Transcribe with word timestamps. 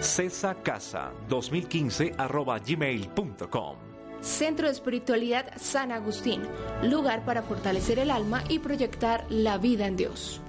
cesacasa2015 0.04 2.16
arroba 2.18 2.60
gmail.com. 2.60 3.78
Centro 4.22 4.68
de 4.68 4.74
Espiritualidad 4.74 5.52
San 5.58 5.92
Agustín, 5.92 6.44
lugar 6.84 7.26
para 7.26 7.42
fortalecer 7.42 7.98
el 8.00 8.12
alma 8.12 8.44
y 8.48 8.60
proyectar 8.60 9.26
la 9.30 9.58
vida 9.58 9.88
en 9.88 9.98
Dios. 9.98 10.40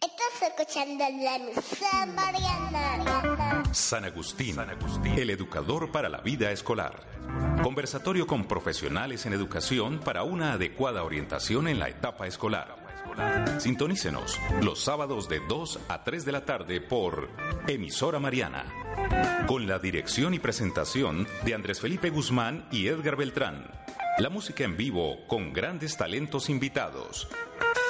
Estás 0.00 0.50
escuchando 0.50 0.98
la 0.98 1.36
emisora 1.36 2.06
Mariana. 2.14 3.64
San 3.72 4.04
Agustín, 4.04 4.54
San 4.54 4.70
Agustín, 4.70 5.18
el 5.18 5.30
educador 5.30 5.90
para 5.90 6.08
la 6.08 6.18
vida 6.18 6.52
escolar. 6.52 7.02
Conversatorio 7.62 8.26
con 8.26 8.44
profesionales 8.44 9.26
en 9.26 9.32
educación 9.32 9.98
para 9.98 10.22
una 10.22 10.52
adecuada 10.52 11.02
orientación 11.02 11.68
en 11.68 11.78
la 11.78 11.88
etapa 11.88 12.26
escolar. 12.26 12.76
Sintonícenos 13.58 14.38
los 14.62 14.82
sábados 14.82 15.28
de 15.28 15.40
2 15.48 15.80
a 15.88 16.04
3 16.04 16.24
de 16.24 16.32
la 16.32 16.44
tarde 16.44 16.80
por 16.80 17.28
Emisora 17.66 18.18
Mariana. 18.18 18.64
Con 19.46 19.66
la 19.66 19.78
dirección 19.78 20.34
y 20.34 20.38
presentación 20.38 21.26
de 21.44 21.54
Andrés 21.54 21.80
Felipe 21.80 22.10
Guzmán 22.10 22.66
y 22.70 22.88
Edgar 22.88 23.16
Beltrán. 23.16 23.70
La 24.18 24.30
música 24.30 24.64
en 24.64 24.76
vivo 24.76 25.26
con 25.26 25.52
grandes 25.52 25.96
talentos 25.96 26.48
invitados. 26.50 27.28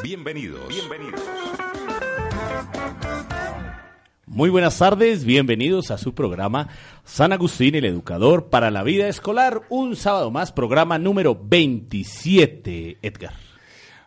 Bienvenidos. 0.02 0.68
Bienvenidos. 0.68 1.20
Muy 4.28 4.50
buenas 4.50 4.76
tardes, 4.78 5.24
bienvenidos 5.24 5.92
a 5.92 5.98
su 5.98 6.12
programa 6.12 6.68
San 7.04 7.32
Agustín, 7.32 7.76
el 7.76 7.84
educador 7.84 8.48
para 8.50 8.72
la 8.72 8.82
vida 8.82 9.06
escolar. 9.06 9.62
Un 9.68 9.94
sábado 9.94 10.32
más, 10.32 10.50
programa 10.50 10.98
número 10.98 11.40
27, 11.40 12.98
Edgar. 13.02 13.34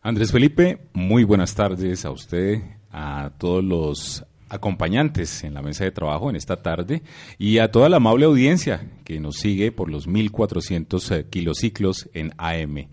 Andrés 0.01 0.33
Felipe, 0.33 0.89
muy 0.91 1.23
buenas 1.23 1.55
tardes 1.55 2.03
a 2.03 2.11
usted, 2.11 2.61
a 2.91 3.31
todos 3.37 3.63
los 3.63 4.25
acompañantes 4.49 5.45
en 5.45 5.53
la 5.53 5.61
mesa 5.61 5.85
de 5.85 5.91
trabajo 5.91 6.29
en 6.29 6.35
esta 6.35 6.61
tarde 6.61 7.01
y 7.37 7.59
a 7.59 7.71
toda 7.71 7.87
la 7.87 7.97
amable 7.97 8.25
audiencia 8.25 8.91
que 9.05 9.21
nos 9.21 9.37
sigue 9.37 9.71
por 9.71 9.89
los 9.89 10.05
1400 10.05 11.11
eh, 11.11 11.27
kilociclos 11.29 12.09
en 12.13 12.33
AM. 12.37 12.89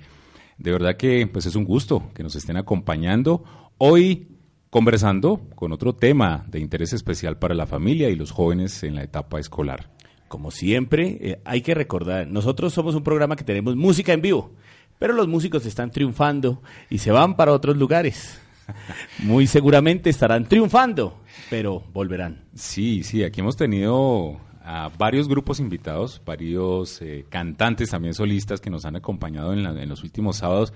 De 0.58 0.70
verdad 0.70 0.96
que 0.96 1.26
pues 1.26 1.44
es 1.46 1.56
un 1.56 1.64
gusto 1.64 2.08
que 2.14 2.22
nos 2.22 2.36
estén 2.36 2.56
acompañando. 2.56 3.42
Hoy 3.78 4.28
conversando 4.76 5.40
con 5.54 5.72
otro 5.72 5.94
tema 5.94 6.44
de 6.48 6.60
interés 6.60 6.92
especial 6.92 7.38
para 7.38 7.54
la 7.54 7.64
familia 7.64 8.10
y 8.10 8.14
los 8.14 8.30
jóvenes 8.30 8.82
en 8.82 8.94
la 8.94 9.04
etapa 9.04 9.40
escolar. 9.40 9.88
Como 10.28 10.50
siempre, 10.50 11.16
eh, 11.18 11.40
hay 11.46 11.62
que 11.62 11.72
recordar, 11.72 12.26
nosotros 12.26 12.74
somos 12.74 12.94
un 12.94 13.02
programa 13.02 13.36
que 13.36 13.44
tenemos 13.44 13.74
música 13.74 14.12
en 14.12 14.20
vivo, 14.20 14.52
pero 14.98 15.14
los 15.14 15.28
músicos 15.28 15.64
están 15.64 15.90
triunfando 15.90 16.60
y 16.90 16.98
se 16.98 17.10
van 17.10 17.36
para 17.36 17.54
otros 17.54 17.78
lugares. 17.78 18.38
Muy 19.20 19.46
seguramente 19.46 20.10
estarán 20.10 20.44
triunfando, 20.44 21.22
pero 21.48 21.82
volverán. 21.94 22.44
Sí, 22.54 23.02
sí, 23.02 23.24
aquí 23.24 23.40
hemos 23.40 23.56
tenido 23.56 24.38
a 24.62 24.90
varios 24.98 25.26
grupos 25.26 25.58
invitados, 25.58 26.20
varios 26.26 27.00
eh, 27.00 27.24
cantantes 27.30 27.88
también 27.88 28.12
solistas 28.12 28.60
que 28.60 28.68
nos 28.68 28.84
han 28.84 28.96
acompañado 28.96 29.54
en, 29.54 29.62
la, 29.62 29.70
en 29.70 29.88
los 29.88 30.04
últimos 30.04 30.36
sábados, 30.36 30.74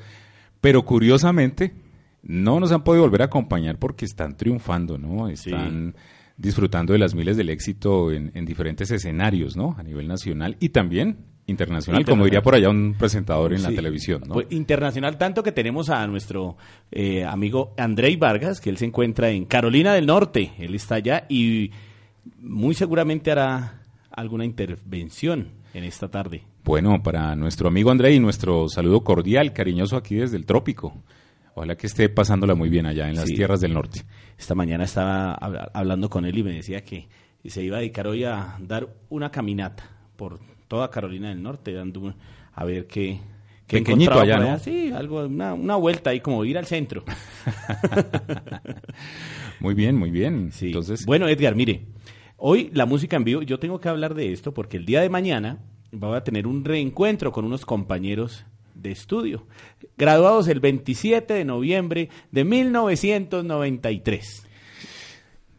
pero 0.63 0.87
curiosamente 0.87 1.75
no 2.23 2.61
nos 2.61 2.73
han 2.73 2.85
podido 2.85 3.05
volver 3.05 3.23
a 3.23 3.27
acompañar 3.27 3.79
porque 3.79 4.05
están 4.05 4.37
triunfando, 4.37 4.99
¿no? 4.99 5.29
Están 5.29 5.95
disfrutando 6.37 6.93
de 6.93 6.99
las 6.99 7.15
miles 7.15 7.37
del 7.37 7.51
éxito 7.51 8.11
en, 8.13 8.45
diferentes 8.45 8.91
escenarios, 8.91 9.57
¿no? 9.57 9.77
A 9.79 9.83
nivel 9.83 10.09
nacional 10.09 10.57
y 10.61 10.71
también 10.71 11.19
internacional, 11.47 12.05
como 12.05 12.25
diría 12.25 12.43
por 12.43 12.55
allá 12.55 12.71
un 12.71 12.95
presentador 12.97 13.53
en 13.53 13.63
la 13.63 13.71
televisión, 13.71 14.23
¿no? 14.27 14.35
Pues, 14.35 14.47
internacional 14.51 15.19
tanto 15.19 15.43
que 15.43 15.53
tenemos 15.53 15.91
a 15.91 16.07
nuestro 16.07 16.57
eh, 16.93 17.25
amigo 17.25 17.75
Andrei 17.77 18.17
Vargas, 18.17 18.61
que 18.61 18.71
él 18.71 18.77
se 18.77 18.85
encuentra 18.85 19.31
en 19.31 19.45
Carolina 19.47 19.93
del 19.95 20.07
Norte, 20.07 20.53
él 20.59 20.75
está 20.75 20.97
allá 20.97 21.27
y 21.29 21.73
muy 22.39 22.75
seguramente 22.75 23.33
hará 23.33 23.83
alguna 24.11 24.45
intervención 24.45 25.49
en 25.75 25.85
esta 25.85 26.09
tarde. 26.09 26.43
Bueno, 26.65 27.03
para 27.03 27.35
nuestro 27.37 27.69
amigo 27.69 27.91
Andrei, 27.91 28.21
nuestro 28.21 28.69
saludo 28.69 29.03
cordial, 29.03 29.53
cariñoso 29.53 29.97
aquí 29.97 30.17
desde 30.17 30.37
el 30.37 30.47
trópico. 30.47 30.95
Ojalá 31.55 31.77
que 31.77 31.87
esté 31.87 32.09
pasándola 32.09 32.55
muy 32.55 32.69
bien 32.69 32.87
allá 32.87 33.09
en 33.09 33.17
las 33.17 33.27
tierras 33.27 33.61
del 33.61 33.75
norte. 33.75 34.03
Esta 34.39 34.55
mañana 34.55 34.85
estaba 34.85 35.35
hablando 35.35 36.09
con 36.09 36.25
él 36.25 36.39
y 36.39 36.43
me 36.43 36.53
decía 36.53 36.85
que 36.85 37.09
se 37.45 37.63
iba 37.63 37.79
a 37.79 37.81
dedicar 37.81 38.07
hoy 38.07 38.25
a 38.25 38.57
dar 38.61 38.89
una 39.09 39.31
caminata 39.31 39.85
por 40.17 40.41
toda 40.69 40.91
Carolina 40.91 41.31
del 41.31 41.43
Norte, 41.43 41.73
dando 41.73 42.15
a 42.53 42.65
ver 42.65 42.87
qué, 42.87 43.19
qué 43.67 43.79
Pequeñito 43.79 44.21
allá, 44.21 44.39
¿no? 44.39 44.59
Sí, 44.59 44.93
algo, 44.93 45.25
una, 45.25 45.55
una, 45.55 45.77
vuelta 45.77 46.11
ahí, 46.11 46.21
como 46.21 46.45
ir 46.45 46.59
al 46.59 46.67
centro. 46.67 47.03
muy 49.61 49.75
bien, 49.75 49.97
muy 49.97 50.11
bien. 50.11 50.53
Entonces... 50.61 51.05
Bueno, 51.07 51.29
Edgar, 51.29 51.57
mire, 51.57 51.87
hoy 52.37 52.71
la 52.73 52.87
música 52.87 53.17
en 53.17 53.25
vivo, 53.25 53.43
yo 53.43 53.59
tengo 53.59 53.81
que 53.81 53.89
hablar 53.89 54.15
de 54.15 54.33
esto 54.33 54.55
porque 54.55 54.77
el 54.77 54.87
día 54.87 55.01
de 55.01 55.09
mañana 55.09 55.59
voy 55.93 56.17
a 56.17 56.23
tener 56.23 56.47
un 56.47 56.65
reencuentro 56.65 57.33
con 57.33 57.45
unos 57.45 57.67
compañeros 57.67 58.45
de 58.81 58.91
estudio, 58.91 59.47
graduados 59.97 60.49
el 60.49 60.61
27 60.61 61.35
de 61.35 61.45
noviembre 61.45 62.09
de 62.31 62.45
1993. 62.45 64.47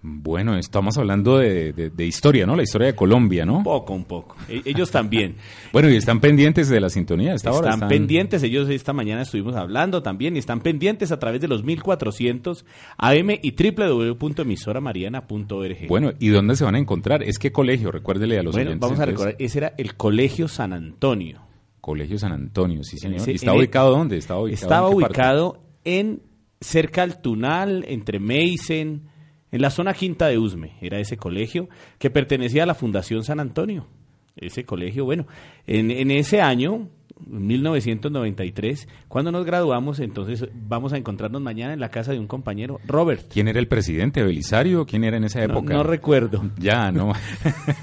Bueno, 0.03 0.57
estamos 0.57 0.97
hablando 0.97 1.37
de, 1.37 1.93
historia, 1.99 2.47
¿no? 2.47 2.55
La 2.55 2.63
historia 2.63 2.87
de 2.87 2.95
Colombia, 2.95 3.45
¿no? 3.45 3.57
Un 3.57 3.63
poco, 3.63 3.93
un 3.93 4.05
poco. 4.05 4.35
E, 4.49 4.63
ellos 4.65 4.89
también. 4.89 5.35
bueno, 5.71 5.91
y 5.91 5.95
están 5.95 6.19
pendientes 6.19 6.69
de 6.69 6.79
la 6.79 6.89
sintonía 6.89 7.35
esta 7.35 7.51
están, 7.51 7.73
están 7.73 7.87
pendientes, 7.87 8.41
ellos 8.41 8.67
esta 8.69 8.93
mañana 8.93 9.21
estuvimos 9.21 9.55
hablando 9.55 10.01
también, 10.01 10.35
y 10.35 10.39
están 10.39 10.61
pendientes 10.61 11.11
a 11.11 11.19
través 11.19 11.39
de 11.39 11.47
los 11.47 11.63
1400 11.63 12.65
AM 12.97 13.29
y 13.43 13.51
www.emisoramariana.org. 13.51 15.87
Bueno, 15.87 16.13
¿y 16.17 16.29
dónde 16.29 16.55
se 16.55 16.63
van 16.63 16.73
a 16.73 16.79
encontrar? 16.79 17.21
¿Es 17.21 17.37
qué 17.37 17.51
colegio? 17.51 17.91
Recuérdele 17.91 18.39
a 18.39 18.43
los 18.43 18.55
Bueno, 18.55 18.71
vamos 18.79 18.99
a 18.99 19.05
recordar, 19.05 19.35
ese 19.37 19.59
era 19.59 19.75
el 19.77 19.93
Colegio 19.95 20.47
San 20.47 20.73
Antonio. 20.73 21.50
Colegio 21.81 22.17
San 22.17 22.31
Antonio, 22.31 22.83
sí 22.83 22.97
señor. 22.97 23.27
¿Y 23.27 23.33
está 23.33 23.53
ubicado 23.53 23.91
dónde? 23.91 24.17
Estaba 24.17 24.41
ubicado, 24.41 24.63
estaba 24.63 24.89
ubicado 24.89 25.63
en 25.83 26.21
cerca 26.61 27.01
al 27.01 27.21
Tunal, 27.21 27.83
entre 27.87 28.19
Meisen, 28.19 29.09
en 29.51 29.61
la 29.61 29.71
zona 29.71 29.93
quinta 29.93 30.27
de 30.27 30.37
Usme. 30.37 30.77
Era 30.81 30.99
ese 30.99 31.17
colegio 31.17 31.67
que 31.97 32.09
pertenecía 32.09 32.63
a 32.63 32.67
la 32.67 32.75
Fundación 32.75 33.23
San 33.23 33.39
Antonio. 33.39 33.87
Ese 34.35 34.63
colegio, 34.63 35.03
bueno, 35.03 35.27
en, 35.67 36.09
ese 36.11 36.41
año 36.41 36.89
1993. 37.27 38.87
Cuando 39.07 39.31
nos 39.31 39.45
graduamos, 39.45 39.99
entonces 39.99 40.47
vamos 40.53 40.93
a 40.93 40.97
encontrarnos 40.97 41.41
mañana 41.41 41.73
en 41.73 41.79
la 41.79 41.89
casa 41.89 42.11
de 42.11 42.19
un 42.19 42.27
compañero, 42.27 42.79
Robert. 42.85 43.25
¿Quién 43.31 43.47
era 43.47 43.59
el 43.59 43.67
presidente? 43.67 44.23
¿Belisario? 44.23 44.85
¿Quién 44.85 45.03
era 45.03 45.17
en 45.17 45.23
esa 45.25 45.43
época? 45.43 45.73
no 45.73 45.83
recuerdo. 45.83 46.43
Ya, 46.57 46.91
no. 46.91 47.13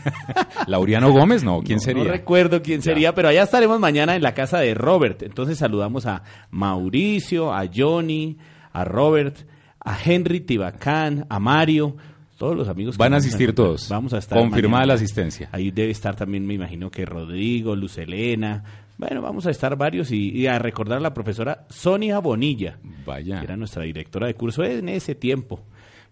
¿Lauriano 0.66 1.10
Gómez? 1.12 1.44
No, 1.44 1.62
¿quién 1.62 1.76
No, 1.78 1.82
sería? 1.84 2.04
No 2.04 2.10
recuerdo 2.10 2.62
quién 2.62 2.82
sería, 2.82 3.14
pero 3.14 3.28
allá 3.28 3.42
estaremos 3.42 3.78
mañana 3.80 4.16
en 4.16 4.22
la 4.22 4.34
casa 4.34 4.58
de 4.58 4.74
Robert. 4.74 5.22
Entonces 5.22 5.58
saludamos 5.58 6.06
a 6.06 6.22
Mauricio, 6.50 7.52
a 7.54 7.64
Johnny, 7.74 8.38
a 8.72 8.84
Robert, 8.84 9.36
a 9.80 9.96
Henry 10.02 10.40
Tibacán, 10.40 11.26
a 11.28 11.38
Mario, 11.38 11.96
todos 12.36 12.56
los 12.56 12.68
amigos. 12.68 12.96
que 12.96 13.02
Van 13.02 13.14
a 13.14 13.18
asistir 13.18 13.54
todos. 13.54 13.88
Vamos 13.88 14.12
a 14.12 14.18
estar. 14.18 14.38
Confirmada 14.38 14.80
mañana. 14.82 14.86
la 14.86 14.94
asistencia. 14.94 15.48
Ahí 15.52 15.70
debe 15.70 15.90
estar 15.90 16.14
también, 16.16 16.46
me 16.46 16.54
imagino 16.54 16.90
que 16.90 17.04
Rodrigo, 17.04 17.74
Luz 17.74 17.98
Elena. 17.98 18.62
Bueno, 18.98 19.22
vamos 19.22 19.46
a 19.46 19.50
estar 19.50 19.76
varios 19.76 20.10
y, 20.10 20.30
y 20.30 20.48
a 20.48 20.58
recordar 20.58 20.98
a 20.98 21.00
la 21.00 21.14
profesora 21.14 21.66
Sonia 21.70 22.18
Bonilla, 22.18 22.78
Vaya. 23.06 23.38
que 23.38 23.44
era 23.44 23.56
nuestra 23.56 23.84
directora 23.84 24.26
de 24.26 24.34
curso 24.34 24.64
en 24.64 24.88
ese 24.88 25.14
tiempo. 25.14 25.64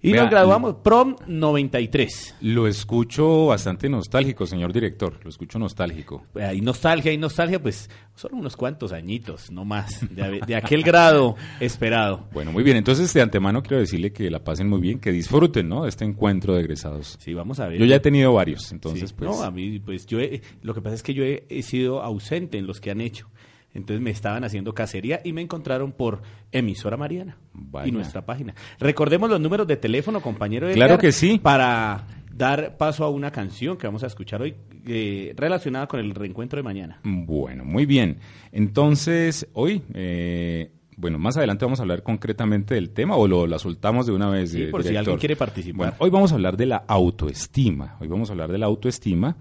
Y 0.03 0.13
Vea, 0.13 0.23
nos 0.23 0.31
graduamos 0.31 0.75
prom 0.85 1.17
93. 1.27 2.37
Lo 2.43 2.69
escucho 2.69 3.47
bastante 3.47 3.89
nostálgico, 3.89 4.47
señor 4.47 4.73
director. 4.73 5.19
Lo 5.25 5.31
escucho 5.31 5.59
nostálgico. 5.59 6.25
hay 6.41 6.61
nostalgia, 6.61 7.11
hay 7.11 7.19
nostalgia, 7.19 7.61
pues 7.61 7.91
son 8.15 8.35
unos 8.35 8.57
cuantos 8.57 8.93
añitos, 8.93 9.51
no 9.51 9.65
más, 9.65 10.01
de, 10.15 10.41
de 10.47 10.55
aquel 10.55 10.83
grado 10.83 11.35
esperado. 11.61 12.29
Bueno, 12.33 12.53
muy 12.53 12.63
bien. 12.63 12.77
Entonces, 12.77 13.13
de 13.15 13.23
antemano 13.23 13.63
quiero 13.63 13.79
decirle 13.81 14.13
que 14.13 14.31
la 14.31 14.45
pasen 14.45 14.69
muy 14.69 14.81
bien, 14.81 15.01
que 15.01 15.11
disfruten, 15.11 15.69
¿no? 15.69 15.83
De 15.85 15.89
este 15.89 16.05
encuentro 16.05 16.55
de 16.55 16.61
egresados. 16.61 17.17
Sí, 17.21 17.35
vamos 17.35 17.59
a 17.59 17.67
ver. 17.67 17.79
Yo 17.81 17.85
ya 17.87 17.97
he 17.97 18.01
tenido 18.01 18.33
varios, 18.35 18.71
entonces, 18.73 19.09
Sí. 19.11 19.15
pues. 19.19 19.31
No, 19.31 19.43
a 19.43 19.51
mí, 19.51 19.81
pues 19.81 20.07
yo, 20.07 20.21
he- 20.21 20.41
lo 20.63 20.75
que 20.75 20.83
pasa 20.83 20.95
es 20.95 21.03
que 21.03 21.15
yo 21.15 21.25
he, 21.25 21.47
he 21.49 21.63
sido 21.63 22.03
ausente 22.03 22.59
en 22.59 22.67
los 22.67 22.81
que 22.81 22.91
han 22.91 23.01
hecho. 23.01 23.29
Entonces 23.77 24.03
me 24.03 24.11
estaban 24.11 24.43
haciendo 24.45 24.75
cacería 24.75 25.21
y 25.23 25.33
me 25.33 25.43
encontraron 25.43 25.93
por 25.93 26.23
emisora 26.51 26.97
Mariana 26.97 27.37
Vaya. 27.53 27.89
y 27.89 27.93
nuestra 27.93 28.25
página. 28.25 28.55
Recordemos 28.81 29.29
los 29.29 29.41
números 29.41 29.67
de 29.67 29.77
teléfono, 29.77 30.21
compañero. 30.21 30.67
Claro 30.73 30.95
Edgar, 30.95 31.01
que 31.01 31.13
sí. 31.13 31.39
Para 31.39 32.07
dar 32.33 32.77
paso 32.77 33.05
a 33.05 33.11
una 33.11 33.31
canción 33.31 33.77
que 33.77 33.87
vamos 33.87 34.03
a 34.03 34.07
escuchar 34.07 34.43
hoy 34.43 34.55
eh, 34.87 35.35
relacionada 35.37 35.87
con 35.87 36.01
el 36.01 36.15
reencuentro 36.15 36.59
de 36.59 36.63
mañana. 36.63 37.01
Bueno, 37.03 37.65
muy 37.65 37.87
bien. 37.87 38.19
Entonces, 38.53 39.49
hoy, 39.53 39.83
eh, 39.95 40.71
bueno, 40.97 41.19
más 41.19 41.37
adelante 41.37 41.65
vamos 41.65 41.81
a 41.81 41.83
hablar 41.83 42.03
concretamente 42.03 42.75
del 42.75 42.91
tema 42.91 43.17
o 43.17 43.29
lo 43.29 43.47
la 43.47 43.59
soltamos 43.59 44.07
de 44.07 44.13
una 44.13 44.31
vez. 44.31 44.53
Sí, 44.53 44.63
eh, 44.63 44.69
por 44.69 44.83
si 44.85 44.97
alguien 44.97 45.19
quiere 45.19 45.37
participar. 45.37 45.77
Bueno, 45.77 45.95
hoy 45.99 46.11
vamos 46.11 46.33
a 46.33 46.37
hablar 46.37 46.57
de 46.57 46.67
la 46.67 46.85
autoestima. 46.89 47.97
Hoy 48.01 48.09
vamos 48.09 48.31
a 48.31 48.33
hablar 48.33 48.51
de 48.51 48.59
la 48.59 48.67
autoestima 48.67 49.37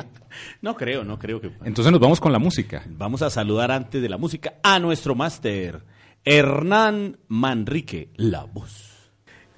No 0.62 0.76
creo, 0.76 1.04
no 1.04 1.18
creo 1.20 1.40
que... 1.42 1.52
entonces 1.64 1.92
nos 1.92 2.02
vamos 2.02 2.20
con 2.20 2.32
la 2.32 2.40
música. 2.40 2.84
Vamos 2.90 3.22
a 3.22 3.30
saludar 3.30 3.72
antes 3.72 4.02
de 4.02 4.10
la 4.10 4.18
música 4.18 4.56
a 4.64 4.80
nuestro 4.80 5.16
máster, 5.16 5.84
Hernán 6.26 7.18
Manrique, 7.28 8.10
la 8.16 8.44
voz. 8.46 8.90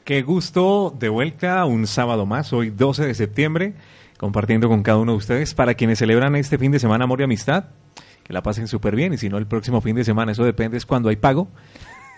Qué 0.04 0.22
gusto 0.22 0.96
de 0.98 1.10
vuelta 1.10 1.66
un 1.66 1.88
sábado 1.88 2.26
más, 2.26 2.54
hoy 2.54 2.70
12 2.70 3.08
de 3.08 3.14
septiembre, 3.16 3.74
compartiendo 4.18 4.68
con 4.68 4.84
cada 4.84 4.98
uno 4.98 5.14
de 5.14 5.18
ustedes. 5.18 5.54
Para 5.54 5.74
quienes 5.74 6.00
celebran 6.00 6.36
este 6.36 6.58
fin 6.58 6.72
de 6.72 6.80
semana 6.80 7.04
Amor 7.04 7.22
y 7.22 7.24
Amistad, 7.24 7.66
que 8.24 8.34
la 8.34 8.42
pasen 8.42 8.68
súper 8.68 8.96
bien. 8.96 9.14
Y 9.14 9.18
si 9.18 9.30
no, 9.30 9.38
el 9.38 9.48
próximo 9.48 9.82
fin 9.82 9.96
de 9.96 10.04
semana, 10.04 10.32
eso 10.32 10.44
depende, 10.44 10.78
es 10.78 10.86
cuando 10.86 11.10
hay 11.10 11.16
pago. 11.16 11.48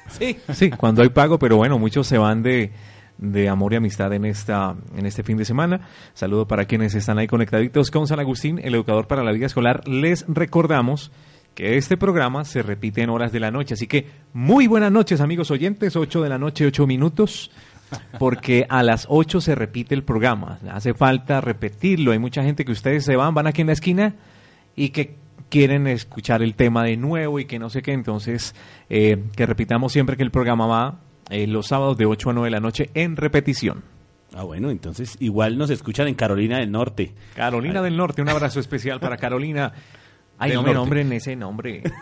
Sí. 0.09 0.37
Sí, 0.53 0.69
cuando 0.69 1.01
hay 1.01 1.09
pago, 1.09 1.37
pero 1.37 1.57
bueno, 1.57 1.77
muchos 1.77 2.07
se 2.07 2.17
van 2.17 2.41
de, 2.41 2.71
de 3.17 3.49
amor 3.49 3.73
y 3.73 3.75
amistad 3.75 4.13
en, 4.13 4.23
esta, 4.23 4.73
en 4.95 5.05
este 5.05 5.21
fin 5.21 5.35
de 5.35 5.43
semana. 5.43 5.81
Saludo 6.13 6.47
para 6.47 6.63
quienes 6.63 6.95
están 6.95 7.17
ahí 7.17 7.27
conectaditos 7.27 7.91
con 7.91 8.07
San 8.07 8.21
Agustín, 8.21 8.57
el 8.63 8.75
educador 8.75 9.07
para 9.07 9.21
la 9.23 9.33
vida 9.33 9.47
escolar. 9.47 9.85
Les 9.85 10.23
recordamos 10.29 11.11
que 11.55 11.77
este 11.77 11.97
programa 11.97 12.45
se 12.45 12.61
repite 12.61 13.01
en 13.01 13.09
horas 13.09 13.31
de 13.31 13.39
la 13.39 13.51
noche. 13.51 13.73
Así 13.73 13.87
que 13.87 14.07
muy 14.31 14.67
buenas 14.67 14.91
noches, 14.91 15.21
amigos 15.21 15.49
oyentes. 15.49 15.95
8 15.95 16.21
de 16.21 16.29
la 16.29 16.37
noche, 16.37 16.67
8 16.67 16.85
minutos. 16.85 17.51
Porque 18.19 18.65
a 18.69 18.83
las 18.83 19.05
8 19.09 19.41
se 19.41 19.55
repite 19.55 19.95
el 19.95 20.03
programa. 20.03 20.59
Hace 20.71 20.93
falta 20.93 21.41
repetirlo. 21.41 22.11
Hay 22.11 22.19
mucha 22.19 22.43
gente 22.43 22.65
que 22.65 22.71
ustedes 22.71 23.05
se 23.05 23.15
van, 23.15 23.33
van 23.33 23.47
aquí 23.47 23.61
en 23.61 23.67
la 23.67 23.73
esquina 23.73 24.15
y 24.75 24.89
que 24.89 25.15
quieren 25.49 25.87
escuchar 25.87 26.41
el 26.41 26.55
tema 26.55 26.83
de 26.83 26.97
nuevo 26.97 27.39
y 27.39 27.45
que 27.45 27.59
no 27.59 27.69
sé 27.69 27.81
qué. 27.81 27.93
Entonces, 27.93 28.55
eh, 28.89 29.23
que 29.35 29.45
repitamos 29.45 29.93
siempre 29.93 30.17
que 30.17 30.23
el 30.23 30.31
programa 30.31 30.67
va 30.67 30.99
eh, 31.29 31.47
los 31.47 31.67
sábados 31.67 31.97
de 31.97 32.05
8 32.05 32.29
a 32.29 32.33
9 32.33 32.47
de 32.47 32.51
la 32.51 32.59
noche 32.59 32.89
en 32.93 33.15
repetición. 33.15 33.83
Ah, 34.33 34.43
bueno, 34.43 34.69
entonces 34.69 35.15
igual 35.19 35.57
nos 35.57 35.69
escuchan 35.69 36.07
en 36.07 36.15
Carolina 36.15 36.59
del 36.59 36.71
Norte. 36.71 37.13
Carolina 37.35 37.81
del 37.81 37.95
Norte, 37.95 38.21
un 38.21 38.29
abrazo 38.29 38.59
especial 38.59 38.99
para 38.99 39.17
Carolina. 39.17 39.73
Ay, 40.39 40.53
no 40.53 40.61
me 40.61 40.73
nombren 40.73 41.11
ese 41.13 41.35
nombre. 41.35 41.83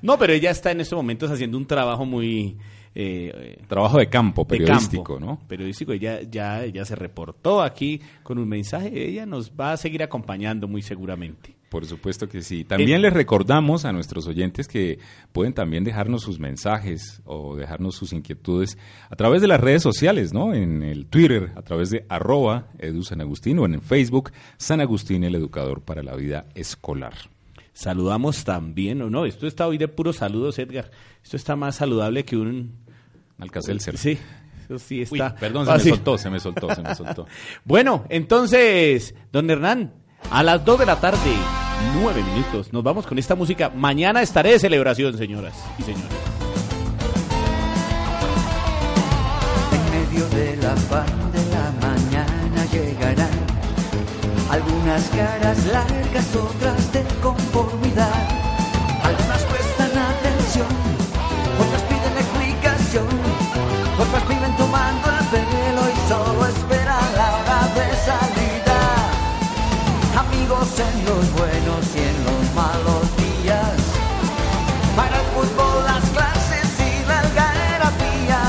No, 0.00 0.18
pero 0.18 0.32
ella 0.32 0.50
está 0.50 0.70
en 0.70 0.80
estos 0.80 0.96
momentos 0.96 1.30
haciendo 1.30 1.58
un 1.58 1.66
trabajo 1.66 2.06
muy... 2.06 2.56
eh, 3.00 3.32
eh, 3.60 3.62
Trabajo 3.68 3.96
de 3.98 4.08
campo, 4.08 4.42
de 4.42 4.48
periodístico, 4.58 5.14
campo, 5.14 5.24
¿no? 5.24 5.40
Periodístico, 5.46 5.92
ella 5.92 6.20
ya, 6.22 6.64
ella 6.64 6.84
se 6.84 6.96
reportó 6.96 7.62
aquí 7.62 8.00
con 8.24 8.38
un 8.38 8.48
mensaje, 8.48 9.08
ella 9.08 9.24
nos 9.24 9.52
va 9.52 9.72
a 9.72 9.76
seguir 9.76 10.02
acompañando 10.02 10.66
muy 10.66 10.82
seguramente. 10.82 11.54
Por 11.68 11.84
supuesto 11.84 12.28
que 12.30 12.40
sí. 12.40 12.64
También 12.64 12.96
El- 12.96 13.02
les 13.02 13.12
recordamos 13.12 13.84
a 13.84 13.92
nuestros 13.92 14.26
oyentes 14.26 14.66
que 14.66 14.98
pueden 15.32 15.52
también 15.52 15.84
dejarnos 15.84 16.22
sus 16.22 16.40
mensajes 16.40 17.20
o 17.26 17.54
dejarnos 17.56 17.94
sus 17.94 18.12
inquietudes 18.14 18.78
a 19.10 19.16
través 19.16 19.42
de 19.42 19.48
las 19.48 19.60
redes 19.60 19.82
sociales, 19.82 20.32
¿no? 20.32 20.54
En 20.54 20.82
el 20.82 21.06
Twitter, 21.06 21.52
a 21.56 21.62
través 21.62 21.90
de 21.90 22.06
arroba 22.08 22.68
edu 22.78 23.02
San 23.04 23.20
Agustín 23.20 23.58
o 23.58 23.66
en 23.66 23.74
el 23.74 23.80
Facebook 23.82 24.32
San 24.56 24.80
Agustín, 24.80 25.24
el 25.24 25.34
educador 25.34 25.82
para 25.82 26.02
la 26.02 26.16
vida 26.16 26.46
escolar. 26.54 27.12
Saludamos 27.74 28.42
también, 28.44 29.02
o 29.02 29.10
no, 29.10 29.24
esto 29.24 29.46
está 29.46 29.68
hoy 29.68 29.78
de 29.78 29.86
puros 29.88 30.16
saludos, 30.16 30.58
Edgar. 30.58 30.90
Esto 31.22 31.36
está 31.36 31.54
más 31.54 31.76
saludable 31.76 32.24
que 32.24 32.36
un... 32.36 32.87
Alcacelser. 33.38 33.96
Sí, 33.96 34.18
eso 34.64 34.78
sí 34.78 35.04
Uy, 35.10 35.20
está. 35.20 35.34
perdón, 35.34 35.66
se 35.66 35.72
me 35.72 35.80
soltó, 35.80 36.18
se 36.18 36.30
me 36.30 36.40
soltó, 36.40 36.74
se 36.74 36.82
me 36.82 36.94
soltó. 36.94 37.26
Bueno, 37.64 38.04
entonces, 38.08 39.14
don 39.32 39.48
Hernán, 39.50 39.92
a 40.30 40.42
las 40.42 40.64
2 40.64 40.80
de 40.80 40.86
la 40.86 40.96
tarde, 41.00 41.18
9 42.00 42.22
minutos, 42.22 42.72
nos 42.72 42.82
vamos 42.82 43.06
con 43.06 43.18
esta 43.18 43.34
música. 43.34 43.70
Mañana 43.70 44.22
estaré 44.22 44.52
de 44.52 44.58
celebración, 44.58 45.16
señoras 45.16 45.54
y 45.78 45.82
señores. 45.82 46.08
En 49.72 49.90
medio 50.10 50.28
de 50.30 50.56
la 50.56 50.74
paz 50.90 51.06
de 51.32 51.44
la 51.54 51.72
mañana 51.88 52.64
llegarán 52.72 53.30
algunas 54.50 55.08
caras 55.10 55.66
largas, 55.66 56.36
otras 56.36 56.92
de 56.92 57.02
conformidad. 57.22 58.10
Algunas 59.02 59.42
Amigos 70.18 70.68
en 70.80 71.04
los 71.04 71.32
buenos 71.32 71.94
y 71.94 71.98
en 72.00 72.24
los 72.24 72.42
malos 72.56 73.04
días. 73.16 73.78
Para 74.96 75.16
el 75.16 75.26
fútbol, 75.26 75.84
las 75.84 76.04
clases 76.10 76.68
y 76.80 77.06
la 77.06 77.20
algarabía. 77.20 78.40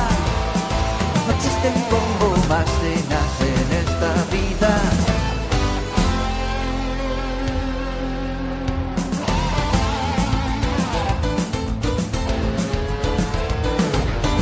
No 1.27 1.33
existen 1.35 1.73
como 1.91 2.35
más 2.47 2.65
cenas 2.81 3.31
en 3.53 3.67
esta 3.83 4.11
vida. 4.33 4.73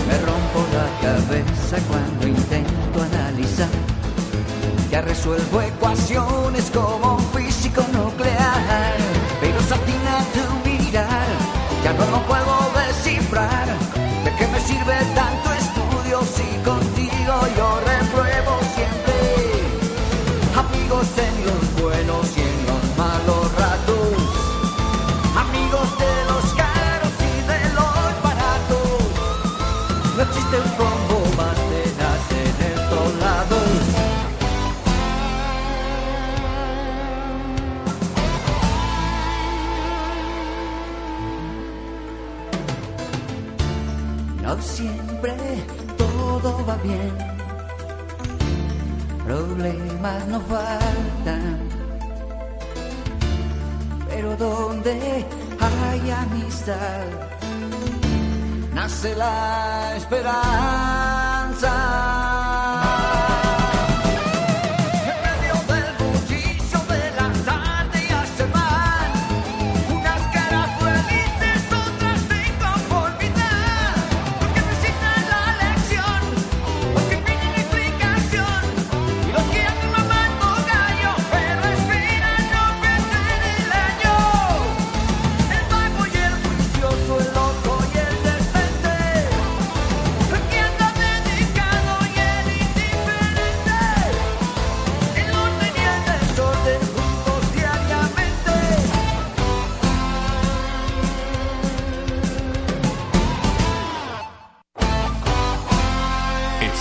Me 0.08 0.18
rompo 0.20 0.60
la 0.78 0.88
cabeza 1.02 1.78
cuando 1.90 2.26
intento 2.26 3.02
analizar. 3.02 3.68
Ya 4.90 5.02
resuelvo 5.02 5.62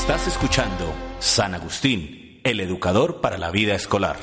Estás 0.01 0.29
escuchando 0.29 0.95
San 1.19 1.55
Agustín, 1.55 2.41
el 2.45 2.61
educador 2.61 3.21
para 3.21 3.39
la 3.39 3.51
vida 3.51 3.75
escolar. 3.75 4.17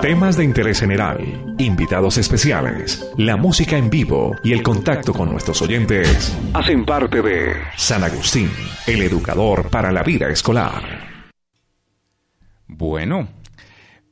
Temas 0.00 0.36
de 0.38 0.44
interés 0.44 0.80
general, 0.80 1.54
invitados 1.58 2.16
especiales, 2.16 3.12
la 3.18 3.36
música 3.36 3.76
en 3.76 3.90
vivo 3.90 4.34
y 4.42 4.52
el 4.52 4.62
contacto 4.62 5.12
con 5.12 5.28
nuestros 5.30 5.60
oyentes 5.60 6.34
hacen 6.54 6.86
parte 6.86 7.20
de 7.20 7.54
San 7.76 8.02
Agustín, 8.04 8.48
el 8.86 9.02
educador 9.02 9.68
para 9.68 9.92
la 9.92 10.02
vida 10.02 10.28
escolar. 10.28 10.82
Bueno, 12.68 13.28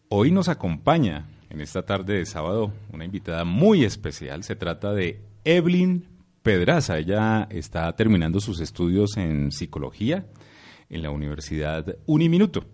hoy 0.09 0.31
nos 0.31 0.49
acompaña 0.49 1.29
en 1.49 1.63
esta 1.63 1.87
tarde 1.87 2.19
de 2.19 2.27
sábado 2.27 2.73
una 2.93 3.07
invitada 3.07 3.45
muy 3.45 3.85
especial. 3.85 4.43
Se 4.43 4.57
trata 4.57 4.93
de 4.93 5.23
Evelyn 5.45 6.07
Pedraza. 6.43 6.99
Ella 6.99 7.47
está 7.51 7.91
terminando 7.95 8.41
sus 8.41 8.61
estudios 8.61 9.17
en 9.17 9.53
psicología 9.53 10.27
en 10.95 11.03
la 11.03 11.11
Universidad 11.11 11.97
Uniminuto. 12.07 12.65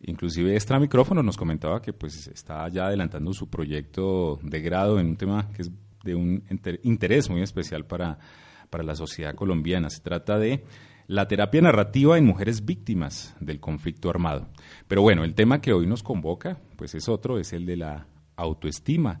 Inclusive 0.00 0.54
extra 0.54 0.78
micrófono 0.78 1.22
nos 1.24 1.36
comentaba 1.36 1.82
que 1.82 1.92
pues 1.92 2.28
está 2.28 2.68
ya 2.68 2.86
adelantando 2.86 3.32
su 3.32 3.50
proyecto 3.50 4.38
de 4.42 4.60
grado 4.60 5.00
en 5.00 5.08
un 5.08 5.16
tema 5.16 5.50
que 5.54 5.62
es 5.62 5.70
de 6.04 6.14
un 6.14 6.44
inter- 6.48 6.80
interés 6.84 7.28
muy 7.28 7.42
especial 7.42 7.84
para, 7.84 8.18
para 8.70 8.84
la 8.84 8.94
sociedad 8.94 9.34
colombiana. 9.34 9.90
Se 9.90 10.00
trata 10.00 10.38
de 10.38 10.64
la 11.08 11.26
terapia 11.26 11.60
narrativa 11.60 12.16
en 12.16 12.26
mujeres 12.26 12.64
víctimas 12.64 13.34
del 13.40 13.58
conflicto 13.58 14.08
armado. 14.08 14.46
Pero 14.86 15.02
bueno, 15.02 15.24
el 15.24 15.34
tema 15.34 15.60
que 15.60 15.72
hoy 15.72 15.86
nos 15.86 16.04
convoca 16.04 16.60
pues 16.76 16.94
es 16.94 17.08
otro, 17.08 17.40
es 17.40 17.52
el 17.52 17.66
de 17.66 17.76
la 17.76 18.06
autoestima. 18.36 19.20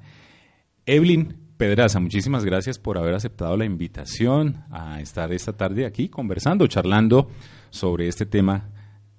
Evelyn 0.86 1.36
Pedraza, 1.56 1.98
muchísimas 1.98 2.44
gracias 2.44 2.78
por 2.78 2.98
haber 2.98 3.14
aceptado 3.14 3.56
la 3.56 3.64
invitación 3.64 4.62
a 4.70 5.00
estar 5.00 5.32
esta 5.32 5.54
tarde 5.54 5.86
aquí 5.86 6.08
conversando, 6.08 6.68
charlando 6.68 7.30
sobre 7.70 8.08
este 8.08 8.26
tema 8.26 8.70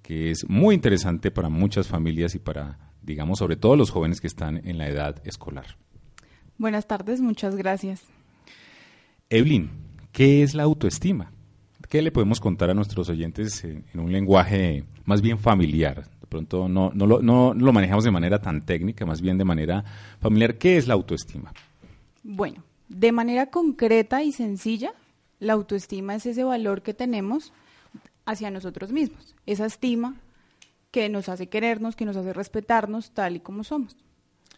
que 0.02 0.32
es 0.32 0.50
muy 0.50 0.74
interesante 0.74 1.30
para 1.30 1.50
muchas 1.50 1.88
familias 1.88 2.34
y 2.34 2.40
para, 2.40 2.80
digamos, 3.04 3.40
sobre 3.40 3.58
todo 3.58 3.76
los 3.76 3.92
jóvenes 3.92 4.20
que 4.20 4.28
están 4.28 4.68
en 4.68 4.78
la 4.78 4.88
edad 4.88 5.22
escolar. 5.24 5.78
Buenas 6.58 6.88
tardes, 6.88 7.22
muchas 7.22 7.56
gracias. 7.56 8.02
Evelyn, 9.30 9.70
¿qué 10.12 10.42
es 10.42 10.56
la 10.56 10.64
autoestima? 10.64 11.32
¿Qué 11.90 12.02
le 12.02 12.12
podemos 12.12 12.40
contar 12.40 12.70
a 12.70 12.74
nuestros 12.74 13.08
oyentes 13.10 13.64
en, 13.64 13.86
en 13.94 14.00
un 14.00 14.12
lenguaje 14.12 14.84
más 15.06 15.22
bien 15.22 15.38
familiar? 15.38 16.06
De 16.20 16.28
pronto 16.28 16.68
no, 16.68 16.92
no, 16.94 17.06
lo, 17.06 17.22
no 17.22 17.54
lo 17.54 17.72
manejamos 17.72 18.04
de 18.04 18.12
manera 18.12 18.42
tan 18.42 18.66
técnica, 18.66 19.06
más 19.06 19.22
bien 19.22 19.38
de 19.38 19.46
manera 19.46 19.86
familiar. 20.20 20.58
¿Qué 20.58 20.78
es 20.78 20.88
la 20.88 20.96
autoestima? 20.96 21.54
Bueno, 22.24 22.64
de 22.88 23.12
manera 23.12 23.48
concreta 23.52 24.24
y 24.24 24.32
sencilla, 24.32 24.94
la 25.40 25.54
autoestima 25.54 26.16
es 26.16 26.26
ese 26.26 26.44
valor 26.44 26.82
que 26.82 26.94
tenemos 26.94 27.54
hacia 28.30 28.52
nosotros 28.52 28.92
mismos, 28.92 29.36
esa 29.46 29.66
estima 29.66 30.16
que 30.92 31.10
nos 31.10 31.30
hace 31.30 31.50
querernos, 31.50 31.96
que 31.96 32.06
nos 32.06 32.16
hace 32.16 32.34
respetarnos 32.34 33.12
tal 33.12 33.36
y 33.36 33.40
como 33.40 33.64
somos. 33.64 33.98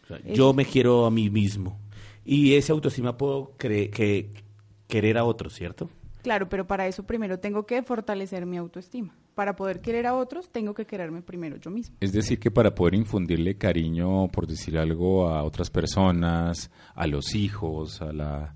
O 0.04 0.06
sea, 0.06 0.20
yo 0.24 0.52
me 0.52 0.64
quiero 0.64 1.06
a 1.06 1.10
mí 1.10 1.30
mismo. 1.30 1.78
Y 2.24 2.54
esa 2.54 2.72
autoestima 2.72 3.16
puedo 3.16 3.56
que, 3.56 4.30
querer 4.86 5.18
a 5.18 5.24
otros, 5.24 5.54
¿cierto? 5.54 5.90
Claro, 6.22 6.48
pero 6.48 6.66
para 6.66 6.86
eso 6.86 7.04
primero 7.04 7.40
tengo 7.40 7.66
que 7.66 7.82
fortalecer 7.82 8.46
mi 8.46 8.56
autoestima. 8.56 9.14
Para 9.34 9.56
poder 9.56 9.80
querer 9.80 10.06
a 10.06 10.14
otros, 10.14 10.50
tengo 10.50 10.74
que 10.74 10.84
quererme 10.86 11.22
primero 11.22 11.56
yo 11.56 11.70
mismo. 11.70 11.96
Es 12.00 12.12
decir, 12.12 12.38
que 12.38 12.50
para 12.50 12.74
poder 12.74 12.94
infundirle 12.94 13.56
cariño, 13.56 14.28
por 14.28 14.46
decir 14.46 14.78
algo, 14.78 15.28
a 15.28 15.42
otras 15.42 15.70
personas, 15.70 16.70
a 16.94 17.06
los 17.06 17.34
hijos, 17.34 18.02
a, 18.02 18.12
la, 18.12 18.54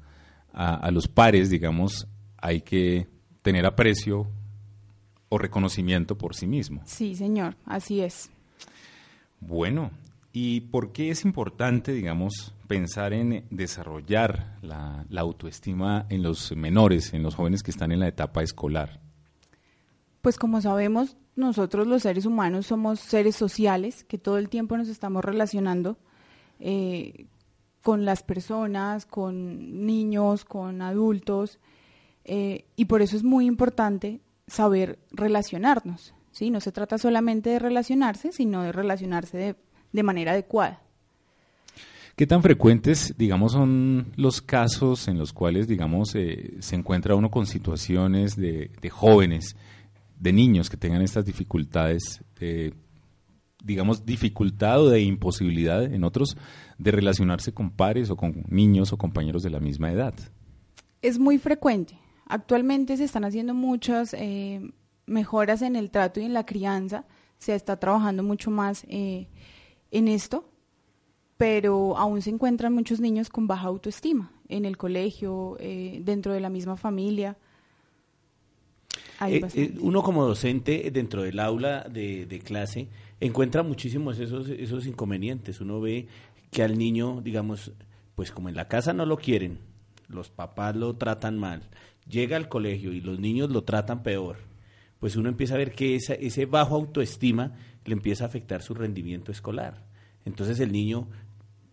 a, 0.52 0.75
a 0.75 0.90
los 0.90 1.08
pares, 1.08 1.50
digamos, 1.50 2.06
hay 2.37 2.61
que 2.61 3.08
tener 3.42 3.64
aprecio 3.66 4.28
o 5.28 5.38
reconocimiento 5.38 6.16
por 6.16 6.35
sí 6.35 6.47
mismo. 6.47 6.83
Sí, 6.85 7.14
señor, 7.14 7.56
así 7.64 8.00
es. 8.00 8.30
Bueno, 9.40 9.90
¿y 10.33 10.61
por 10.62 10.92
qué 10.92 11.11
es 11.11 11.25
importante, 11.25 11.92
digamos, 11.92 12.54
pensar 12.66 13.12
en 13.12 13.45
desarrollar 13.50 14.56
la, 14.62 15.04
la 15.09 15.21
autoestima 15.21 16.06
en 16.09 16.23
los 16.23 16.54
menores, 16.56 17.12
en 17.14 17.23
los 17.23 17.35
jóvenes 17.35 17.62
que 17.62 17.71
están 17.71 17.92
en 17.92 18.00
la 18.00 18.09
etapa 18.09 18.42
escolar? 18.42 19.00
Pues 20.23 20.38
como 20.38 20.61
sabemos, 20.61 21.16
nosotros 21.37 21.87
los 21.87 22.02
seres 22.02 22.26
humanos 22.26 22.66
somos 22.66 22.99
seres 22.99 23.37
sociales 23.37 24.04
que 24.04 24.18
todo 24.18 24.38
el 24.38 24.49
tiempo 24.49 24.76
nos 24.76 24.88
estamos 24.88 25.25
relacionando 25.25 25.99
eh, 26.59 27.26
con 27.83 28.04
las 28.04 28.23
personas, 28.23 29.06
con 29.06 29.87
niños, 29.87 30.45
con 30.45 30.83
adultos, 30.83 31.61
eh, 32.25 32.64
y 32.75 32.87
por 32.87 33.02
eso 33.02 33.16
es 33.16 33.23
muy 33.23 33.47
importante 33.47 34.21
saber 34.46 34.98
relacionarnos. 35.10 36.14
¿sí? 36.30 36.50
No 36.50 36.60
se 36.60 36.72
trata 36.72 36.98
solamente 36.98 37.50
de 37.50 37.58
relacionarse, 37.58 38.32
sino 38.32 38.62
de 38.62 38.72
relacionarse 38.72 39.36
de, 39.36 39.56
de 39.92 40.02
manera 40.02 40.32
adecuada. 40.32 40.82
¿Qué 42.16 42.26
tan 42.26 42.42
frecuentes, 42.42 43.14
digamos, 43.18 43.52
son 43.52 44.12
los 44.16 44.40
casos 44.40 45.06
en 45.06 45.18
los 45.18 45.34
cuales, 45.34 45.68
digamos, 45.68 46.14
eh, 46.14 46.54
se 46.60 46.74
encuentra 46.74 47.14
uno 47.14 47.30
con 47.30 47.44
situaciones 47.44 48.36
de, 48.36 48.70
de 48.80 48.90
jóvenes, 48.90 49.54
de 50.18 50.32
niños 50.32 50.70
que 50.70 50.78
tengan 50.78 51.02
estas 51.02 51.26
dificultades, 51.26 52.24
de, 52.40 52.72
digamos, 53.62 54.06
dificultad 54.06 54.80
o 54.80 54.88
de 54.88 55.02
imposibilidad 55.02 55.84
en 55.84 56.04
otros 56.04 56.38
de 56.78 56.90
relacionarse 56.90 57.52
con 57.52 57.70
pares 57.70 58.08
o 58.08 58.16
con 58.16 58.44
niños 58.48 58.94
o 58.94 58.96
compañeros 58.96 59.42
de 59.42 59.50
la 59.50 59.60
misma 59.60 59.92
edad? 59.92 60.14
Es 61.02 61.18
muy 61.18 61.36
frecuente. 61.36 61.98
Actualmente 62.26 62.97
se 62.97 63.04
están 63.04 63.25
haciendo 63.25 63.54
muchas 63.54 64.12
eh, 64.14 64.61
mejoras 65.06 65.62
en 65.62 65.76
el 65.76 65.90
trato 65.90 66.21
y 66.21 66.25
en 66.25 66.35
la 66.35 66.45
crianza. 66.45 67.04
Se 67.38 67.54
está 67.54 67.78
trabajando 67.78 68.23
mucho 68.23 68.50
más 68.50 68.85
eh, 68.88 69.28
en 69.90 70.09
esto, 70.09 70.50
pero 71.37 71.97
aún 71.97 72.23
se 72.23 72.30
encuentran 72.30 72.73
muchos 72.73 72.99
niños 72.99 73.28
con 73.28 73.47
baja 73.47 73.68
autoestima 73.68 74.33
en 74.49 74.64
el 74.64 74.76
colegio, 74.76 75.56
eh, 75.61 76.00
dentro 76.02 76.33
de 76.33 76.40
la 76.40 76.50
misma 76.50 76.76
familia. 76.76 77.37
Hay 79.18 79.35
Eh, 79.37 79.49
eh, 79.54 79.75
uno 79.80 80.02
como 80.02 80.25
docente 80.26 80.90
dentro 80.92 81.23
del 81.23 81.38
aula 81.38 81.87
de, 81.88 82.26
de 82.26 82.38
clase 82.40 82.88
encuentra 83.21 83.62
muchísimos 83.62 84.18
esos, 84.18 84.49
esos 84.49 84.87
inconvenientes. 84.87 85.61
Uno 85.61 85.80
ve 85.80 86.09
que 86.50 86.62
al 86.62 86.76
niño, 86.76 87.21
digamos, 87.23 87.73
pues 88.14 88.33
como 88.33 88.49
en 88.49 88.56
la 88.56 88.68
casa 88.68 88.92
no 88.92 89.06
lo 89.06 89.16
quieren, 89.16 89.59
los 90.09 90.30
papás 90.30 90.75
lo 90.75 90.97
tratan 90.97 91.38
mal 91.38 91.62
llega 92.08 92.36
al 92.36 92.48
colegio 92.48 92.92
y 92.92 93.00
los 93.00 93.18
niños 93.18 93.50
lo 93.50 93.64
tratan 93.64 94.02
peor, 94.02 94.36
pues 94.98 95.16
uno 95.16 95.28
empieza 95.28 95.54
a 95.54 95.58
ver 95.58 95.72
que 95.72 95.94
esa, 95.94 96.14
ese 96.14 96.46
bajo 96.46 96.76
autoestima 96.76 97.52
le 97.84 97.92
empieza 97.92 98.25
a 98.25 98.28
afectar 98.28 98.62
su 98.62 98.75
rendimiento 98.75 99.32
escolar. 99.32 99.84
Entonces 100.25 100.58
el 100.60 100.72
niño 100.72 101.08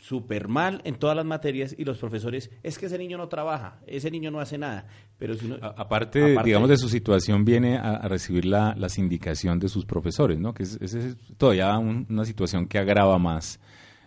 súper 0.03 0.49
mal 0.49 0.81
en 0.83 0.95
todas 0.95 1.15
las 1.15 1.25
materias 1.25 1.73
y 1.77 1.85
los 1.85 1.97
profesores, 1.97 2.51
es 2.61 2.77
que 2.77 2.87
ese 2.87 2.97
niño 2.97 3.17
no 3.17 3.29
trabaja, 3.29 3.79
ese 3.87 4.11
niño 4.11 4.31
no 4.31 4.41
hace 4.41 4.57
nada. 4.57 4.85
Pero 5.17 5.33
si 5.35 5.49
aparte, 5.61 6.35
digamos, 6.43 6.67
de 6.67 6.75
su 6.75 6.89
situación, 6.89 7.45
viene 7.45 7.77
a, 7.77 8.05
recibir 8.09 8.43
la, 8.43 8.75
las 8.77 8.97
indicación 8.97 9.59
de 9.59 9.69
sus 9.69 9.85
profesores, 9.85 10.39
¿no? 10.39 10.53
Que 10.53 10.63
es, 10.63 10.77
es, 10.81 11.15
todavía 11.37 11.77
una 11.79 12.25
situación 12.25 12.67
que 12.67 12.79
agrava 12.79 13.17
más. 13.17 13.59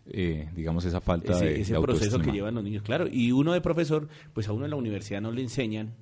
Eh, 0.09 0.49
digamos 0.55 0.85
esa 0.85 1.01
falta 1.01 1.33
ese, 1.33 1.45
de, 1.47 1.61
ese 1.63 1.81
proceso 1.81 2.21
que 2.21 2.31
llevan 2.31 2.55
los 2.55 2.63
niños 2.63 2.85
claro 2.85 3.09
y 3.11 3.33
uno 3.33 3.55
de 3.55 3.61
profesor 3.61 4.07
pues 4.35 4.47
a 4.47 4.53
uno 4.53 4.65
en 4.65 4.71
la 4.71 4.77
universidad 4.77 5.21
no 5.21 5.33
le 5.33 5.43
enseñan 5.43 5.97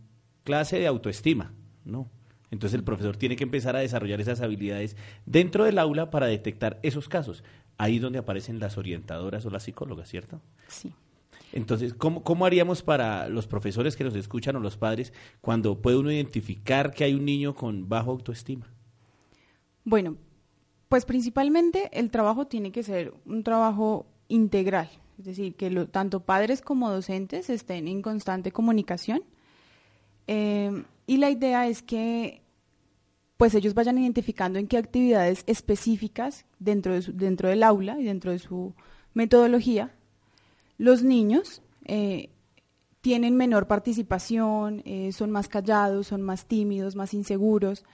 clase 0.45 0.79
de 0.79 0.87
autoestima 0.87 1.53
no 1.85 2.09
entonces 2.51 2.79
el 2.79 2.85
profesor 2.85 3.17
tiene 3.17 3.35
que 3.35 3.43
empezar 3.43 3.75
a 3.75 3.81
desarrollar 3.81 4.21
esas 4.21 4.41
habilidades 4.41 4.97
dentro 5.27 5.65
del 5.65 5.79
aula 5.79 6.11
para 6.11 6.27
detectar 6.27 6.79
esos 6.83 7.09
casos 7.09 7.43
ahí 7.79 7.99
donde 7.99 8.19
aparecen 8.19 8.61
las 8.61 8.79
orientadoras 8.79 9.45
o 9.47 9.51
las 9.51 9.65
psicólogas, 9.65 10.09
¿cierto? 10.09 10.41
Sí. 10.69 10.93
Entonces, 11.53 11.95
¿cómo, 11.95 12.23
¿cómo, 12.23 12.47
haríamos 12.47 12.83
para 12.83 13.29
los 13.29 13.47
profesores 13.47 13.97
que 13.97 14.05
nos 14.05 14.15
escuchan 14.15 14.57
o 14.57 14.61
los 14.61 14.77
padres 14.77 15.13
cuando 15.41 15.81
puede 15.81 15.97
uno 15.97 16.11
identificar 16.11 16.93
que 16.93 17.05
hay 17.05 17.15
un 17.15 17.25
niño 17.25 17.55
con 17.55 17.89
bajo 17.89 18.11
autoestima? 18.11 18.67
Bueno, 19.85 20.17
pues 20.89 21.05
principalmente 21.05 21.91
el 21.93 22.11
trabajo 22.11 22.47
tiene 22.47 22.73
que 22.73 22.83
ser 22.83 23.15
un 23.27 23.45
trabajo 23.45 24.07
integral, 24.29 24.89
es 25.19 25.27
decir, 25.27 25.55
que 25.55 25.71
tanto 25.87 26.21
padres 26.21 26.61
como 26.61 26.91
docentes 26.91 27.51
estén 27.51 27.87
en 27.87 28.03
constante 28.03 28.51
comunicación. 28.51 29.23
Eh, 30.27 30.85
y 31.07 31.17
la 31.19 31.31
idea 31.31 31.67
es 31.67 31.83
que 31.83 32.43
pues 33.37 33.55
ellos 33.55 33.75
vayan 33.75 33.99
identificando 33.99 34.59
en 34.59 34.69
qué 34.69 34.79
actividades 34.79 35.43
específicas 35.47 36.47
dentro, 36.59 36.95
de 36.95 37.13
dentro 37.13 37.49
del 37.49 37.63
aula 37.63 37.99
y 37.99 38.05
dentro 38.05 38.31
de 38.31 38.39
su 38.39 38.75
metodología, 39.13 39.93
los 40.79 41.03
niños 41.03 41.63
eh, 41.85 42.31
tienen 43.01 43.37
menor 43.37 43.67
participación, 43.67 44.83
eh, 44.85 45.13
son 45.13 45.31
más 45.31 45.49
callados, 45.49 46.07
son 46.07 46.23
más 46.23 46.47
tímidos, 46.47 46.97
más 46.97 47.13
inseguros. 47.13 47.85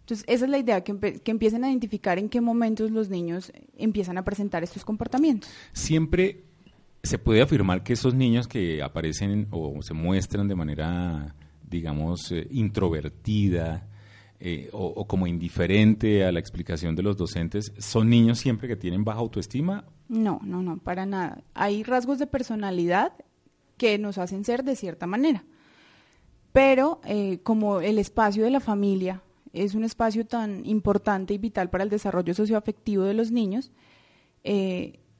Entonces, 0.00 0.24
esa 0.28 0.46
es 0.46 0.50
la 0.50 0.58
idea, 0.58 0.82
que, 0.82 1.20
que, 1.20 1.30
empiecen 1.30 1.64
a 1.64 1.68
identificar 1.68 2.18
en 2.18 2.28
qué 2.28 2.40
momentos 2.40 2.90
los 2.90 3.08
niños 3.08 3.52
empiezan 3.76 4.18
a 4.18 4.24
presentar 4.24 4.64
estos 4.64 4.84
comportamientos. 4.84 5.50
Siempre 5.72 6.44
se 7.02 7.18
puede 7.18 7.42
afirmar 7.42 7.82
que 7.82 7.92
esos 7.92 8.14
niños 8.14 8.48
que 8.48 8.82
aparecen 8.82 9.48
o 9.50 9.82
se 9.82 9.94
muestran 9.94 10.48
de 10.48 10.54
manera, 10.54 11.34
digamos, 11.72 12.30
eh, 12.30 12.46
introvertida, 12.50 13.88
eh, 14.38 14.68
o, 14.72 15.06
como 15.06 15.26
indiferente 15.26 16.24
a 16.24 16.32
la 16.32 16.38
explicación 16.38 16.94
de 16.94 17.02
los 17.02 17.16
docentes, 17.16 17.72
¿son 17.78 18.10
niños 18.10 18.38
siempre 18.38 18.68
que 18.68 18.76
tienen 18.76 19.04
baja 19.04 19.20
autoestima? 19.20 19.84
No, 20.08 20.40
no, 20.44 20.62
no, 20.62 20.78
para 20.78 21.06
nada. 21.06 21.42
Hay 21.54 21.82
rasgos 21.82 22.18
de 22.18 22.26
personalidad 22.26 23.12
que 23.76 23.98
nos 23.98 24.18
hacen 24.18 24.44
ser 24.44 24.62
de 24.62 24.76
cierta 24.76 25.06
manera. 25.06 25.44
Pero 26.52 27.00
eh, 27.04 27.40
como 27.42 27.80
el 27.80 27.98
espacio 27.98 28.44
de 28.44 28.50
la 28.50 28.60
familia 28.60 29.22
es 29.52 29.74
un 29.74 29.84
espacio 29.84 30.26
tan 30.26 30.66
importante 30.66 31.34
y 31.34 31.38
vital 31.38 31.70
para 31.70 31.84
el 31.84 31.90
desarrollo 31.90 32.34
socioafectivo 32.34 33.04
de 33.04 33.14
los 33.14 33.30
niños, 33.30 33.72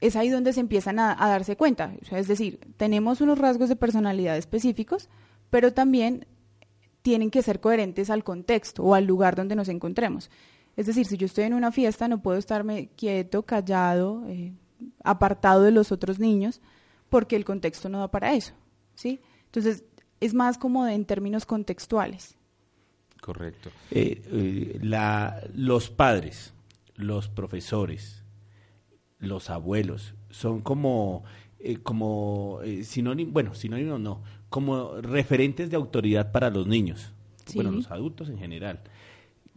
es 0.03 0.17
ahí 0.17 0.27
donde 0.27 0.51
se 0.51 0.59
empiezan 0.59 0.99
a, 0.99 1.15
darse 1.15 1.55
cuenta. 1.55 1.93
Es 2.11 2.27
decir, 2.27 2.59
tenemos 2.75 3.21
unos 3.21 3.39
rasgos 3.39 3.69
de 3.69 3.77
personalidad 3.77 4.37
específicos, 4.37 5.07
pero 5.49 5.71
también 5.71 6.25
tienen 7.03 7.29
que 7.29 7.43
ser 7.43 7.59
coherentes 7.59 8.09
al 8.09 8.23
contexto 8.23 8.81
o 8.81 8.95
al 8.95 9.05
lugar 9.05 9.35
donde 9.35 9.55
nos 9.55 9.69
encontremos. 9.69 10.31
Es 10.75 10.87
decir, 10.87 11.05
si 11.05 11.17
yo 11.17 11.27
estoy 11.27 11.43
en 11.43 11.53
una 11.53 11.71
fiesta, 11.71 12.07
no 12.07 12.21
puedo 12.21 12.39
estarme 12.39 12.89
quieto, 12.95 13.43
callado, 13.43 14.23
eh, 14.27 14.53
apartado 15.03 15.61
de 15.61 15.71
los 15.71 15.91
otros 15.91 16.17
niños, 16.17 16.61
porque 17.09 17.35
el 17.35 17.45
contexto 17.45 17.89
no 17.89 17.99
da 17.99 18.09
para 18.09 18.33
eso. 18.33 18.53
¿sí? 18.95 19.19
Entonces, 19.45 19.83
es 20.19 20.33
más 20.33 20.57
como 20.57 20.87
en 20.87 21.05
términos 21.05 21.45
contextuales. 21.45 22.37
Correcto. 23.21 23.69
Eh, 23.91 24.21
eh, 24.25 24.79
la, 24.81 25.43
los 25.53 25.89
padres, 25.89 26.53
los 26.95 27.27
profesores, 27.27 28.23
los 29.19 29.49
abuelos, 29.49 30.15
son 30.29 30.61
como, 30.61 31.23
como 31.83 32.59
sinónimos, 32.83 33.33
bueno, 33.33 33.53
sinónimos 33.53 33.99
no, 33.99 34.23
como 34.53 35.01
referentes 35.01 35.71
de 35.71 35.75
autoridad 35.77 36.31
para 36.31 36.51
los 36.51 36.67
niños, 36.67 37.11
bueno, 37.55 37.71
los 37.71 37.89
adultos 37.89 38.29
en 38.29 38.37
general. 38.37 38.81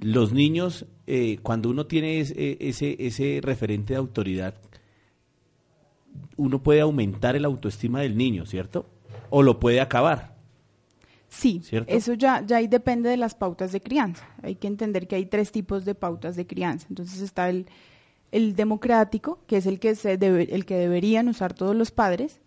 Los 0.00 0.32
niños, 0.32 0.86
eh, 1.06 1.36
cuando 1.42 1.68
uno 1.68 1.84
tiene 1.84 2.20
ese, 2.20 2.56
ese, 2.60 2.96
ese 2.98 3.40
referente 3.42 3.92
de 3.92 3.98
autoridad, 3.98 4.54
uno 6.38 6.62
puede 6.62 6.80
aumentar 6.80 7.36
el 7.36 7.44
autoestima 7.44 8.00
del 8.00 8.16
niño, 8.16 8.46
¿cierto? 8.46 8.86
O 9.28 9.42
lo 9.42 9.60
puede 9.60 9.82
acabar. 9.82 10.34
Sí, 11.28 11.60
eso 11.88 12.14
ya, 12.14 12.42
ya 12.46 12.56
ahí 12.56 12.66
depende 12.66 13.10
de 13.10 13.18
las 13.18 13.34
pautas 13.34 13.72
de 13.72 13.82
crianza. 13.82 14.26
Hay 14.42 14.54
que 14.54 14.66
entender 14.66 15.06
que 15.08 15.16
hay 15.16 15.26
tres 15.26 15.52
tipos 15.52 15.84
de 15.84 15.94
pautas 15.94 16.36
de 16.36 16.46
crianza. 16.46 16.86
Entonces 16.88 17.20
está 17.20 17.50
el, 17.50 17.66
el 18.32 18.56
democrático, 18.56 19.40
que 19.46 19.58
es 19.58 19.66
el 19.66 19.78
que, 19.78 19.94
se 19.94 20.16
debe, 20.16 20.54
el 20.54 20.64
que 20.64 20.76
deberían 20.76 21.28
usar 21.28 21.52
todos 21.52 21.76
los 21.76 21.90
padres. 21.90 22.40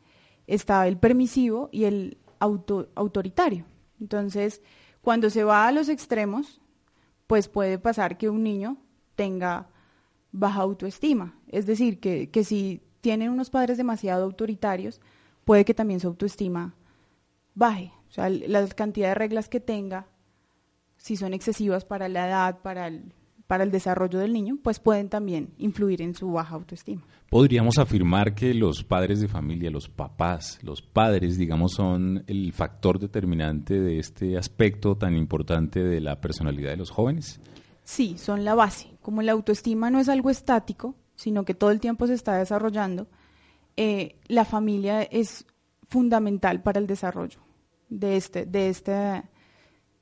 Está 0.48 0.88
el 0.88 0.98
permisivo 0.98 1.70
y 1.72 1.84
el 1.84 2.18
auto, 2.40 2.90
autoritario. 2.96 3.66
Entonces, 4.00 4.62
cuando 5.02 5.30
se 5.30 5.44
va 5.44 5.68
a 5.68 5.72
los 5.72 5.90
extremos, 5.90 6.62
pues 7.28 7.48
puede 7.48 7.78
pasar 7.80 8.18
que 8.18 8.30
un 8.30 8.44
niño 8.44 8.78
tenga 9.16 9.70
baja 10.32 10.62
autoestima. 10.62 11.36
Es 11.48 11.66
decir, 11.66 12.00
que, 12.00 12.30
que 12.30 12.44
si 12.44 12.82
tienen 13.02 13.30
unos 13.30 13.50
padres 13.50 13.78
demasiado 13.78 14.24
autoritarios, 14.24 15.02
puede 15.46 15.66
que 15.66 15.74
también 15.74 16.00
su 16.00 16.08
autoestima 16.08 16.76
baje. 17.56 17.92
O 18.10 18.12
sea, 18.12 18.30
la 18.30 18.68
cantidad 18.70 19.10
de 19.10 19.16
reglas 19.16 19.50
que 19.50 19.60
tenga, 19.60 20.08
si 20.98 21.16
son 21.16 21.34
excesivas 21.34 21.86
para 21.86 22.10
la 22.10 22.28
edad, 22.28 22.62
para 22.62 22.88
el, 22.88 23.14
para 23.50 23.64
el 23.64 23.72
desarrollo 23.72 24.20
del 24.20 24.32
niño, 24.32 24.60
pues 24.62 24.80
pueden 24.80 25.10
también 25.10 25.56
influir 25.58 26.04
en 26.04 26.14
su 26.14 26.32
baja 26.32 26.54
autoestima. 26.54 27.02
Podríamos 27.32 27.80
afirmar 27.80 28.36
que 28.36 28.54
los 28.54 28.84
padres 28.84 29.22
de 29.22 29.28
familia, 29.28 29.72
los 29.72 29.90
papás, 29.90 30.60
los 30.62 30.84
padres, 30.84 31.36
digamos, 31.36 31.74
son 31.74 32.24
el 32.28 32.54
factor 32.54 33.00
determinante 33.00 33.82
de 33.82 33.98
este 33.98 34.38
aspecto 34.38 34.98
tan 34.98 35.16
importante 35.16 35.84
de 35.84 36.00
la 36.00 36.22
personalidad 36.22 36.70
de 36.70 36.78
los 36.78 36.92
jóvenes. 36.92 37.42
Sí, 37.84 38.20
son 38.20 38.46
la 38.46 38.54
base. 38.54 38.92
Como 39.02 39.24
la 39.24 39.32
autoestima 39.32 39.90
no 39.90 40.00
es 40.00 40.10
algo 40.10 40.30
estático, 40.30 40.94
sino 41.16 41.44
que 41.44 41.56
todo 41.56 41.72
el 41.72 41.80
tiempo 41.80 42.06
se 42.06 42.14
está 42.14 42.38
desarrollando, 42.38 43.08
eh, 43.78 44.20
la 44.28 44.46
familia 44.46 45.02
es 45.02 45.48
fundamental 45.88 46.62
para 46.62 46.80
el 46.80 46.86
desarrollo 46.86 47.40
de 47.90 48.16
este, 48.16 48.46
de 48.46 48.70
este, 48.70 49.24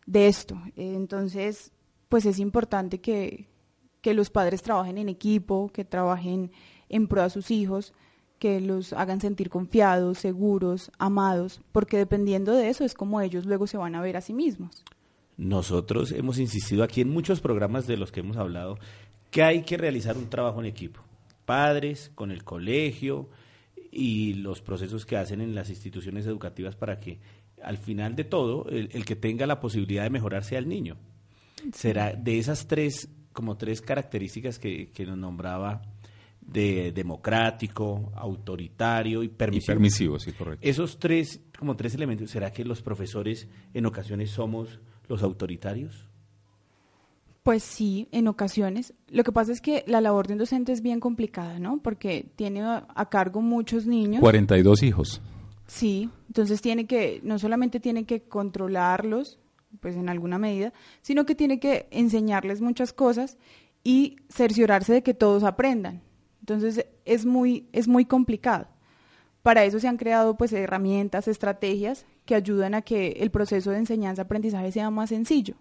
de 0.06 0.28
esto. 0.28 0.62
entonces, 0.76 1.72
pues 2.10 2.26
es 2.26 2.40
importante 2.40 3.00
que, 3.00 3.48
los 4.04 4.30
padres 4.30 4.62
trabajen 4.62 4.98
en 4.98 5.10
equipo, 5.10 5.70
que 5.74 5.84
trabajen 5.84 6.50
en 6.88 7.10
pro 7.10 7.24
a 7.24 7.30
sus 7.30 7.52
hijos, 7.52 7.94
que 8.40 8.62
los 8.62 8.94
hagan 8.94 9.20
sentir 9.20 9.50
confiados, 9.50 10.20
seguros, 10.20 10.92
amados, 10.98 11.60
porque 11.74 11.98
dependiendo 11.98 12.54
de 12.54 12.70
eso 12.70 12.86
es 12.86 12.94
como 12.94 13.20
ellos 13.20 13.46
luego 13.46 13.68
se 13.68 13.76
van 13.76 13.96
a 13.96 14.02
ver 14.02 14.16
a 14.16 14.22
sí 14.22 14.34
mismos. 14.34 14.86
Nosotros 15.36 16.14
hemos 16.14 16.40
insistido 16.40 16.84
aquí 16.84 17.02
en 17.02 17.10
muchos 17.10 17.42
programas 17.42 17.86
de 17.86 17.98
los 17.98 18.14
que 18.14 18.22
hemos 18.22 18.38
hablado 18.38 18.80
que 19.30 19.44
hay 19.44 19.64
que 19.64 19.76
realizar 19.76 20.18
un 20.18 20.30
trabajo 20.30 20.62
en 20.62 20.68
equipo. 20.68 21.02
Padres, 21.44 22.10
con 22.16 22.32
el 22.32 22.46
colegio 22.46 23.28
y 23.92 24.36
los 24.36 24.62
procesos 24.62 25.06
que 25.06 25.18
hacen 25.18 25.42
en 25.42 25.54
las 25.54 25.70
instituciones 25.70 26.26
educativas 26.26 26.78
para 26.78 27.02
que 27.02 27.20
al 27.62 27.78
final 27.78 28.16
de 28.16 28.24
todo 28.24 28.70
el, 28.70 28.88
el 28.94 29.04
que 29.04 29.18
tenga 29.18 29.46
la 29.46 29.60
posibilidad 29.60 30.04
de 30.04 30.12
mejorar 30.12 30.46
sea 30.46 30.60
el 30.60 30.70
niño 30.70 30.96
será 31.74 32.14
de 32.14 32.40
esas 32.40 32.68
tres, 32.68 33.10
como 33.34 33.58
tres 33.58 33.82
características 33.82 34.60
que, 34.60 34.92
que 34.92 35.06
nos 35.06 35.18
nombraba 35.18 35.82
de 36.48 36.92
democrático, 36.94 38.12
autoritario 38.16 39.22
y 39.22 39.28
permisivo. 39.28 39.64
Y 39.64 39.76
permisivo, 39.76 40.20
sí, 40.20 40.32
correcto. 40.32 40.68
Esos 40.68 40.98
tres, 40.98 41.42
como 41.60 41.76
tres 41.76 41.94
elementos, 41.94 42.32
¿será 42.32 42.52
que 42.52 42.64
los 42.64 42.82
profesores 42.82 43.48
en 43.74 43.86
ocasiones 43.86 44.32
somos 44.32 44.80
los 45.10 45.24
autoritarios? 45.24 46.08
Pues 47.44 47.64
sí, 47.64 48.08
en 48.12 48.28
ocasiones. 48.28 48.94
Lo 49.10 49.24
que 49.24 49.32
pasa 49.32 49.52
es 49.52 49.62
que 49.62 49.84
la 49.88 50.02
labor 50.02 50.28
de 50.28 50.34
un 50.34 50.40
docente 50.40 50.72
es 50.72 50.82
bien 50.82 51.00
complicada, 51.00 51.60
¿no? 51.60 51.80
Porque 51.82 52.30
tiene 52.36 52.62
a 52.62 53.10
cargo 53.10 53.42
muchos 53.42 53.86
niños. 53.86 54.20
42 54.20 54.84
hijos. 54.84 55.22
Sí, 55.66 56.10
entonces 56.28 56.62
tiene 56.62 56.88
que, 56.88 57.20
no 57.24 57.40
solamente 57.40 57.80
tiene 57.80 58.06
que 58.06 58.22
controlarlos, 58.22 59.38
pues 59.80 59.96
en 59.96 60.10
alguna 60.10 60.38
medida, 60.38 60.74
sino 61.02 61.26
que 61.26 61.36
tiene 61.36 61.60
que 61.60 61.88
enseñarles 61.92 62.62
muchas 62.62 62.94
cosas 62.94 63.38
y 63.84 64.18
cerciorarse 64.30 64.94
de 64.94 65.04
que 65.04 65.14
todos 65.14 65.44
aprendan. 65.44 66.02
Entonces 66.40 66.86
es 67.06 67.26
muy, 67.26 67.68
es 67.74 67.88
muy 67.88 68.06
complicado. 68.06 68.68
Para 69.44 69.64
eso 69.64 69.80
se 69.80 69.88
han 69.88 69.98
creado 69.98 70.36
pues 70.36 70.52
herramientas, 70.54 71.28
estrategias 71.28 72.06
que 72.26 72.36
ayudan 72.36 72.74
a 72.74 72.82
que 72.82 73.18
el 73.20 73.32
proceso 73.32 73.72
de 73.72 73.78
enseñanza-aprendizaje 73.78 74.72
sea 74.72 74.90
más 74.90 75.10
sencillo. 75.10 75.56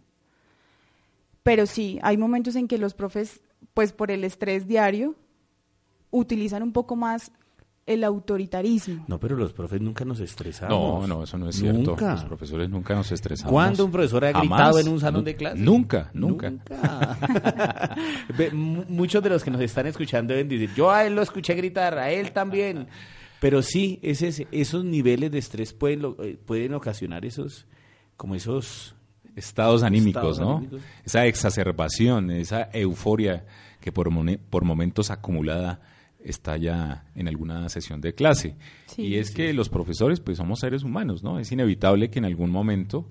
Pero 1.43 1.67
sí, 1.67 2.01
hay 2.03 2.17
momentos 2.17 2.57
en 2.57 2.67
que 2.67 2.79
los 2.79 2.95
profes, 2.95 3.43
pues 3.75 3.93
por 3.93 4.11
el 4.11 4.25
estrés 4.25 4.67
diario, 4.67 5.15
utilizan 6.11 6.63
un 6.65 6.73
poco 6.73 6.97
más 6.97 7.31
el 7.87 8.03
autoritarismo. 8.05 9.05
No, 9.07 9.19
pero 9.21 9.37
los 9.37 9.53
profes 9.53 9.81
nunca 9.81 10.05
nos 10.05 10.19
estresamos. 10.21 10.71
No, 10.71 11.07
no, 11.07 11.23
eso 11.23 11.39
no 11.39 11.49
es 11.49 11.57
cierto. 11.57 11.91
Nunca. 11.93 12.13
Los 12.15 12.25
profesores 12.25 12.69
nunca 12.69 12.95
nos 12.97 13.13
estresamos. 13.13 13.53
¿Cuándo 13.53 13.85
un 13.85 13.93
profesor 13.93 14.25
ha 14.25 14.33
Jamás. 14.33 14.49
gritado 14.49 14.79
en 14.81 14.89
un 14.89 15.01
salón 15.01 15.25
de 15.25 15.37
clase? 15.37 15.59
Nunca, 15.59 16.11
nunca. 16.13 16.53
Mu- 18.53 18.85
Muchos 18.89 19.23
de 19.23 19.29
los 19.31 19.43
que 19.45 19.51
nos 19.51 19.61
están 19.61 19.87
escuchando 19.87 20.33
deben 20.35 20.49
decir, 20.49 20.71
yo 20.75 20.91
a 20.91 21.05
él 21.07 21.15
lo 21.15 21.23
escuché 21.23 21.55
gritar, 21.55 21.97
a 21.99 22.11
él 22.11 22.33
también. 22.33 22.89
Pero 23.41 23.63
sí, 23.63 23.99
ese, 24.03 24.47
esos 24.51 24.85
niveles 24.85 25.31
de 25.31 25.39
estrés 25.39 25.73
pueden, 25.73 26.03
lo- 26.03 26.17
eh, 26.25 26.39
pueden 26.45 26.75
ocasionar 26.75 27.25
esos, 27.25 27.67
como 28.17 28.35
esos... 28.35 28.95
Estados 29.37 29.83
anímicos, 29.83 30.23
Estados 30.33 30.41
¿no? 30.41 30.57
anímicos. 30.57 30.81
Esa 31.05 31.27
exacerbación, 31.27 32.31
esa 32.31 32.71
euforia 32.73 33.45
que 33.81 33.93
por 33.93 34.65
momentos 34.65 35.11
acumulada 35.11 35.83
está 36.27 36.57
ya 36.57 37.07
en 37.15 37.29
alguna 37.29 37.69
sesión 37.69 38.01
de 38.01 38.15
clase. 38.15 38.57
Sí, 38.87 39.03
y 39.03 39.15
es 39.17 39.31
que 39.31 39.53
los 39.53 39.69
profesores, 39.69 40.21
pues 40.21 40.39
somos 40.39 40.61
seres 40.61 40.83
humanos, 40.83 41.23
¿no? 41.23 41.39
Es 41.39 41.53
inevitable 41.53 42.11
que 42.11 42.19
en 42.19 42.25
algún 42.25 42.51
momento, 42.51 43.09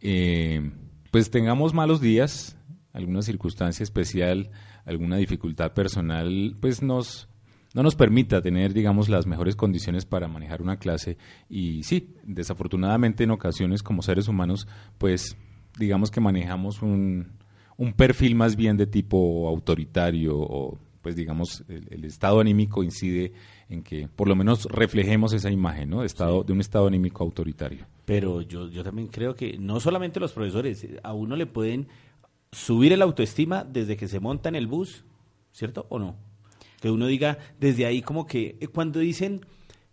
eh, 0.00 0.72
pues 1.10 1.30
tengamos 1.30 1.74
malos 1.74 2.00
días, 2.00 2.56
alguna 2.92 3.22
circunstancia 3.22 3.82
especial, 3.82 4.50
alguna 4.84 5.16
dificultad 5.16 5.72
personal, 5.72 6.56
pues 6.60 6.82
nos 6.82 7.28
no 7.74 7.82
nos 7.82 7.96
permita 7.96 8.40
tener, 8.40 8.72
digamos, 8.72 9.08
las 9.08 9.26
mejores 9.26 9.56
condiciones 9.56 10.06
para 10.06 10.28
manejar 10.28 10.62
una 10.62 10.78
clase. 10.78 11.18
Y 11.48 11.82
sí, 11.82 12.14
desafortunadamente 12.22 13.24
en 13.24 13.32
ocasiones 13.32 13.82
como 13.82 14.00
seres 14.02 14.28
humanos, 14.28 14.68
pues 14.96 15.36
digamos 15.76 16.12
que 16.12 16.20
manejamos 16.20 16.82
un, 16.82 17.32
un 17.76 17.92
perfil 17.92 18.36
más 18.36 18.54
bien 18.54 18.76
de 18.76 18.86
tipo 18.86 19.48
autoritario 19.48 20.38
o 20.38 20.78
pues 21.04 21.16
digamos 21.16 21.62
el, 21.68 21.86
el 21.90 22.04
estado 22.06 22.40
anímico 22.40 22.82
incide 22.82 23.34
en 23.68 23.82
que 23.82 24.08
por 24.08 24.26
lo 24.26 24.34
menos 24.34 24.64
reflejemos 24.64 25.34
esa 25.34 25.50
imagen, 25.50 25.90
¿no? 25.90 26.00
De, 26.00 26.06
estado, 26.06 26.42
de 26.44 26.54
un 26.54 26.62
estado 26.62 26.86
anímico 26.86 27.22
autoritario. 27.22 27.84
Pero 28.06 28.40
yo, 28.40 28.70
yo 28.70 28.82
también 28.82 29.08
creo 29.08 29.34
que 29.34 29.58
no 29.58 29.80
solamente 29.80 30.18
los 30.18 30.32
profesores, 30.32 30.86
a 31.02 31.12
uno 31.12 31.36
le 31.36 31.44
pueden 31.44 31.88
subir 32.52 32.94
el 32.94 33.02
autoestima 33.02 33.64
desde 33.64 33.98
que 33.98 34.08
se 34.08 34.18
monta 34.18 34.48
en 34.48 34.54
el 34.54 34.66
bus, 34.66 35.04
¿cierto? 35.52 35.84
¿O 35.90 35.98
no? 35.98 36.16
Que 36.80 36.90
uno 36.90 37.06
diga 37.06 37.36
desde 37.60 37.84
ahí 37.84 38.00
como 38.00 38.26
que 38.26 38.56
eh, 38.58 38.68
cuando 38.68 38.98
dicen 38.98 39.42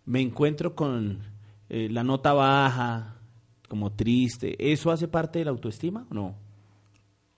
me 0.06 0.22
encuentro 0.22 0.74
con 0.74 1.18
eh, 1.68 1.88
la 1.90 2.04
nota 2.04 2.32
baja, 2.32 3.20
como 3.68 3.92
triste, 3.92 4.72
¿eso 4.72 4.90
hace 4.90 5.08
parte 5.08 5.40
de 5.40 5.44
la 5.44 5.50
autoestima 5.50 6.06
o 6.10 6.14
no? 6.14 6.36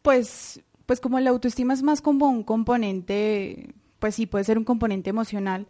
Pues, 0.01 0.63
pues 0.87 1.01
como 1.01 1.19
la 1.21 1.31
autoestima 1.31 1.75
es 1.75 1.83
más 1.83 2.01
como 2.01 2.29
un 2.29 2.43
componente, 2.43 3.75
pues 3.99 4.15
sí, 4.15 4.27
puede 4.27 4.45
ser 4.45 4.59
un 4.59 4.65
componente 4.65 5.11
emocional, 5.11 5.67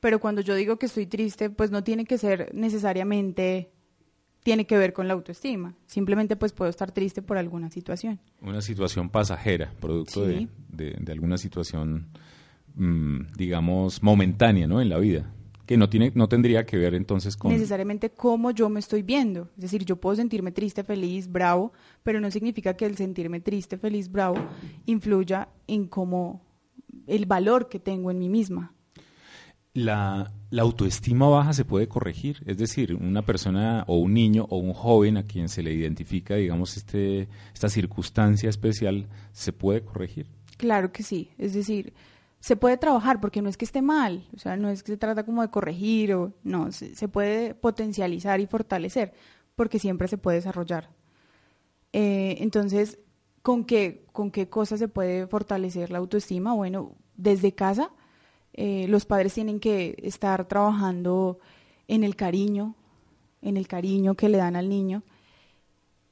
pero 0.00 0.20
cuando 0.20 0.40
yo 0.42 0.54
digo 0.54 0.78
que 0.78 0.86
estoy 0.86 1.06
triste, 1.06 1.50
pues 1.50 1.70
no 1.70 1.82
tiene 1.84 2.04
que 2.04 2.18
ser 2.18 2.50
necesariamente, 2.54 3.70
tiene 4.42 4.66
que 4.66 4.78
ver 4.78 4.92
con 4.92 5.08
la 5.08 5.14
autoestima. 5.14 5.74
Simplemente 5.86 6.36
pues 6.36 6.52
puedo 6.52 6.70
estar 6.70 6.92
triste 6.92 7.22
por 7.22 7.38
alguna 7.38 7.70
situación. 7.70 8.20
Una 8.40 8.60
situación 8.60 9.08
pasajera, 9.10 9.72
producto 9.80 10.24
de, 10.24 10.38
Sí. 10.38 10.48
de- 10.70 10.96
de 11.00 11.12
alguna 11.12 11.38
situación, 11.38 12.08
mm, 12.74 13.32
digamos, 13.36 14.02
momentánea, 14.02 14.66
¿no? 14.66 14.80
En 14.80 14.88
la 14.88 14.98
vida, 14.98 15.32
que 15.68 15.76
no 15.76 15.90
tiene, 15.90 16.10
no 16.14 16.30
tendría 16.30 16.64
que 16.64 16.78
ver 16.78 16.94
entonces 16.94 17.36
con 17.36 17.52
necesariamente 17.52 18.08
cómo 18.08 18.52
yo 18.52 18.70
me 18.70 18.80
estoy 18.80 19.02
viendo. 19.02 19.50
Es 19.56 19.64
decir, 19.64 19.84
yo 19.84 19.96
puedo 19.96 20.16
sentirme 20.16 20.50
triste, 20.50 20.82
feliz, 20.82 21.30
bravo, 21.30 21.74
pero 22.02 22.22
no 22.22 22.30
significa 22.30 22.74
que 22.74 22.86
el 22.86 22.96
sentirme 22.96 23.40
triste, 23.40 23.76
feliz, 23.76 24.10
bravo 24.10 24.38
influya 24.86 25.50
en 25.66 25.86
cómo 25.86 26.40
el 27.06 27.26
valor 27.26 27.68
que 27.68 27.78
tengo 27.78 28.10
en 28.10 28.18
mí 28.18 28.30
misma. 28.30 28.72
La, 29.74 30.32
la 30.48 30.62
autoestima 30.62 31.28
baja 31.28 31.52
se 31.52 31.66
puede 31.66 31.86
corregir, 31.86 32.42
es 32.46 32.56
decir, 32.56 32.94
una 32.94 33.20
persona 33.20 33.84
o 33.88 33.98
un 33.98 34.14
niño 34.14 34.46
o 34.48 34.56
un 34.56 34.72
joven 34.72 35.18
a 35.18 35.24
quien 35.24 35.50
se 35.50 35.62
le 35.62 35.74
identifica, 35.74 36.36
digamos, 36.36 36.78
este, 36.78 37.28
esta 37.52 37.68
circunstancia 37.68 38.48
especial, 38.48 39.06
se 39.32 39.52
puede 39.52 39.82
corregir. 39.82 40.28
Claro 40.56 40.92
que 40.92 41.02
sí, 41.02 41.28
es 41.36 41.52
decir, 41.52 41.92
se 42.40 42.56
puede 42.56 42.76
trabajar 42.76 43.20
porque 43.20 43.42
no 43.42 43.48
es 43.48 43.56
que 43.56 43.64
esté 43.64 43.82
mal, 43.82 44.26
o 44.34 44.38
sea, 44.38 44.56
no 44.56 44.68
es 44.68 44.82
que 44.82 44.92
se 44.92 44.96
trata 44.96 45.24
como 45.24 45.42
de 45.42 45.50
corregir 45.50 46.14
o 46.14 46.32
no, 46.44 46.70
se, 46.70 47.08
puede 47.08 47.54
potencializar 47.54 48.40
y 48.40 48.46
fortalecer 48.46 49.12
porque 49.56 49.78
siempre 49.78 50.06
se 50.08 50.18
puede 50.18 50.36
desarrollar. 50.36 50.88
Eh, 51.92 52.36
entonces, 52.40 52.98
¿con 53.42 53.64
qué, 53.64 54.06
¿con 54.12 54.30
qué 54.30 54.48
cosas 54.48 54.78
se 54.78 54.88
puede 54.88 55.26
fortalecer 55.26 55.90
la 55.90 55.98
autoestima? 55.98 56.54
Bueno, 56.54 56.92
desde 57.16 57.54
casa, 57.54 57.90
eh, 58.52 58.86
los 58.88 59.04
padres 59.04 59.34
tienen 59.34 59.58
que 59.58 59.96
estar 60.02 60.46
trabajando 60.46 61.40
en 61.88 62.04
el 62.04 62.14
cariño, 62.14 62.76
en 63.42 63.56
el 63.56 63.66
cariño 63.66 64.14
que 64.14 64.28
le 64.28 64.38
dan 64.38 64.54
al 64.54 64.68
niño, 64.68 65.02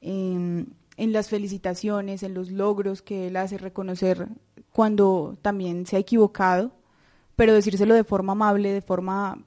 en 0.01 0.75
las 0.97 1.29
felicitaciones, 1.29 2.23
en 2.23 2.33
los 2.33 2.51
logros 2.51 3.01
que 3.01 3.27
él 3.27 3.35
hace, 3.35 3.57
reconocer 3.57 4.27
cuando 4.77 5.39
también 5.41 5.87
se 5.87 5.95
ha 5.95 5.99
equivocado, 5.99 6.71
pero 7.35 7.51
decírselo 7.51 7.95
de 7.95 8.03
forma 8.03 8.33
amable, 8.33 8.71
de 8.71 8.83
forma 8.83 9.43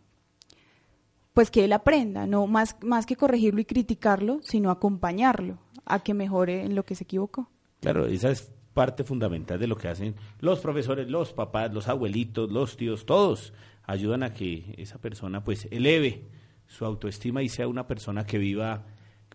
pues 1.35 1.53
que 1.53 1.65
él 1.65 1.73
aprenda, 1.73 2.27
no 2.27 2.49
más, 2.49 2.77
más 2.83 3.07
que 3.07 3.15
corregirlo 3.15 3.61
y 3.61 3.65
criticarlo, 3.65 4.41
sino 4.43 4.73
acompañarlo 4.73 5.61
a 5.85 6.01
que 6.01 6.15
mejore 6.15 6.65
en 6.65 6.75
lo 6.75 6.85
que 6.85 6.97
se 6.97 7.05
equivocó. 7.05 7.49
Claro, 7.79 8.07
esa 8.07 8.33
es 8.33 8.51
parte 8.75 9.05
fundamental 9.05 9.61
de 9.61 9.69
lo 9.69 9.77
que 9.77 9.87
hacen 9.87 10.17
los 10.41 10.59
profesores, 10.59 11.09
los 11.09 11.33
papás, 11.33 11.73
los 11.73 11.87
abuelitos, 11.87 12.51
los 12.51 12.77
tíos, 12.77 13.07
todos 13.07 13.53
ayudan 13.85 14.25
a 14.25 14.35
que 14.35 14.75
esa 14.79 14.99
persona 14.99 15.45
pues 15.45 15.69
eleve 15.71 16.27
su 16.67 16.85
autoestima 16.85 17.41
y 17.41 17.49
sea 17.49 17.69
una 17.69 17.87
persona 17.87 18.27
que 18.27 18.39
viva 18.39 18.85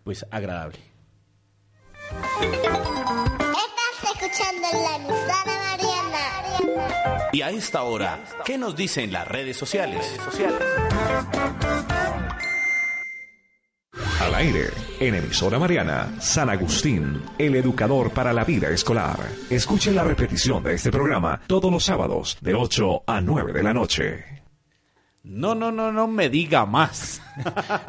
pues 0.04 0.26
agradable. 0.30 0.80
Estás 2.42 4.12
escuchando 4.12 4.68
la 4.74 4.96
emisora. 4.96 5.55
Y 7.32 7.42
a 7.42 7.50
esta 7.50 7.82
hora, 7.82 8.24
¿qué 8.44 8.58
nos 8.58 8.76
dicen 8.76 9.12
las 9.12 9.28
redes 9.28 9.56
sociales? 9.56 10.18
Al 14.20 14.34
aire, 14.34 14.70
en 14.98 15.14
emisora 15.14 15.58
Mariana, 15.58 16.14
San 16.20 16.50
Agustín, 16.50 17.22
el 17.38 17.54
educador 17.54 18.10
para 18.10 18.32
la 18.32 18.44
vida 18.44 18.68
escolar. 18.70 19.18
Escuche 19.50 19.92
la 19.92 20.04
repetición 20.04 20.62
de 20.62 20.74
este 20.74 20.90
programa 20.90 21.40
todos 21.46 21.70
los 21.70 21.84
sábados 21.84 22.38
de 22.40 22.54
8 22.54 23.04
a 23.06 23.20
9 23.20 23.52
de 23.52 23.62
la 23.62 23.74
noche. 23.74 24.36
No, 25.22 25.56
no, 25.56 25.72
no, 25.72 25.90
no 25.90 26.06
me 26.06 26.30
diga 26.30 26.64
más. 26.66 27.20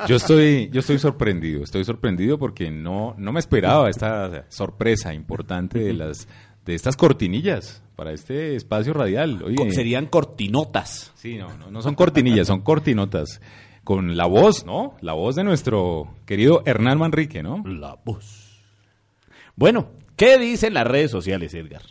Yo 0.08 0.16
estoy, 0.16 0.70
yo 0.72 0.80
estoy 0.80 0.98
sorprendido, 0.98 1.64
estoy 1.64 1.86
sorprendido 1.86 2.40
porque 2.40 2.72
no, 2.72 3.14
no 3.18 3.32
me 3.32 3.40
esperaba 3.40 3.90
esta 3.90 4.46
sorpresa 4.50 5.14
importante 5.14 5.78
de 5.80 5.94
las, 5.94 6.28
de 6.68 6.76
estas 6.76 6.98
cortinillas 6.98 7.82
para 7.96 8.12
este 8.12 8.56
espacio 8.56 8.94
radial. 8.94 9.42
Oye, 9.42 9.72
Serían 9.72 10.06
cortinotas. 10.06 11.14
Sí, 11.16 11.38
no, 11.38 11.58
no, 11.58 11.72
no 11.72 11.82
son 11.82 11.96
cortinillas, 11.96 12.48
son 12.48 12.62
cortinotas. 12.62 13.42
Con 13.86 14.18
la 14.18 14.26
voz, 14.26 14.66
¿no? 14.66 14.96
La 15.00 15.14
voz 15.14 15.38
de 15.38 15.46
nuestro 15.46 16.14
querido 16.26 16.62
Hernán 16.66 17.00
Manrique, 17.00 17.42
¿no? 17.42 17.64
La 17.66 17.96
voz. 18.04 18.60
Bueno, 19.56 19.92
¿qué 20.18 20.38
dicen 20.38 20.74
las 20.74 20.86
redes 20.86 21.10
sociales, 21.10 21.54
Edgar? 21.54 21.84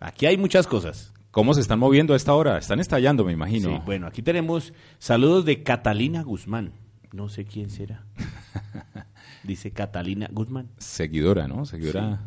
Aquí 0.00 0.24
hay 0.24 0.38
muchas 0.38 0.66
cosas. 0.66 1.12
¿Cómo 1.30 1.52
se 1.52 1.60
están 1.60 1.78
moviendo 1.78 2.14
a 2.14 2.16
esta 2.16 2.32
hora? 2.32 2.56
Están 2.56 2.80
estallando, 2.80 3.22
me 3.22 3.32
imagino. 3.32 3.68
Sí, 3.68 3.82
bueno, 3.84 4.06
aquí 4.06 4.22
tenemos 4.22 4.72
saludos 4.98 5.44
de 5.44 5.62
Catalina 5.62 6.22
Guzmán. 6.22 6.72
No 7.12 7.28
sé 7.28 7.44
quién 7.44 7.68
será. 7.68 8.06
Dice 9.44 9.72
Catalina 9.72 10.28
Guzmán. 10.32 10.70
Seguidora, 10.78 11.46
¿no? 11.46 11.66
Seguidora 11.66 12.22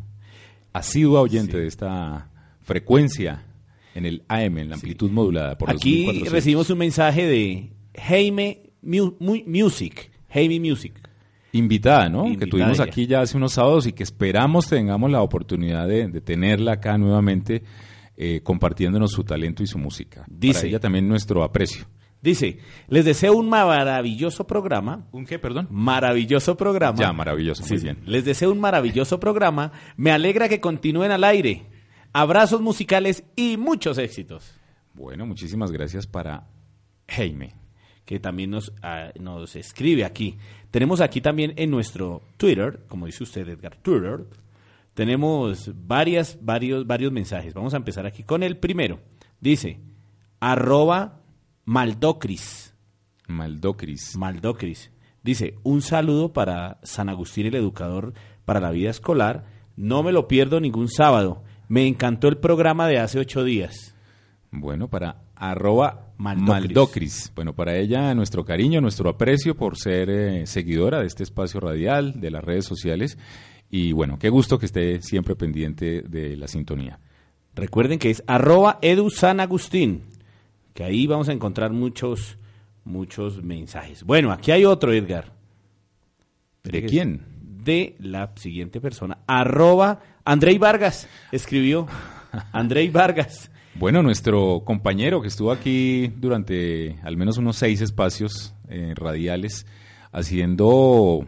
asidua 0.72 1.20
oyente 1.20 1.52
Sí. 1.52 1.58
de 1.58 1.66
esta 1.66 2.30
frecuencia 2.62 3.44
en 3.94 4.06
el 4.06 4.22
AM, 4.28 4.58
en 4.58 4.68
la 4.68 4.74
amplitud 4.76 5.10
modulada 5.10 5.58
por 5.58 5.70
Aquí 5.70 5.90
1400. 6.04 6.32
recibimos 6.32 6.70
un 6.70 6.78
mensaje 6.78 7.26
de 7.26 7.70
Jaime 8.00 8.70
Mu- 8.82 9.14
Mu- 9.18 9.42
Music. 9.46 10.10
Jaime 10.30 10.60
Music. 10.60 10.94
Invitada, 11.52 12.08
¿no? 12.08 12.26
Invitada 12.26 12.44
que 12.44 12.50
tuvimos 12.50 12.78
aquí 12.80 13.06
ya 13.06 13.22
hace 13.22 13.36
unos 13.36 13.54
sábados 13.54 13.86
y 13.86 13.92
que 13.92 14.04
esperamos 14.04 14.68
tengamos 14.68 15.10
la 15.10 15.20
oportunidad 15.22 15.88
de, 15.88 16.06
de 16.06 16.20
tenerla 16.20 16.72
acá 16.74 16.96
nuevamente 16.96 17.64
eh, 18.16 18.40
compartiéndonos 18.44 19.10
su 19.10 19.24
talento 19.24 19.62
y 19.62 19.66
su 19.66 19.76
música. 19.78 20.24
Dice- 20.28 20.60
Para 20.60 20.68
ella 20.68 20.80
también 20.80 21.08
nuestro 21.08 21.42
aprecio. 21.42 21.86
Dice, 22.22 22.58
les 22.88 23.04
deseo 23.04 23.34
un 23.34 23.48
maravilloso 23.48 24.46
programa. 24.46 25.06
¿Un 25.12 25.24
qué, 25.24 25.38
perdón? 25.38 25.68
Maravilloso 25.70 26.56
programa. 26.56 26.98
Ya, 26.98 27.12
maravilloso, 27.12 27.62
muy 27.62 27.78
Sí, 27.78 27.82
bien. 27.84 27.98
Les 28.04 28.24
deseo 28.24 28.52
un 28.52 28.60
maravilloso 28.60 29.18
programa. 29.18 29.72
Me 29.96 30.10
alegra 30.12 30.48
que 30.48 30.60
continúen 30.60 31.10
al 31.12 31.24
aire. 31.24 31.66
Abrazos 32.12 32.60
musicales 32.60 33.24
y 33.36 33.56
muchos 33.56 33.96
éxitos. 33.98 34.52
Bueno, 34.92 35.24
muchísimas 35.24 35.70
gracias 35.70 36.06
para 36.06 36.46
Jaime. 37.08 37.54
que 38.04 38.18
también 38.18 38.50
nos, 38.50 38.72
ah, 38.82 39.12
nos 39.20 39.54
escribe 39.54 40.04
aquí. 40.04 40.36
Tenemos 40.72 41.00
aquí 41.00 41.20
también 41.20 41.52
en 41.56 41.70
nuestro 41.70 42.22
Twitter, 42.36 42.80
como 42.88 43.06
dice 43.06 43.22
usted 43.22 43.48
Edgar, 43.48 43.76
Twitter, 43.76 44.26
tenemos 44.94 45.70
varias, 45.86 46.36
varios, 46.42 46.84
varios 46.86 47.12
mensajes. 47.12 47.54
Vamos 47.54 47.72
a 47.72 47.76
empezar 47.76 48.06
aquí 48.06 48.24
con 48.24 48.42
el 48.42 48.56
primero. 48.56 48.98
Dice, 49.40 49.78
arroba 50.40 51.19
Maldocris. 51.64 52.74
Maldocris. 53.26 54.16
Maldocris. 54.16 54.90
Dice, 55.22 55.54
un 55.62 55.82
saludo 55.82 56.32
para 56.32 56.78
San 56.82 57.08
Agustín 57.08 57.46
el 57.46 57.54
Educador 57.54 58.14
para 58.44 58.60
la 58.60 58.70
vida 58.70 58.90
escolar. 58.90 59.44
No 59.76 60.02
me 60.02 60.12
lo 60.12 60.28
pierdo 60.28 60.60
ningún 60.60 60.88
sábado. 60.88 61.42
Me 61.68 61.86
encantó 61.86 62.28
el 62.28 62.38
programa 62.38 62.88
de 62.88 62.98
hace 62.98 63.18
ocho 63.18 63.44
días. 63.44 63.94
Bueno, 64.50 64.88
para 64.88 65.22
arroba 65.36 66.12
Maldocris. 66.16 66.48
Maldocris. 66.48 67.32
Bueno, 67.34 67.54
para 67.54 67.76
ella 67.76 68.14
nuestro 68.14 68.44
cariño, 68.44 68.80
nuestro 68.80 69.08
aprecio 69.08 69.56
por 69.56 69.78
ser 69.78 70.10
eh, 70.10 70.46
seguidora 70.46 71.00
de 71.00 71.06
este 71.06 71.22
espacio 71.22 71.60
radial, 71.60 72.20
de 72.20 72.30
las 72.30 72.42
redes 72.42 72.64
sociales. 72.64 73.16
Y 73.70 73.92
bueno, 73.92 74.18
qué 74.18 74.28
gusto 74.28 74.58
que 74.58 74.66
esté 74.66 75.00
siempre 75.00 75.36
pendiente 75.36 76.02
de 76.02 76.36
la 76.36 76.48
sintonía. 76.48 76.98
Recuerden 77.54 77.98
que 77.98 78.10
es 78.10 78.22
arroba 78.26 78.78
edu 78.82 79.10
San 79.10 79.40
Agustín, 79.40 80.02
que 80.80 80.86
ahí 80.86 81.06
vamos 81.06 81.28
a 81.28 81.34
encontrar 81.34 81.72
muchos, 81.72 82.38
muchos 82.84 83.42
mensajes. 83.42 84.02
Bueno, 84.02 84.32
aquí 84.32 84.50
hay 84.50 84.64
otro, 84.64 84.94
Edgar. 84.94 85.30
¿De 86.62 86.86
quién? 86.86 87.26
De 87.42 87.96
la 87.98 88.32
siguiente 88.36 88.80
persona, 88.80 89.18
arroba 89.26 90.00
Andrei 90.24 90.56
Vargas, 90.56 91.06
escribió 91.32 91.86
Andrei 92.52 92.88
Vargas. 92.88 93.50
Bueno, 93.74 94.02
nuestro 94.02 94.62
compañero 94.64 95.20
que 95.20 95.28
estuvo 95.28 95.52
aquí 95.52 96.14
durante 96.16 96.98
al 97.02 97.18
menos 97.18 97.36
unos 97.36 97.56
seis 97.56 97.82
espacios 97.82 98.54
eh, 98.70 98.94
radiales 98.96 99.66
haciendo 100.12 101.26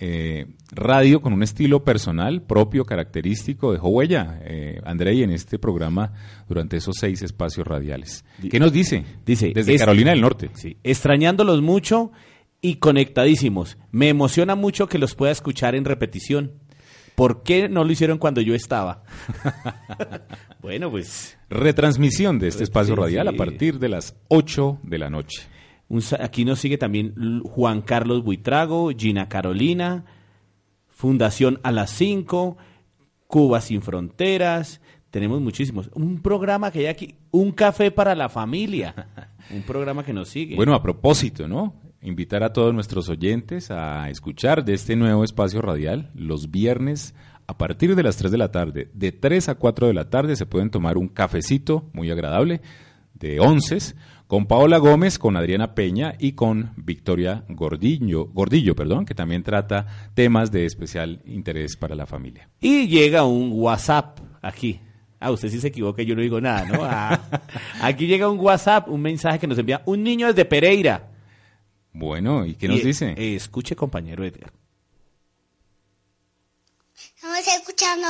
eh, 0.00 0.46
radio 0.70 1.20
con 1.20 1.32
un 1.32 1.42
estilo 1.42 1.82
personal 1.84 2.42
propio, 2.42 2.84
característico, 2.84 3.72
dejó 3.72 3.88
huella, 3.88 4.38
eh, 4.42 4.80
Andrei, 4.84 5.22
en 5.22 5.30
este 5.30 5.58
programa 5.58 6.12
durante 6.48 6.76
esos 6.76 6.96
seis 7.00 7.22
espacios 7.22 7.66
radiales. 7.66 8.24
¿Qué 8.50 8.60
nos 8.60 8.72
dice? 8.72 9.04
Dice, 9.26 9.52
Desde 9.54 9.74
es- 9.74 9.80
Carolina 9.80 10.10
del 10.10 10.20
Norte. 10.20 10.50
Sí, 10.54 10.76
extrañándolos 10.84 11.62
mucho 11.62 12.12
y 12.60 12.76
conectadísimos. 12.76 13.76
Me 13.90 14.08
emociona 14.08 14.54
mucho 14.54 14.88
que 14.88 14.98
los 14.98 15.14
pueda 15.14 15.32
escuchar 15.32 15.74
en 15.74 15.84
repetición. 15.84 16.52
¿Por 17.14 17.42
qué 17.42 17.68
no 17.68 17.82
lo 17.82 17.90
hicieron 17.90 18.18
cuando 18.18 18.40
yo 18.40 18.54
estaba? 18.54 19.02
bueno, 20.62 20.90
pues 20.90 21.36
Retransmisión 21.50 22.38
de 22.38 22.48
este 22.48 22.64
espacio 22.64 22.94
Sí, 22.94 23.00
radial 23.00 23.28
sí. 23.28 23.34
a 23.34 23.36
partir 23.36 23.78
de 23.78 23.88
las 23.88 24.14
8 24.28 24.78
de 24.82 24.98
la 24.98 25.10
noche. 25.10 25.42
Un 25.88 26.02
aquí 26.20 26.44
nos 26.44 26.58
sigue 26.58 26.78
también 26.78 27.42
Juan 27.44 27.82
Carlos 27.82 28.22
Buitrago, 28.22 28.90
Gina 28.96 29.28
Carolina, 29.28 30.04
Fundación 30.88 31.60
a 31.62 31.72
las 31.72 31.90
5, 31.90 32.56
Cuba 33.26 33.60
sin 33.60 33.82
Fronteras. 33.82 34.80
Tenemos 35.10 35.40
muchísimos. 35.40 35.90
Un 35.94 36.20
programa 36.20 36.70
que 36.70 36.80
hay 36.80 36.86
aquí, 36.86 37.14
Un 37.30 37.52
Café 37.52 37.90
para 37.90 38.14
la 38.14 38.28
Familia. 38.28 38.94
Un 39.50 39.62
programa 39.62 40.04
que 40.04 40.12
nos 40.12 40.28
sigue. 40.28 40.56
Bueno, 40.56 40.74
a 40.74 40.82
propósito, 40.82 41.48
¿no? 41.48 41.74
Invitar 42.02 42.42
a 42.42 42.52
todos 42.52 42.74
nuestros 42.74 43.08
oyentes 43.08 43.70
a 43.70 44.10
escuchar 44.10 44.64
de 44.64 44.74
este 44.74 44.94
nuevo 44.94 45.24
espacio 45.24 45.62
radial 45.62 46.10
los 46.14 46.50
viernes 46.50 47.14
a 47.46 47.56
partir 47.56 47.96
de 47.96 48.02
las 48.02 48.18
3 48.18 48.30
de 48.30 48.38
la 48.38 48.52
tarde. 48.52 48.90
De 48.92 49.10
3 49.10 49.48
a 49.48 49.54
4 49.54 49.86
de 49.86 49.94
la 49.94 50.10
tarde 50.10 50.36
se 50.36 50.44
pueden 50.44 50.70
tomar 50.70 50.98
un 50.98 51.08
cafecito 51.08 51.88
muy 51.94 52.10
agradable 52.10 52.60
de 53.14 53.40
onces 53.40 53.96
con 54.28 54.46
Paola 54.46 54.78
Gómez, 54.78 55.18
con 55.18 55.36
Adriana 55.36 55.74
Peña 55.74 56.14
y 56.18 56.32
con 56.32 56.72
Victoria 56.76 57.44
Gordillo, 57.48 58.26
Gordillo, 58.26 58.76
perdón, 58.76 59.04
que 59.06 59.14
también 59.14 59.42
trata 59.42 60.10
temas 60.14 60.52
de 60.52 60.66
especial 60.66 61.20
interés 61.24 61.76
para 61.76 61.94
la 61.96 62.06
familia. 62.06 62.48
Y 62.60 62.86
llega 62.88 63.24
un 63.24 63.50
WhatsApp 63.52 64.20
aquí. 64.42 64.80
Ah, 65.18 65.32
usted 65.32 65.48
sí 65.48 65.58
se 65.60 65.68
equivoca, 65.68 66.02
yo 66.02 66.14
no 66.14 66.20
digo 66.22 66.40
nada, 66.40 66.64
¿no? 66.66 66.78
Ah, 66.84 67.20
aquí 67.80 68.06
llega 68.06 68.28
un 68.30 68.38
WhatsApp, 68.38 68.88
un 68.88 69.00
mensaje 69.00 69.38
que 69.40 69.46
nos 69.48 69.58
envía 69.58 69.82
un 69.86 70.04
niño 70.04 70.28
desde 70.28 70.44
Pereira. 70.44 71.10
Bueno, 71.92 72.44
¿y 72.46 72.54
qué 72.54 72.68
nos 72.68 72.78
Y, 72.80 72.82
dice? 72.82 73.14
eh, 73.16 73.34
escuche, 73.34 73.74
compañero 73.74 74.24
Edgar. 74.24 74.52
Estamos 77.16 77.38
escuchando 77.48 78.06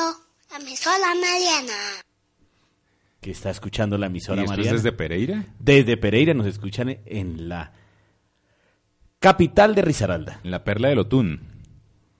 la 0.50 0.56
emisora 0.58 1.14
Mariana. 1.14 2.02
Que 3.28 3.32
está 3.32 3.50
escuchando 3.50 3.98
la 3.98 4.06
¿Y 4.06 4.08
emisora 4.08 4.40
esto 4.40 4.52
es 4.54 4.56
Mariana. 4.58 4.76
desde 4.78 4.90
Pereira? 4.92 5.44
Desde 5.58 5.98
Pereira 5.98 6.32
nos 6.32 6.46
escuchan 6.46 6.96
en 7.04 7.46
la 7.50 7.72
capital 9.18 9.74
de 9.74 9.82
Risaralda. 9.82 10.40
En 10.44 10.50
la 10.50 10.64
Perla 10.64 10.88
del 10.88 10.98
Otún. 11.00 11.40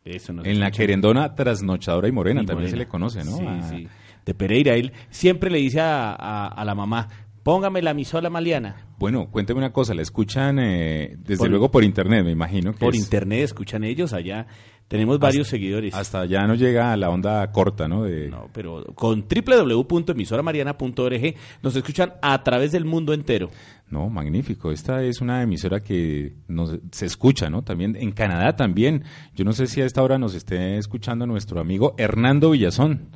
Eso 0.05 0.35
nos 0.35 0.45
En 0.47 0.61
la 0.61 0.71
querendona 0.71 1.35
trasnochadora 1.35 2.09
y 2.09 2.13
morena 2.13 2.43
Y 2.43 2.47
también 2.47 2.69
se 2.69 2.77
le 2.77 2.87
conoce, 2.89 3.25
¿no? 3.25 3.39
Sí, 3.39 3.47
sí. 3.71 3.89
De 4.27 4.35
Pereira. 4.35 4.75
Él 4.75 4.93
siempre 5.09 5.51
le 5.51 5.57
dice 5.57 5.81
a, 5.81 6.11
a- 6.13 6.49
a 6.49 6.65
la 6.67 6.75
mamá, 6.75 7.09
póngame 7.43 7.81
la 7.81 7.93
emisora 7.93 8.29
Mariana. 8.29 8.77
Bueno, 8.99 9.31
cuénteme 9.31 9.57
una 9.61 9.73
cosa, 9.73 9.95
la 9.95 10.03
escuchan 10.03 10.59
eh, 10.59 11.17
desde 11.21 11.39
Por- 11.39 11.49
luego 11.49 11.71
por 11.71 11.85
internet, 11.85 12.23
me 12.23 12.33
imagino. 12.33 12.73
Que 12.73 12.81
Por 12.81 12.95
es- 12.95 13.01
internet 13.01 13.45
escuchan 13.45 13.83
ellos 13.83 14.13
allá. 14.13 14.47
Tenemos 14.89 15.19
varios 15.19 15.49
seguidores. 15.49 15.95
Hasta 15.95 16.21
allá 16.21 16.47
no 16.47 16.55
llega 16.55 16.93
a 16.93 16.97
la 16.97 17.11
onda 17.11 17.51
corta, 17.53 17.89
¿no? 17.89 18.05
De, 18.05 18.31
No, 18.31 18.49
pero 18.53 18.85
con 18.95 19.27
www.emisoramariana.org 19.29 21.35
nos 21.63 21.77
escuchan 21.77 22.15
a 22.23 22.43
través 22.43 22.73
del 22.73 22.87
mundo 22.87 23.13
entero. 23.13 23.51
No, 23.91 24.09
magnífico. 24.09 24.73
Esta 24.73 25.03
es 25.03 25.21
una 25.21 25.43
emisora 25.43 25.81
que 25.81 26.33
nos, 26.49 26.79
se 26.91 27.05
escucha, 27.05 27.51
¿no? 27.51 27.61
También 27.63 27.97
en 27.97 28.13
Canadá 28.13 28.57
también. 28.57 29.05
Yo 29.35 29.45
no 29.45 29.53
sé 29.53 29.67
si 29.67 29.83
a 29.83 29.85
esta 29.85 30.03
hora 30.03 30.19
nos 30.19 30.35
esté 30.35 30.79
escuchando 30.79 31.27
nuestro 31.27 31.61
amigo 31.61 31.95
Hernando 31.99 32.51
Villazón. 32.51 33.11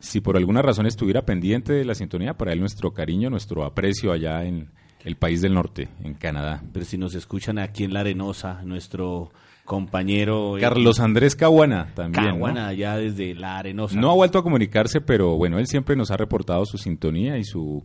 Si 0.00 0.20
por 0.20 0.36
alguna 0.36 0.60
razón 0.60 0.84
estuviera 0.84 1.24
pendiente 1.24 1.72
de 1.72 1.86
la 1.86 1.94
sintonía, 1.94 2.34
para 2.34 2.52
él 2.52 2.60
nuestro 2.60 2.92
cariño, 2.92 3.30
nuestro 3.30 3.64
aprecio 3.64 4.12
allá 4.12 4.44
en 4.44 4.68
el 5.04 5.16
país 5.16 5.40
del 5.40 5.54
norte, 5.54 5.88
en 6.02 6.12
Canadá. 6.14 6.62
Pero 6.72 6.84
si 6.84 6.98
nos 6.98 7.14
escuchan 7.14 7.58
aquí 7.58 7.84
en 7.84 7.94
La 7.94 8.00
Arenosa, 8.00 8.60
nuestro 8.64 9.30
compañero 9.64 10.58
eh, 10.58 10.60
Carlos 10.60 11.00
Andrés 11.00 11.36
Caguana 11.36 11.92
también. 11.94 12.24
¿no? 12.24 12.30
Caguana, 12.32 12.68
allá 12.68 12.96
desde 12.96 13.34
La 13.34 13.58
Arenosa. 13.58 13.98
No 13.98 14.10
ha 14.10 14.14
vuelto 14.14 14.38
a 14.38 14.42
comunicarse, 14.42 15.00
pero 15.00 15.36
bueno, 15.36 15.58
él 15.58 15.66
siempre 15.66 15.96
nos 15.96 16.10
ha 16.10 16.16
reportado 16.16 16.66
su 16.66 16.78
sintonía 16.78 17.38
y 17.38 17.44
su 17.44 17.82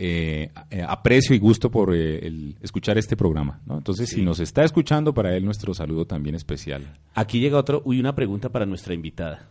eh, 0.00 0.52
eh, 0.70 0.84
aprecio 0.86 1.34
y 1.34 1.40
gusto 1.40 1.72
por 1.72 1.92
eh, 1.92 2.24
el 2.24 2.56
escuchar 2.62 2.98
este 2.98 3.16
programa. 3.16 3.60
¿no? 3.66 3.78
Entonces, 3.78 4.08
si 4.08 4.22
nos 4.22 4.38
está 4.38 4.62
escuchando, 4.62 5.12
para 5.12 5.36
él 5.36 5.44
nuestro 5.44 5.74
saludo 5.74 6.06
también 6.06 6.36
especial. 6.36 6.96
Aquí 7.14 7.40
llega 7.40 7.58
otro, 7.58 7.82
uy, 7.84 7.98
una 7.98 8.14
pregunta 8.14 8.50
para 8.50 8.64
nuestra 8.64 8.94
invitada. 8.94 9.48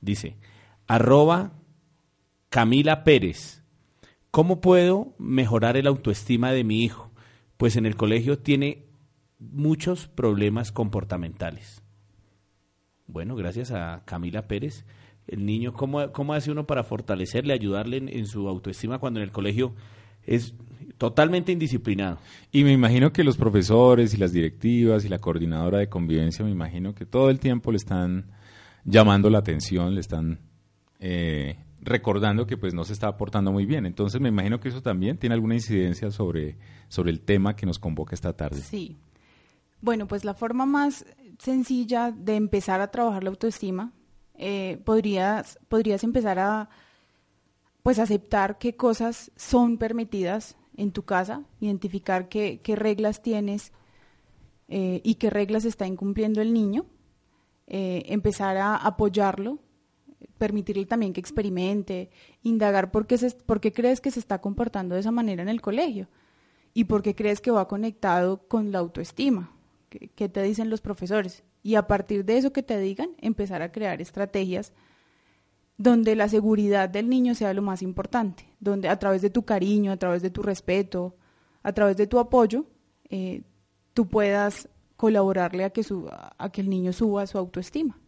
Dice, 0.00 0.34
arroba 0.88 1.52
Camila 2.48 3.04
Pérez, 3.04 3.62
¿cómo 4.32 4.60
puedo 4.60 5.14
mejorar 5.18 5.76
el 5.76 5.86
autoestima 5.86 6.50
de 6.50 6.64
mi 6.64 6.82
hijo? 6.82 7.12
Pues 7.56 7.76
en 7.76 7.86
el 7.86 7.94
colegio 7.94 8.40
tiene 8.40 8.85
muchos 9.38 10.08
problemas 10.08 10.72
comportamentales. 10.72 11.82
Bueno, 13.06 13.36
gracias 13.36 13.70
a 13.70 14.02
Camila 14.04 14.48
Pérez. 14.48 14.84
El 15.26 15.44
niño, 15.44 15.72
¿cómo, 15.72 16.12
cómo 16.12 16.34
hace 16.34 16.50
uno 16.50 16.66
para 16.66 16.84
fortalecerle, 16.84 17.52
ayudarle 17.52 17.98
en, 17.98 18.08
en 18.08 18.26
su 18.26 18.48
autoestima 18.48 18.98
cuando 18.98 19.20
en 19.20 19.24
el 19.24 19.32
colegio 19.32 19.74
es 20.24 20.54
totalmente 20.98 21.52
indisciplinado? 21.52 22.18
Y 22.52 22.64
me 22.64 22.72
imagino 22.72 23.12
que 23.12 23.24
los 23.24 23.36
profesores 23.36 24.14
y 24.14 24.16
las 24.16 24.32
directivas 24.32 25.04
y 25.04 25.08
la 25.08 25.18
coordinadora 25.18 25.78
de 25.78 25.88
convivencia, 25.88 26.44
me 26.44 26.50
imagino 26.50 26.94
que 26.94 27.06
todo 27.06 27.30
el 27.30 27.40
tiempo 27.40 27.70
le 27.72 27.76
están 27.76 28.26
llamando 28.84 29.30
la 29.30 29.38
atención, 29.38 29.94
le 29.94 30.00
están 30.00 30.38
eh, 31.00 31.56
recordando 31.80 32.46
que 32.46 32.56
pues 32.56 32.74
no 32.74 32.84
se 32.84 32.92
está 32.92 33.08
aportando 33.08 33.52
muy 33.52 33.66
bien. 33.66 33.86
Entonces 33.86 34.20
me 34.20 34.28
imagino 34.28 34.60
que 34.60 34.68
eso 34.68 34.82
también 34.82 35.18
tiene 35.18 35.34
alguna 35.34 35.54
incidencia 35.54 36.10
sobre, 36.10 36.56
sobre 36.88 37.10
el 37.10 37.20
tema 37.20 37.56
que 37.56 37.66
nos 37.66 37.78
convoca 37.78 38.14
esta 38.14 38.32
tarde. 38.32 38.60
Sí. 38.60 38.96
Bueno, 39.80 40.06
pues 40.06 40.24
la 40.24 40.34
forma 40.34 40.66
más 40.66 41.04
sencilla 41.38 42.10
de 42.10 42.36
empezar 42.36 42.80
a 42.80 42.90
trabajar 42.90 43.24
la 43.24 43.30
autoestima, 43.30 43.92
eh, 44.38 44.82
podrías, 44.84 45.58
empezar 46.02 46.38
a 46.38 46.68
pues 47.82 47.98
aceptar 47.98 48.58
qué 48.58 48.74
cosas 48.76 49.30
son 49.36 49.78
permitidas 49.78 50.56
en 50.76 50.92
tu 50.92 51.04
casa, 51.04 51.44
identificar 51.60 52.28
qué, 52.28 52.60
reglas 52.74 53.22
tienes 53.22 53.72
eh, 54.68 55.00
y 55.04 55.14
qué 55.14 55.30
reglas 55.30 55.64
está 55.64 55.86
incumpliendo 55.86 56.42
el 56.42 56.52
niño, 56.52 56.86
eh, 57.66 58.02
empezar 58.06 58.56
a 58.56 58.76
apoyarlo, 58.76 59.60
permitirle 60.36 60.84
también 60.84 61.12
que 61.12 61.20
experimente, 61.20 62.10
indagar 62.42 62.90
por 62.90 63.06
qué, 63.06 63.16
por 63.46 63.60
qué 63.60 63.72
crees 63.72 64.00
que 64.00 64.10
se 64.10 64.20
está 64.20 64.40
comportando 64.40 64.94
de 64.94 65.00
esa 65.00 65.12
manera 65.12 65.42
en 65.42 65.48
el 65.48 65.60
colegio 65.60 66.08
y 66.74 66.84
por 66.84 67.02
qué 67.02 67.14
crees 67.14 67.40
que 67.40 67.50
va 67.50 67.68
conectado 67.68 68.46
con 68.48 68.72
la 68.72 68.80
autoestima. 68.80 69.55
¿Qué, 69.88 70.10
qué 70.14 70.28
te 70.28 70.42
dicen 70.42 70.70
los 70.70 70.80
profesores? 70.80 71.44
Y 71.62 71.74
a 71.74 71.86
partir 71.86 72.24
de 72.24 72.38
eso 72.38 72.52
que 72.52 72.62
te 72.62 72.78
digan, 72.78 73.10
empezar 73.18 73.62
a 73.62 73.72
crear 73.72 74.00
estrategias 74.00 74.72
donde 75.78 76.16
la 76.16 76.28
seguridad 76.28 76.88
del 76.88 77.08
niño 77.08 77.34
sea 77.34 77.52
lo 77.52 77.62
más 77.62 77.82
importante, 77.82 78.48
donde 78.60 78.88
a 78.88 78.98
través 78.98 79.22
de 79.22 79.30
tu 79.30 79.44
cariño, 79.44 79.92
a 79.92 79.96
través 79.96 80.22
de 80.22 80.30
tu 80.30 80.42
respeto, 80.42 81.16
a 81.62 81.72
través 81.72 81.96
de 81.96 82.06
tu 82.06 82.18
apoyo, 82.18 82.64
eh, 83.10 83.42
tú 83.92 84.08
puedas 84.08 84.68
colaborarle 84.96 85.64
a 85.64 85.70
que, 85.70 85.82
su, 85.82 86.08
a 86.10 86.50
que 86.50 86.62
el 86.62 86.70
niño 86.70 86.92
suba 86.92 87.26
su 87.26 87.36
autoestima. 87.36 87.98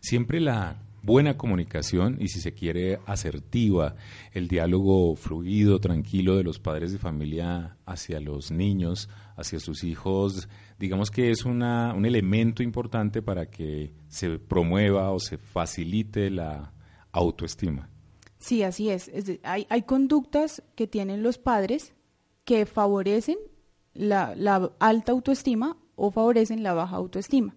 Siempre 0.00 0.40
la 0.40 0.82
buena 1.02 1.36
comunicación 1.36 2.16
y 2.20 2.28
si 2.28 2.40
se 2.40 2.52
quiere 2.52 3.00
asertiva, 3.06 3.96
el 4.32 4.46
diálogo 4.46 5.16
fluido, 5.16 5.80
tranquilo 5.80 6.36
de 6.36 6.44
los 6.44 6.60
padres 6.60 6.92
de 6.92 6.98
familia 6.98 7.76
hacia 7.86 8.20
los 8.20 8.52
niños, 8.52 9.08
hacia 9.36 9.58
sus 9.60 9.84
hijos, 9.84 10.48
digamos 10.78 11.10
que 11.10 11.30
es 11.30 11.44
una, 11.44 11.94
un 11.94 12.06
elemento 12.06 12.62
importante 12.62 13.22
para 13.22 13.46
que 13.46 13.92
se 14.08 14.38
promueva 14.38 15.10
o 15.10 15.18
se 15.18 15.38
facilite 15.38 16.30
la 16.30 16.72
autoestima. 17.12 17.88
Sí, 18.38 18.62
así 18.62 18.90
es. 18.90 19.10
hay, 19.44 19.66
hay, 19.70 19.82
conductas 19.82 20.62
que 20.74 20.88
tienen 20.88 21.22
los 21.22 21.38
padres 21.38 21.94
que 22.44 22.66
favorecen 22.66 23.38
la, 23.94 24.34
alta 24.78 25.12
autoestima 25.12 25.76
o 25.94 26.10
favorecen 26.10 26.62
la 26.62 26.74
baja 26.74 26.96
autoestima. 26.96 27.54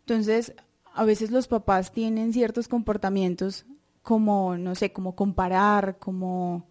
Entonces, 0.00 0.54
a 0.94 1.04
veces 1.04 1.30
los 1.30 1.48
papás 1.48 1.92
tienen 1.92 2.32
ciertos 2.32 2.68
comportamientos 2.68 3.66
como, 4.02 4.56
no 4.56 4.74
sé, 4.74 4.92
como 4.92 5.14
comparar, 5.14 5.98
como 5.98 6.66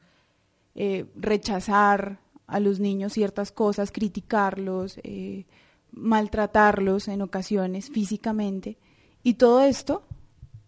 eh, 0.73 1.05
rechazar 1.15 2.19
a 2.47 2.59
los 2.59 2.79
niños 2.79 3.13
ciertas 3.13 3.51
cosas, 3.51 3.91
criticarlos, 3.91 4.99
eh, 5.03 5.45
maltratarlos 5.91 7.09
en 7.09 7.21
ocasiones 7.21 7.89
físicamente. 7.89 8.77
Y 9.21 9.35
todo 9.35 9.61
esto 9.61 10.03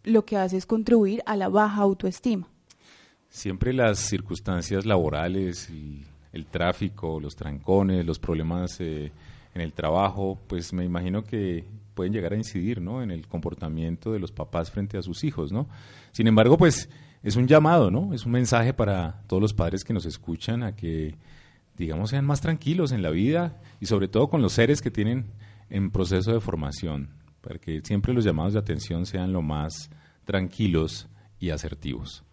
lo 0.04 0.26
que 0.26 0.38
hace 0.38 0.58
es 0.58 0.65
contribuir 0.65 1.24
a 1.26 1.36
la 1.36 1.48
baja 1.48 1.82
autoestima. 1.82 2.48
Siempre 3.30 3.74
las 3.74 4.00
circunstancias 4.00 4.86
laborales, 4.86 5.70
y 5.70 6.04
el 6.34 6.46
tráfico, 6.46 7.20
los 7.20 7.36
trancones, 7.36 8.06
los 8.06 8.20
problemas 8.20 8.80
eh, 8.82 9.12
en 9.54 9.62
el 9.62 9.74
trabajo, 9.74 10.38
pues 10.48 10.74
me 10.74 10.84
imagino 10.84 11.24
que 11.24 11.63
pueden 11.94 12.12
llegar 12.13 12.34
a 12.34 12.38
incidir 12.38 12.82
¿no? 12.82 13.02
en 13.02 13.12
el 13.12 13.28
comportamiento 13.28 14.12
de 14.12 14.20
los 14.20 14.32
papás 14.32 14.72
frente 14.72 14.98
a 14.98 15.02
sus 15.02 15.24
hijos. 15.24 15.52
¿no? 15.52 15.68
Sin 16.12 16.28
embargo, 16.28 16.58
pues 16.58 16.89
es 17.24 17.36
un 17.36 17.48
llamado, 17.48 17.92
¿no? 17.92 18.13
es 18.13 18.26
un 18.26 18.32
mensaje 18.32 18.74
para 18.74 19.22
todos 19.28 19.42
los 19.42 19.54
padres 19.54 19.84
que 19.84 19.94
nos 19.94 20.06
escuchan 20.06 20.63
a 20.63 20.76
que, 20.76 21.15
digamos, 21.80 22.10
sean 22.10 22.26
más 22.26 22.42
tranquilos 22.42 22.92
en 22.92 23.02
la 23.02 23.10
vida 23.10 23.58
y 23.80 23.86
sobre 23.86 24.10
todo 24.10 24.30
con 24.30 24.42
los 24.42 24.52
seres 24.52 24.82
que 24.82 24.92
tienen 24.92 25.32
en 25.70 25.92
proceso 25.92 26.34
de 26.34 26.42
formación, 26.42 27.10
para 27.39 27.58
que 27.58 27.82
siempre 27.84 28.13
los 28.13 28.26
llamados 28.26 28.54
de 28.54 28.60
atención 28.60 29.06
sean 29.06 29.32
lo 29.32 29.42
más 29.42 29.89
tranquilos 30.26 31.08
y 31.39 31.52
asertivos. 31.52 32.26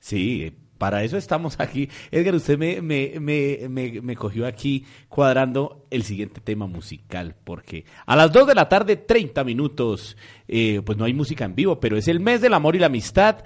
Sí, 0.00 0.54
para 0.76 1.02
eso 1.02 1.16
estamos 1.16 1.58
aquí. 1.60 1.88
Edgar, 2.10 2.34
usted 2.34 2.58
me, 2.58 2.82
me, 2.82 3.18
me, 3.20 3.68
me, 4.02 4.16
cogió 4.16 4.46
aquí 4.46 4.84
cuadrando 5.08 5.86
el 5.90 6.02
siguiente 6.02 6.42
tema 6.42 6.66
musical, 6.66 7.34
porque 7.44 7.86
a 8.04 8.16
las 8.16 8.32
2 8.32 8.48
de 8.48 8.54
la 8.54 8.68
tarde, 8.68 8.96
30 8.96 9.44
minutos, 9.44 10.16
eh, 10.46 10.82
pues 10.84 10.98
no 10.98 11.06
hay 11.06 11.14
música 11.14 11.46
en 11.46 11.54
vivo, 11.54 11.80
pero 11.80 11.96
es 11.96 12.06
el 12.06 12.20
mes 12.20 12.42
del 12.42 12.52
amor 12.52 12.76
y 12.76 12.80
la 12.80 12.86
amistad 12.86 13.44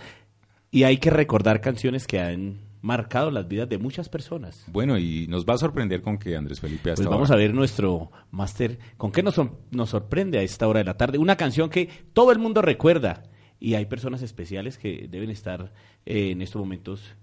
y 0.72 0.82
hay 0.82 0.98
que 0.98 1.10
recordar 1.10 1.60
canciones 1.60 2.08
que 2.08 2.20
han 2.20 2.65
marcado 2.86 3.30
las 3.30 3.48
vidas 3.48 3.68
de 3.68 3.78
muchas 3.78 4.08
personas. 4.08 4.64
Bueno, 4.68 4.96
y 4.96 5.26
nos 5.26 5.44
va 5.44 5.54
a 5.54 5.58
sorprender 5.58 6.00
con 6.00 6.18
que 6.18 6.36
Andrés 6.36 6.60
Felipe 6.60 6.92
hasta 6.92 7.02
Pues 7.02 7.10
vamos 7.10 7.30
a 7.32 7.36
ver 7.36 7.52
nuestro 7.52 8.12
máster, 8.30 8.78
con 8.96 9.10
qué 9.10 9.22
nos, 9.22 9.38
nos 9.72 9.90
sorprende 9.90 10.38
a 10.38 10.42
esta 10.42 10.68
hora 10.68 10.78
de 10.78 10.84
la 10.84 10.96
tarde. 10.96 11.18
Una 11.18 11.36
canción 11.36 11.68
que 11.68 11.88
todo 12.12 12.30
el 12.30 12.38
mundo 12.38 12.62
recuerda 12.62 13.24
y 13.58 13.74
hay 13.74 13.86
personas 13.86 14.22
especiales 14.22 14.78
que 14.78 15.08
deben 15.10 15.30
estar 15.30 15.72
eh, 16.04 16.30
en 16.30 16.42
estos 16.42 16.60
momentos 16.60 17.16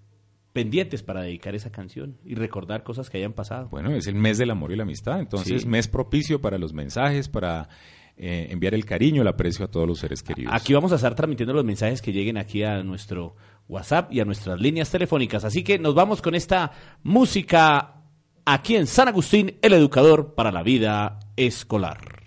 pendientes 0.52 1.02
para 1.02 1.22
dedicar 1.22 1.56
esa 1.56 1.72
canción 1.72 2.18
y 2.26 2.36
recordar 2.36 2.84
cosas 2.84 3.10
que 3.10 3.18
hayan 3.18 3.34
pasado. 3.34 3.70
Bueno, 3.70 3.92
es 3.96 4.06
el 4.08 4.16
mes 4.16 4.38
del 4.38 4.52
amor 4.52 4.72
y 4.74 4.76
la 4.76 4.84
amistad, 4.84 5.20
entonces 5.20 5.66
mes 5.66 5.88
propicio 5.88 6.42
para 6.42 6.58
los 6.58 6.74
mensajes, 6.74 7.30
para 7.30 7.70
eh, 8.18 8.48
enviar 8.52 8.76
el 8.76 8.86
cariño, 8.86 9.24
el 9.24 9.28
aprecio 9.28 9.66
a 9.66 9.68
todos 9.70 9.88
los 9.88 10.00
seres 10.00 10.22
queridos. 10.22 10.54
Aquí 10.54 10.74
vamos 10.74 10.92
a 10.92 10.96
estar 10.96 11.16
transmitiendo 11.16 11.54
los 11.54 11.66
mensajes 11.66 12.02
que 12.02 12.12
lleguen 12.12 12.38
aquí 12.38 12.64
a 12.64 12.84
nuestro 12.84 13.36
WhatsApp 13.68 14.12
y 14.12 14.20
a 14.20 14.26
nuestras 14.26 14.60
líneas 14.60 14.90
telefónicas, 14.90 15.44
así 15.46 15.64
que 15.64 15.80
nos 15.80 15.96
vamos 15.96 16.22
con 16.22 16.36
esta 16.36 16.72
música 17.04 17.96
aquí 18.46 18.76
en 18.76 18.88
San 18.88 19.08
Agustín, 19.08 19.58
el 19.62 19.74
educador 19.74 20.34
para 20.36 20.52
la 20.52 20.64
vida 20.64 21.20
escolar. 21.36 22.23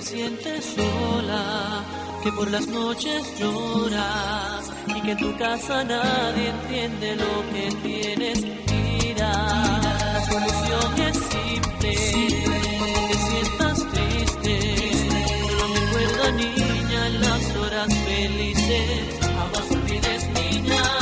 Sientes 0.00 0.64
sola, 0.64 1.84
que 2.22 2.32
por 2.32 2.50
las 2.50 2.66
noches 2.68 3.22
lloras 3.38 4.70
y 4.86 5.00
que 5.00 5.10
en 5.12 5.18
tu 5.18 5.36
casa 5.36 5.82
nadie 5.84 6.50
entiende 6.50 7.16
lo 7.16 7.52
que 7.52 7.68
tienes. 7.82 8.44
Mira, 8.70 9.32
la 10.12 10.24
solución 10.26 11.00
es 11.08 11.16
simple, 11.16 11.94
cuando 12.78 13.00
te 13.08 13.16
sientas 13.28 13.86
triste, 13.92 14.92
solo 15.48 15.74
recuerda 15.74 16.30
niña 16.32 17.08
las 17.20 17.56
horas 17.56 17.94
felices, 18.06 19.18
jamás 19.20 19.70
olvides 19.70 20.28
niña 20.28 21.01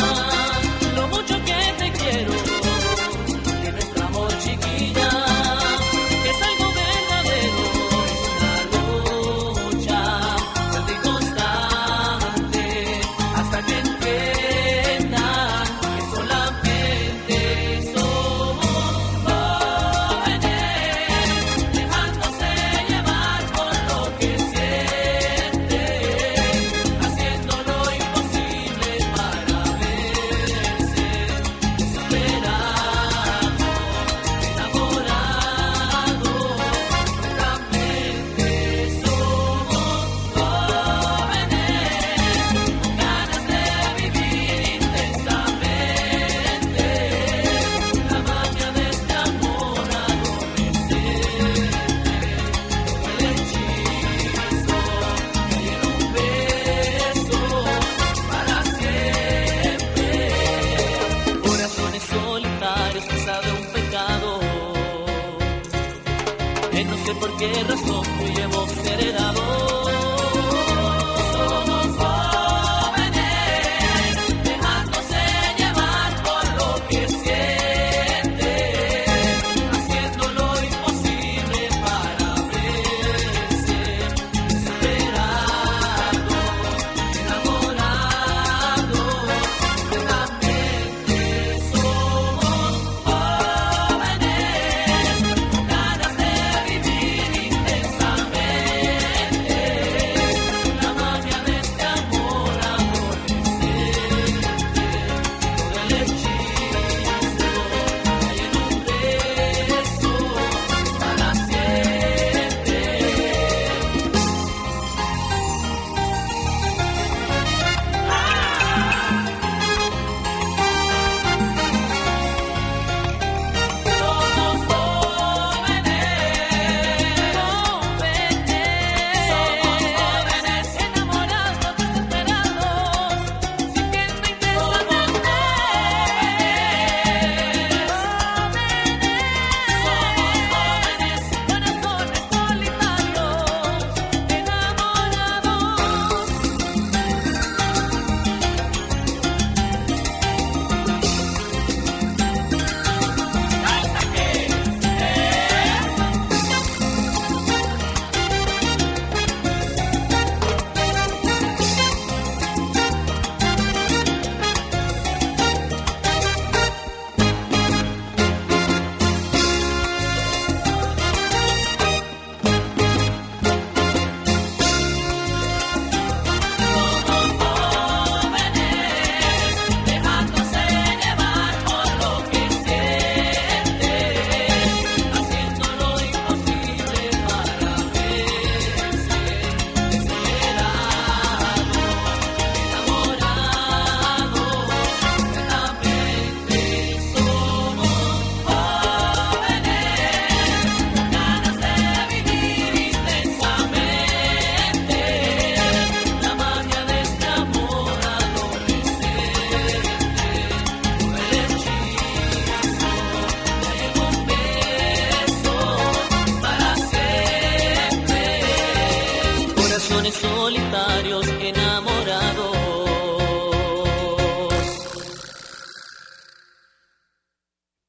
corazones 220.10 220.14
solitarios 220.14 221.28
enamorados. 221.40 222.56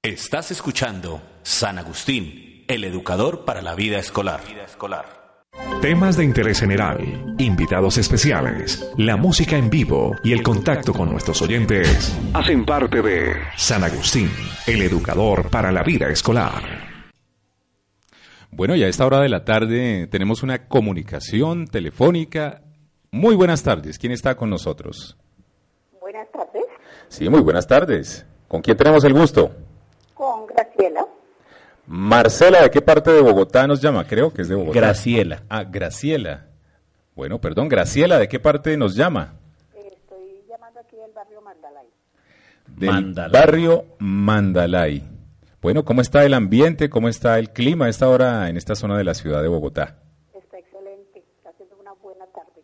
Estás 0.03 0.51
escuchando 0.51 1.21
San 1.43 1.77
Agustín, 1.77 2.65
el 2.67 2.83
educador 2.83 3.45
para 3.45 3.61
la 3.61 3.75
vida 3.75 3.99
escolar. 3.99 4.41
Temas 5.81 6.17
de 6.17 6.23
interés 6.23 6.59
general, 6.59 7.35
invitados 7.37 7.97
especiales, 7.97 8.87
la 8.97 9.17
música 9.17 9.57
en 9.57 9.69
vivo 9.69 10.15
y 10.23 10.31
el 10.31 10.43
contacto 10.43 10.93
con 10.93 11.09
nuestros 11.11 11.41
oyentes 11.41 12.15
hacen 12.33 12.65
parte 12.65 13.01
de 13.01 13.35
San 13.57 13.83
Agustín, 13.83 14.31
el 14.67 14.81
educador 14.81 15.49
para 15.49 15.71
la 15.71 15.83
vida 15.83 16.09
escolar. 16.09 16.90
Bueno, 18.51 18.75
ya 18.75 18.85
a 18.85 18.89
esta 18.89 19.05
hora 19.05 19.19
de 19.21 19.29
la 19.29 19.45
tarde 19.45 20.07
tenemos 20.07 20.43
una 20.43 20.67
comunicación 20.67 21.67
telefónica. 21.67 22.61
Muy 23.09 23.35
buenas 23.35 23.63
tardes. 23.63 23.97
¿Quién 23.97 24.11
está 24.11 24.35
con 24.35 24.49
nosotros? 24.49 25.17
Buenas 25.99 26.29
tardes. 26.31 26.65
Sí, 27.07 27.29
muy 27.29 27.41
buenas 27.41 27.65
tardes. 27.65 28.25
¿Con 28.47 28.61
quién 28.61 28.75
tenemos 28.75 29.03
el 29.05 29.13
gusto? 29.13 29.51
Con 30.13 30.47
Graciela. 30.47 31.05
Marcela, 31.87 32.61
¿de 32.63 32.69
qué 32.69 32.81
parte 32.81 33.11
de 33.11 33.21
Bogotá 33.21 33.65
nos 33.67 33.81
llama? 33.81 34.05
Creo 34.05 34.33
que 34.33 34.41
es 34.41 34.49
de 34.49 34.55
Bogotá. 34.55 34.79
Graciela. 34.79 35.43
Ah, 35.49 35.63
Graciela. 35.63 36.47
Bueno, 37.15 37.39
perdón, 37.39 37.69
Graciela, 37.69 38.19
¿de 38.19 38.27
qué 38.27 38.39
parte 38.39 38.75
nos 38.77 38.95
llama? 38.95 39.33
Estoy 39.73 40.43
llamando 40.49 40.79
aquí 40.81 40.95
del 40.97 41.11
barrio 41.13 41.41
Mandalay. 41.41 41.87
Del 42.67 42.89
Mandalay. 42.91 43.31
barrio 43.31 43.85
Mandalay. 43.99 45.03
Bueno, 45.61 45.85
¿cómo 45.85 46.01
está 46.01 46.25
el 46.25 46.33
ambiente? 46.33 46.89
¿Cómo 46.89 47.07
está 47.07 47.37
el 47.37 47.51
clima 47.51 47.85
a 47.85 47.89
esta 47.89 48.09
hora 48.09 48.49
en 48.49 48.57
esta 48.57 48.73
zona 48.73 48.97
de 48.97 49.03
la 49.03 49.13
ciudad 49.13 49.43
de 49.43 49.47
Bogotá? 49.47 49.99
Está 50.33 50.57
excelente. 50.57 51.23
Está 51.37 51.51
haciendo 51.51 51.77
una 51.79 51.93
buena 51.93 52.25
tarde. 52.27 52.63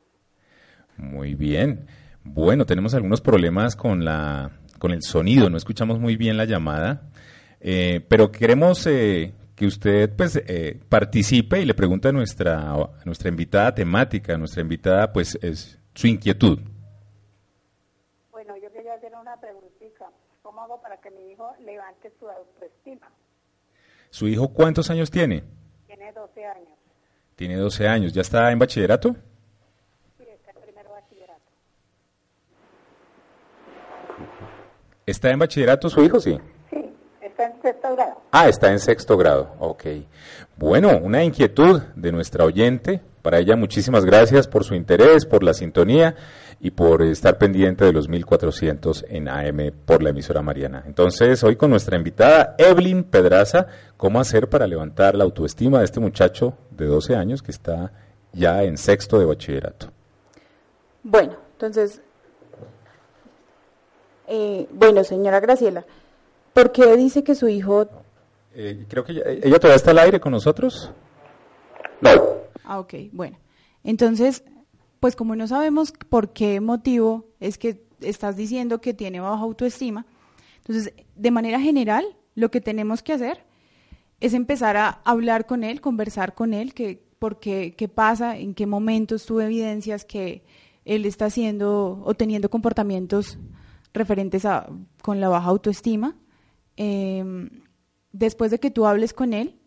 Muy 0.98 1.36
bien. 1.36 1.86
Bueno, 2.24 2.66
tenemos 2.66 2.96
algunos 2.96 3.22
problemas 3.22 3.76
con 3.76 4.04
la 4.04 4.50
con 4.80 4.92
el 4.92 5.02
sonido, 5.04 5.50
no 5.50 5.58
escuchamos 5.58 6.00
muy 6.00 6.18
bien 6.18 6.38
la 6.38 6.46
llamada, 6.46 7.10
eh, 7.60 8.06
pero 8.08 8.32
queremos 8.32 8.86
eh, 8.86 9.34
que 9.56 9.66
usted 9.66 10.16
pues 10.16 10.36
eh, 10.36 10.80
participe 10.88 11.60
y 11.62 11.66
le 11.66 11.74
pregunte 11.74 12.10
a 12.10 12.12
nuestra 12.12 12.74
a 12.74 13.06
nuestra 13.06 13.30
invitada 13.30 13.74
temática, 13.74 14.36
a 14.36 14.38
nuestra 14.38 14.62
invitada 14.62 15.14
pues 15.14 15.38
es 15.42 15.80
su 15.94 16.08
inquietud. 16.08 16.60
Bueno, 18.32 18.56
yo 18.58 18.72
quería 18.72 18.96
hacer 18.96 19.14
una 19.20 19.40
preguntita. 19.40 20.10
¿Cómo 20.44 20.62
hago 20.62 20.82
para 20.82 20.98
que 20.98 21.12
mi 21.12 21.32
hijo 21.32 21.54
levante 21.60 22.12
su? 22.20 22.26
¿Su 24.10 24.28
hijo 24.28 24.50
cuántos 24.50 24.90
años 24.90 25.12
tiene? 25.12 25.44
Tiene 25.86 26.12
12 26.12 26.46
años. 26.46 26.68
Tiene 27.36 27.56
12 27.58 27.88
años, 27.88 28.14
¿ya 28.14 28.22
está 28.22 28.52
en 28.52 28.60
bachillerato? 28.60 29.16
Sí, 30.18 30.24
está 30.34 30.52
en 30.52 30.62
primero 30.62 30.90
bachillerato. 30.92 31.42
¿Está 35.06 35.32
en 35.32 35.40
bachillerato 35.40 35.90
su 35.90 36.04
hijo? 36.04 36.20
Sí. 36.20 36.38
Sí, 36.70 36.94
está 37.22 37.46
en 37.46 37.62
sexto 37.62 37.96
grado. 37.96 38.22
Ah, 38.32 38.50
está 38.50 38.72
en 38.72 38.80
sexto 38.80 39.18
grado, 39.18 39.56
ok. 39.60 39.84
Bueno, 40.58 40.98
una 40.98 41.24
inquietud 41.24 41.82
de 41.96 42.12
nuestra 42.12 42.46
oyente. 42.46 43.02
Para 43.22 43.40
ella, 43.40 43.56
muchísimas 43.56 44.06
gracias 44.06 44.48
por 44.48 44.64
su 44.64 44.74
interés, 44.74 45.26
por 45.26 45.44
la 45.44 45.54
sintonía 45.54 46.16
y 46.60 46.72
por 46.72 47.02
estar 47.04 47.38
pendiente 47.38 47.86
de 47.86 47.94
los 47.94 48.10
1400 48.10 49.06
en 49.10 49.28
AM 49.30 49.72
por 49.86 50.02
la 50.02 50.10
emisora 50.10 50.42
Mariana. 50.42 50.84
Entonces, 50.86 51.44
hoy 51.44 51.56
con 51.56 51.70
nuestra 51.70 51.98
invitada 51.98 52.56
Evelyn 52.58 53.04
Pedraza, 53.04 53.68
¿cómo 53.96 54.20
hacer 54.20 54.50
para 54.50 54.66
levantar 54.66 55.16
la 55.16 55.24
autoestima 55.24 55.80
de 55.80 55.86
este 55.86 56.00
muchacho 56.00 56.58
de 56.72 56.86
12 56.86 57.16
años 57.16 57.42
que 57.42 57.52
está 57.52 57.92
ya 58.34 58.64
en 58.64 58.78
sexto 58.78 59.20
de 59.20 59.26
bachillerato? 59.26 59.92
Bueno, 61.04 61.38
entonces, 61.54 62.02
eh, 64.28 64.68
bueno, 64.72 65.04
señora 65.04 65.40
Graciela, 65.40 65.86
¿por 66.54 66.72
qué 66.72 66.96
dice 66.98 67.24
que 67.24 67.36
su 67.36 67.48
hijo... 67.48 67.88
Eh, 68.56 68.86
creo 68.90 69.04
que 69.04 69.12
ella, 69.12 69.24
ella 69.28 69.60
todavía 69.60 69.76
está 69.76 69.92
al 69.92 70.00
aire 70.00 70.20
con 70.20 70.32
nosotros. 70.32 70.92
Ah, 72.64 72.80
ok, 72.80 72.94
bueno. 73.12 73.38
Entonces, 73.84 74.44
pues 75.00 75.16
como 75.16 75.36
no 75.36 75.48
sabemos 75.48 75.94
por 76.10 76.34
qué 76.34 76.60
motivo 76.62 77.26
es 77.40 77.58
que 77.58 77.86
estás 78.02 78.36
diciendo 78.36 78.82
que 78.82 78.94
tiene 78.94 79.20
baja 79.20 79.42
autoestima, 79.44 80.06
entonces, 80.68 80.94
de 81.16 81.32
manera 81.32 81.62
general, 81.62 82.06
lo 82.36 82.52
que 82.52 82.60
tenemos 82.60 83.02
que 83.02 83.14
hacer 83.14 83.46
es 84.20 84.34
empezar 84.34 84.76
a 84.76 85.02
hablar 85.06 85.46
con 85.46 85.64
él, 85.64 85.80
conversar 85.80 86.36
con 86.36 86.54
él, 86.54 86.74
que, 86.74 87.02
por 87.20 87.40
qué, 87.40 87.74
qué 87.78 87.88
pasa, 87.88 88.38
en 88.38 88.54
qué 88.54 88.66
momentos 88.66 89.26
tú 89.26 89.40
evidencias 89.40 90.04
que 90.04 90.44
él 90.84 91.06
está 91.06 91.26
haciendo 91.26 92.02
o 92.04 92.14
teniendo 92.16 92.50
comportamientos 92.50 93.40
referentes 93.94 94.44
a 94.44 94.70
con 95.02 95.22
la 95.22 95.30
baja 95.30 95.48
autoestima. 95.48 96.18
Eh, 96.76 97.24
después 98.12 98.52
de 98.52 98.60
que 98.60 98.70
tú 98.70 98.86
hables 98.86 99.14
con 99.14 99.34
él, 99.34 99.58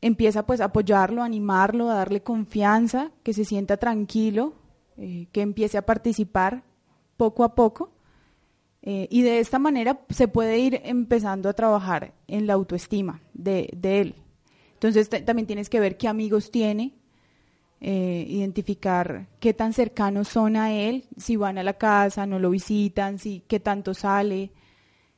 empieza 0.00 0.46
pues 0.46 0.60
a 0.60 0.66
apoyarlo, 0.66 1.22
animarlo, 1.22 1.90
a 1.90 1.94
darle 1.94 2.22
confianza, 2.22 3.10
que 3.22 3.32
se 3.32 3.44
sienta 3.44 3.76
tranquilo, 3.76 4.54
eh, 4.96 5.28
que 5.32 5.42
empiece 5.42 5.78
a 5.78 5.86
participar 5.86 6.64
poco 7.16 7.44
a 7.44 7.54
poco. 7.54 7.92
Eh, 8.82 9.08
y 9.10 9.22
de 9.22 9.40
esta 9.40 9.58
manera 9.58 10.00
se 10.08 10.28
puede 10.28 10.58
ir 10.58 10.80
empezando 10.84 11.48
a 11.48 11.52
trabajar 11.52 12.14
en 12.28 12.46
la 12.46 12.54
autoestima 12.54 13.20
de, 13.34 13.70
de 13.76 14.00
él. 14.00 14.14
Entonces 14.74 15.08
también 15.08 15.46
tienes 15.46 15.68
que 15.68 15.80
ver 15.80 15.96
qué 15.96 16.06
amigos 16.06 16.52
tiene, 16.52 16.94
eh, 17.80 18.24
identificar 18.28 19.26
qué 19.40 19.52
tan 19.52 19.72
cercanos 19.72 20.28
son 20.28 20.54
a 20.56 20.72
él, 20.72 21.04
si 21.16 21.34
van 21.34 21.58
a 21.58 21.64
la 21.64 21.74
casa, 21.74 22.26
no 22.26 22.38
lo 22.38 22.50
visitan, 22.50 23.18
si 23.18 23.42
qué 23.48 23.58
tanto 23.58 23.94
sale, 23.94 24.52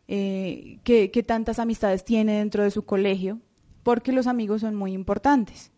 qué, 0.06 1.10
qué 1.12 1.22
tantas 1.22 1.58
amistades 1.58 2.04
tiene 2.04 2.38
dentro 2.38 2.64
de 2.64 2.70
su 2.70 2.84
colegio, 2.84 3.38
porque 3.82 4.12
los 4.12 4.26
amigos 4.26 4.60
son 4.60 4.74
muy 4.74 4.92
importantes, 4.92 5.72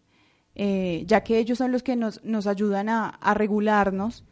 eh, 0.55 1.05
ya 1.07 1.23
que 1.23 1.39
ellos 1.39 1.59
son 1.59 1.73
los 1.73 1.83
que 1.83 1.97
nos, 1.97 2.23
nos 2.25 2.47
ayudan 2.47 2.89
a, 2.89 3.09
a 3.09 3.35
regularnos, 3.35 4.25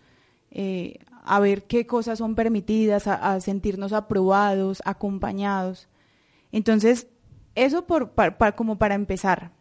eh, 0.51 0.99
a 1.25 1.39
ver 1.41 1.64
qué 1.64 1.87
cosas 1.87 2.18
son 2.18 2.35
permitidas, 2.35 3.07
a, 3.07 3.41
sentirnos 3.41 3.93
aprobados, 3.93 4.83
acompañados. 4.85 5.89
Entonces, 6.51 7.07
eso 7.55 7.87
por, 7.87 8.12
pa- 8.12 8.37
pa- 8.39 8.53
como 8.53 8.79
para 8.79 8.95
empezar. 8.95 9.53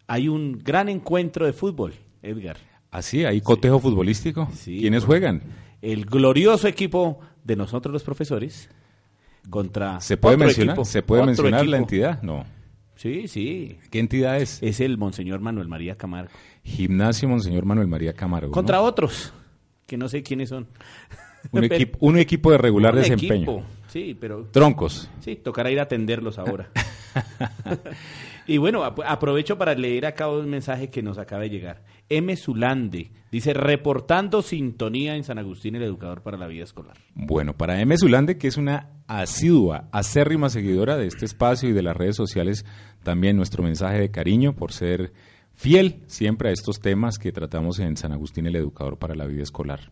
hay 0.08 0.28
un 0.28 0.60
gran 0.64 0.90
encuentro 0.90 1.46
de 1.46 1.54
fútbol, 1.54 1.94
Edgar. 2.22 2.58
Así, 2.92 3.26
hay 3.26 3.42
cotejo 3.42 3.80
futbolístico. 3.80 4.50
¿Quiénes 4.64 5.04
juegan? 5.04 5.42
El 5.82 6.06
glorioso 6.06 6.68
equipo 6.68 7.20
de 7.44 7.56
nosotros 7.56 7.94
los 7.94 8.04
profesores 8.04 8.70
contra 9.50 10.00
¿Se 10.02 10.18
puede 10.18 10.36
otro 10.36 10.48
mencionar, 10.48 10.74
equipo, 10.74 10.86
¿se 10.86 11.02
puede 11.04 11.26
mencionar 11.26 11.66
la 11.68 11.78
entidad? 11.78 12.22
No. 12.22 12.46
Sí, 12.96 13.28
sí. 13.28 13.78
¿Qué 13.92 14.00
entidad 14.00 14.38
es? 14.38 14.62
Es 14.64 14.80
el 14.80 14.98
Monseñor 14.98 15.40
Manuel 15.40 15.68
María 15.68 15.96
Camargo. 15.96 16.32
Gimnasio 16.64 17.30
Monseñor 17.30 17.66
Manuel 17.66 17.88
María 17.88 18.14
Camargo. 18.14 18.48
¿no? 18.48 18.54
Contra 18.54 18.82
otros, 18.82 19.32
que 19.86 19.98
no 19.98 20.10
sé 20.10 20.24
quiénes 20.24 20.50
son. 20.50 20.68
un, 21.52 21.62
Pero- 21.62 21.76
equipo, 21.76 21.98
un 22.02 22.18
equipo 22.18 22.52
de 22.52 22.58
regular 22.58 22.94
Un 22.96 23.02
desempeño. 23.02 23.36
equipo, 23.36 23.64
Sí, 23.90 24.18
pero... 24.20 24.46
Troncos. 24.52 25.10
Sí, 25.22 25.36
tocará 25.38 25.72
ir 25.72 25.80
a 25.80 25.84
atenderlos 25.84 26.38
ahora. 26.40 26.70
y 28.48 28.58
bueno, 28.58 28.84
ap- 28.84 29.02
aprovecho 29.06 29.58
para 29.58 29.76
leer 29.76 30.06
acá 30.06 30.30
un 30.30 30.50
mensaje 30.50 30.90
que 30.90 31.02
nos 31.04 31.18
acaba 31.18 31.44
de 31.44 31.50
llegar. 31.50 31.84
M. 32.10 32.36
Zulande 32.38 33.12
dice, 33.32 33.54
reportando 33.54 34.42
sintonía 34.42 35.16
en 35.16 35.24
San 35.24 35.38
Agustín, 35.38 35.76
el 35.76 35.84
educador 35.84 36.24
para 36.24 36.38
la 36.38 36.48
vida 36.48 36.64
escolar. 36.64 36.98
Bueno, 37.14 37.54
para 37.58 37.82
M. 37.82 37.96
Zulande, 37.98 38.38
que 38.38 38.48
es 38.48 38.58
una 38.58 38.90
asidua, 39.08 39.90
acérrima 39.92 40.50
seguidora 40.50 40.98
de 40.98 41.08
este 41.08 41.26
espacio 41.26 41.70
y 41.70 41.74
de 41.74 41.84
las 41.84 41.96
redes 41.98 42.16
sociales, 42.16 42.66
también 43.04 43.36
nuestro 43.38 43.64
mensaje 43.64 44.00
de 44.00 44.12
cariño 44.12 44.54
por 44.56 44.72
ser 44.72 45.12
fiel 45.54 46.04
siempre 46.08 46.50
a 46.50 46.54
estos 46.54 46.80
temas 46.80 47.18
que 47.18 47.32
tratamos 47.32 47.80
en 47.80 47.98
San 47.98 48.12
Agustín, 48.14 48.48
el 48.48 48.56
educador 48.56 48.98
para 48.98 49.16
la 49.16 49.26
vida 49.26 49.44
escolar. 49.44 49.92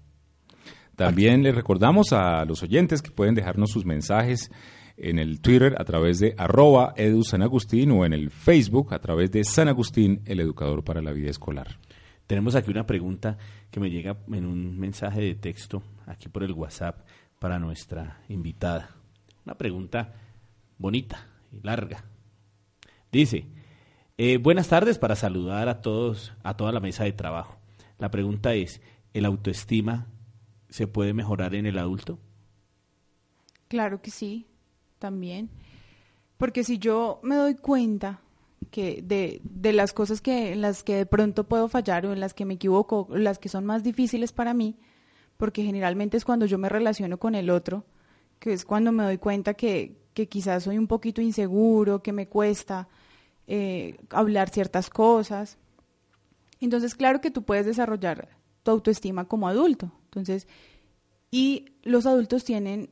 También 0.95 1.43
les 1.43 1.53
recordamos 1.55 2.13
a 2.13 2.45
los 2.45 2.63
oyentes 2.63 3.01
que 3.01 3.11
pueden 3.11 3.35
dejarnos 3.35 3.71
sus 3.71 3.83
mensajes 3.85 4.49
en 4.97 5.19
el 5.19 5.41
Twitter 5.41 5.75
a 5.77 5.83
través 5.83 6.19
de 6.19 6.35
arroba 6.37 6.93
edusanagustín 6.95 7.91
o 7.91 8.05
en 8.05 8.13
el 8.13 8.29
Facebook 8.29 8.93
a 8.93 8.99
través 8.99 9.31
de 9.31 9.43
San 9.43 9.67
Agustín, 9.67 10.21
el 10.25 10.39
educador 10.39 10.83
para 10.83 11.01
la 11.01 11.11
vida 11.11 11.29
escolar. 11.29 11.79
Tenemos 12.27 12.55
aquí 12.55 12.71
una 12.71 12.85
pregunta 12.85 13.37
que 13.69 13.79
me 13.79 13.89
llega 13.89 14.17
en 14.31 14.45
un 14.45 14.79
mensaje 14.79 15.21
de 15.21 15.35
texto, 15.35 15.83
aquí 16.05 16.27
por 16.27 16.43
el 16.43 16.53
WhatsApp, 16.53 17.05
para 17.39 17.59
nuestra 17.59 18.21
invitada. 18.29 18.95
Una 19.45 19.55
pregunta 19.55 20.13
bonita 20.77 21.27
y 21.51 21.61
larga. 21.61 22.03
Dice, 23.11 23.47
eh, 24.17 24.37
buenas 24.37 24.69
tardes 24.69 24.97
para 24.97 25.15
saludar 25.15 25.69
a 25.69 25.81
todos, 25.81 26.33
a 26.43 26.57
toda 26.57 26.71
la 26.71 26.79
mesa 26.79 27.03
de 27.03 27.13
trabajo. 27.13 27.59
La 27.99 28.09
pregunta 28.11 28.53
es, 28.53 28.81
¿el 29.13 29.25
autoestima 29.25 30.07
se 30.69 30.87
puede 30.87 31.13
mejorar 31.13 31.53
en 31.53 31.65
el 31.65 31.77
adulto? 31.77 32.19
Claro 33.67 34.01
que 34.01 34.11
sí, 34.11 34.47
también. 35.05 35.51
Porque 36.37 36.63
si 36.63 36.79
yo 36.79 37.19
me 37.21 37.35
doy 37.35 37.53
cuenta 37.53 38.21
que 38.71 39.03
de, 39.03 39.39
de 39.43 39.71
las 39.71 39.93
cosas 39.93 40.19
que, 40.19 40.53
en 40.53 40.61
las 40.61 40.83
que 40.83 40.95
de 40.95 41.05
pronto 41.05 41.43
puedo 41.43 41.67
fallar 41.67 42.07
o 42.07 42.11
en 42.11 42.19
las 42.19 42.33
que 42.33 42.43
me 42.43 42.55
equivoco, 42.55 43.07
las 43.11 43.37
que 43.37 43.47
son 43.47 43.65
más 43.65 43.83
difíciles 43.83 44.31
para 44.31 44.55
mí, 44.55 44.79
porque 45.37 45.63
generalmente 45.63 46.17
es 46.17 46.25
cuando 46.25 46.47
yo 46.47 46.57
me 46.57 46.69
relaciono 46.69 47.19
con 47.19 47.35
el 47.35 47.51
otro, 47.51 47.85
que 48.39 48.51
es 48.51 48.65
cuando 48.65 48.91
me 48.91 49.03
doy 49.03 49.19
cuenta 49.19 49.53
que, 49.53 49.95
que 50.15 50.27
quizás 50.27 50.63
soy 50.63 50.79
un 50.79 50.87
poquito 50.87 51.21
inseguro, 51.21 52.01
que 52.01 52.11
me 52.11 52.27
cuesta 52.27 52.87
eh, 53.45 53.97
hablar 54.09 54.49
ciertas 54.49 54.89
cosas. 54.89 55.59
Entonces, 56.59 56.95
claro 56.95 57.21
que 57.21 57.29
tú 57.29 57.43
puedes 57.43 57.67
desarrollar 57.67 58.29
tu 58.63 58.71
autoestima 58.71 59.25
como 59.25 59.47
adulto. 59.47 59.91
Entonces, 60.05 60.47
y 61.29 61.65
los 61.83 62.07
adultos 62.07 62.43
tienen 62.43 62.89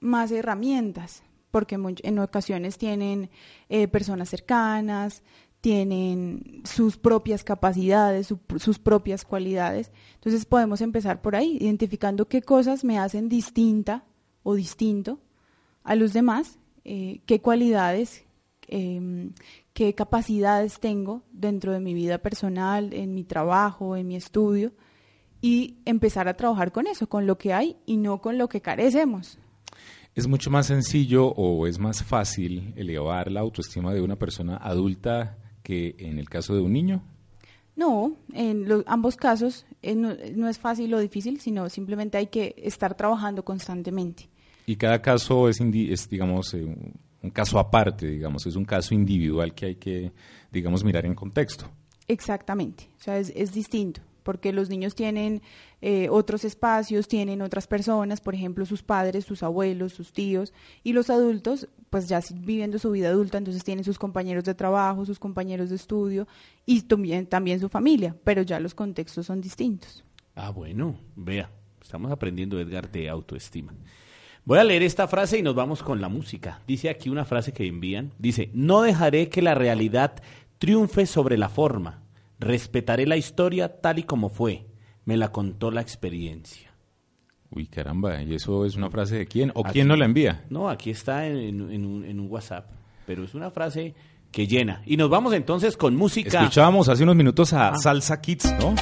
más 0.00 0.32
herramientas, 0.32 1.22
porque 1.52 1.76
en 1.76 2.18
ocasiones 2.18 2.78
tienen 2.78 3.30
eh, 3.68 3.86
personas 3.86 4.28
cercanas, 4.30 5.22
tienen 5.60 6.62
sus 6.64 6.96
propias 6.96 7.44
capacidades, 7.44 8.26
su- 8.26 8.40
sus 8.58 8.80
propias 8.80 9.24
cualidades. 9.24 9.92
Entonces 10.14 10.44
podemos 10.44 10.80
empezar 10.80 11.22
por 11.22 11.36
ahí, 11.36 11.56
identificando 11.60 12.26
qué 12.26 12.42
cosas 12.42 12.82
me 12.82 12.98
hacen 12.98 13.28
distinta 13.28 14.04
o 14.42 14.54
distinto 14.56 15.20
a 15.84 15.94
los 15.94 16.12
demás, 16.12 16.58
eh, 16.84 17.20
qué 17.26 17.40
cualidades, 17.40 18.24
em, 18.66 19.32
qué 19.72 19.94
capacidades 19.94 20.80
tengo 20.80 21.22
dentro 21.32 21.72
de 21.72 21.80
mi 21.80 21.94
vida 21.94 22.18
personal, 22.18 22.92
en 22.92 23.14
mi 23.14 23.22
trabajo, 23.22 23.94
en 23.96 24.08
mi 24.08 24.16
estudio, 24.16 24.72
y 25.40 25.78
empezar 25.84 26.26
a 26.28 26.36
trabajar 26.36 26.72
con 26.72 26.86
eso, 26.86 27.08
con 27.08 27.26
lo 27.26 27.36
que 27.38 27.52
hay 27.52 27.76
y 27.86 27.96
no 27.98 28.20
con 28.20 28.38
lo 28.38 28.48
que 28.48 28.60
carecemos. 28.60 29.38
¿Es 30.14 30.26
mucho 30.28 30.50
más 30.50 30.66
sencillo 30.66 31.26
o 31.28 31.66
es 31.66 31.78
más 31.78 32.02
fácil 32.04 32.74
elevar 32.76 33.30
la 33.30 33.40
autoestima 33.40 33.94
de 33.94 34.02
una 34.02 34.16
persona 34.16 34.56
adulta 34.58 35.38
que 35.62 35.94
en 35.98 36.18
el 36.18 36.28
caso 36.28 36.54
de 36.54 36.60
un 36.60 36.72
niño? 36.72 37.02
No, 37.76 38.14
en 38.34 38.68
lo- 38.68 38.84
ambos 38.86 39.16
casos 39.16 39.64
eh, 39.80 39.94
no, 39.94 40.14
no 40.36 40.48
es 40.48 40.58
fácil 40.58 40.92
o 40.92 40.98
difícil, 41.00 41.40
sino 41.40 41.68
simplemente 41.70 42.18
hay 42.18 42.26
que 42.26 42.54
estar 42.58 42.94
trabajando 42.94 43.42
constantemente. 43.44 44.28
Y 44.66 44.76
cada 44.76 45.00
caso 45.00 45.48
es, 45.48 45.60
es 45.60 46.08
digamos, 46.10 46.52
eh, 46.52 46.62
un, 46.64 46.92
un 47.22 47.30
caso 47.30 47.58
aparte, 47.58 48.06
digamos, 48.06 48.46
es 48.46 48.54
un 48.56 48.66
caso 48.66 48.94
individual 48.94 49.54
que 49.54 49.66
hay 49.66 49.74
que, 49.76 50.12
digamos, 50.52 50.84
mirar 50.84 51.06
en 51.06 51.14
contexto. 51.14 51.64
Exactamente, 52.06 52.90
o 52.98 53.02
sea, 53.02 53.18
es, 53.18 53.32
es 53.34 53.52
distinto, 53.54 54.02
porque 54.22 54.52
los 54.52 54.68
niños 54.68 54.94
tienen 54.94 55.42
eh, 55.80 56.08
otros 56.10 56.44
espacios, 56.44 57.08
tienen 57.08 57.42
otras 57.42 57.66
personas, 57.66 58.20
por 58.20 58.34
ejemplo, 58.34 58.64
sus 58.66 58.82
padres, 58.82 59.24
sus 59.24 59.42
abuelos, 59.42 59.92
sus 59.92 60.12
tíos, 60.12 60.52
y 60.82 60.92
los 60.92 61.10
adultos, 61.10 61.68
pues 61.90 62.08
ya 62.08 62.20
viviendo 62.34 62.78
su 62.78 62.90
vida 62.90 63.08
adulta, 63.08 63.38
entonces 63.38 63.64
tienen 63.64 63.84
sus 63.84 63.98
compañeros 63.98 64.44
de 64.44 64.54
trabajo, 64.54 65.04
sus 65.04 65.18
compañeros 65.18 65.70
de 65.70 65.76
estudio 65.76 66.26
y 66.66 66.82
también, 66.82 67.26
también 67.26 67.60
su 67.60 67.68
familia, 67.68 68.16
pero 68.24 68.42
ya 68.42 68.60
los 68.60 68.74
contextos 68.74 69.26
son 69.26 69.40
distintos. 69.40 70.04
Ah, 70.34 70.50
bueno, 70.50 70.96
vea, 71.14 71.50
estamos 71.80 72.10
aprendiendo, 72.10 72.58
Edgar, 72.58 72.90
de 72.90 73.08
autoestima. 73.08 73.74
Voy 74.44 74.58
a 74.58 74.64
leer 74.64 74.82
esta 74.82 75.06
frase 75.06 75.38
y 75.38 75.42
nos 75.42 75.54
vamos 75.54 75.84
con 75.84 76.00
la 76.00 76.08
música. 76.08 76.60
Dice 76.66 76.90
aquí 76.90 77.08
una 77.08 77.24
frase 77.24 77.52
que 77.52 77.66
envían. 77.66 78.10
Dice, 78.18 78.50
no 78.54 78.82
dejaré 78.82 79.28
que 79.28 79.40
la 79.40 79.54
realidad 79.54 80.14
triunfe 80.58 81.06
sobre 81.06 81.38
la 81.38 81.48
forma. 81.48 82.02
Respetaré 82.42 83.06
la 83.06 83.16
historia 83.16 83.80
tal 83.80 83.98
y 84.00 84.02
como 84.02 84.28
fue. 84.28 84.66
Me 85.04 85.16
la 85.16 85.30
contó 85.30 85.70
la 85.70 85.80
experiencia. 85.80 86.70
Uy, 87.50 87.66
caramba, 87.66 88.22
¿y 88.22 88.34
eso 88.34 88.64
es 88.66 88.76
una 88.76 88.90
frase 88.90 89.16
de 89.18 89.26
quién? 89.26 89.52
¿O 89.54 89.60
Aquí- 89.64 89.74
quién 89.74 89.88
no 89.88 89.94
la 89.96 90.04
envía? 90.06 90.44
No, 90.50 90.68
aquí 90.68 90.90
está 90.90 91.26
en, 91.26 91.36
en- 91.36 91.70
en 91.70 91.84
un, 91.86 92.04
en 92.04 92.18
un 92.20 92.26
WhatsApp, 92.30 92.66
pero 93.06 93.24
es 93.24 93.34
una 93.34 93.50
frase 93.50 93.94
que 94.30 94.46
llena. 94.46 94.82
Y 94.86 94.96
nos 94.96 95.08
vamos 95.10 95.34
entonces 95.34 95.76
con 95.76 95.94
música. 95.94 96.40
Escuchábamos 96.40 96.88
hace 96.88 97.02
unos 97.02 97.14
minutos 97.16 97.52
a 97.52 97.68
Ah. 97.68 97.76
Salsa 97.76 98.20
Kids, 98.20 98.52
¿no? 98.58 98.74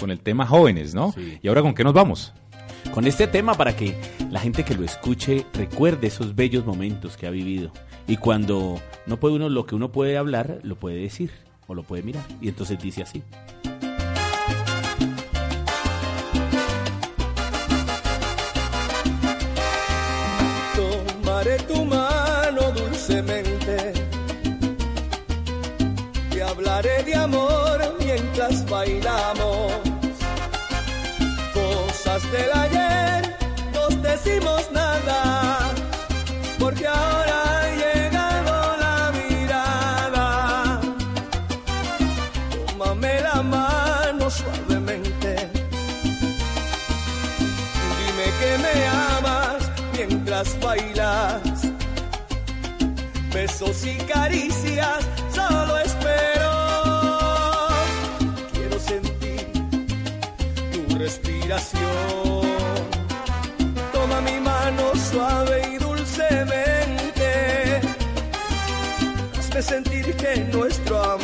Con 0.00 0.10
el 0.10 0.20
tema 0.20 0.46
jóvenes, 0.46 0.94
¿no? 0.94 1.14
¿Y 1.42 1.46
ahora 1.48 1.62
con 1.62 1.74
qué 1.74 1.84
nos 1.84 1.94
vamos? 1.94 2.32
con 2.92 3.06
este 3.08 3.26
tema 3.26 3.54
para 3.54 3.74
que 3.74 3.96
la 4.30 4.38
gente 4.38 4.62
que 4.62 4.74
lo 4.74 4.84
escuche 4.84 5.46
recuerde 5.54 6.06
esos 6.06 6.36
bellos 6.36 6.64
momentos 6.64 7.16
que 7.16 7.26
ha 7.26 7.30
vivido. 7.30 7.72
Y 8.06 8.18
cuando 8.18 8.78
no 9.06 9.18
puede 9.18 9.34
uno 9.34 9.48
lo 9.48 9.66
que 9.66 9.74
uno 9.74 9.90
puede 9.90 10.16
hablar, 10.16 10.60
lo 10.62 10.76
puede 10.76 10.96
decir 11.00 11.30
o 11.66 11.74
lo 11.74 11.82
puede 11.82 12.02
mirar. 12.02 12.24
Y 12.40 12.48
entonces 12.48 12.78
dice 12.78 13.02
así. 13.02 13.22
Tomaré 20.74 21.58
tu 21.58 21.84
Besos 53.60 53.86
y 53.86 53.96
caricias 53.98 55.06
solo 55.32 55.78
espero. 55.78 56.50
Quiero 58.52 58.80
sentir 58.80 59.46
tu 60.72 60.98
respiración. 60.98 62.42
Toma 63.92 64.20
mi 64.22 64.40
mano 64.40 64.92
suave 64.96 65.70
y 65.72 65.78
dulcemente. 65.78 67.80
Hazme 69.38 69.62
sentir 69.62 70.16
que 70.16 70.36
nuestro 70.52 71.00
amor 71.00 71.23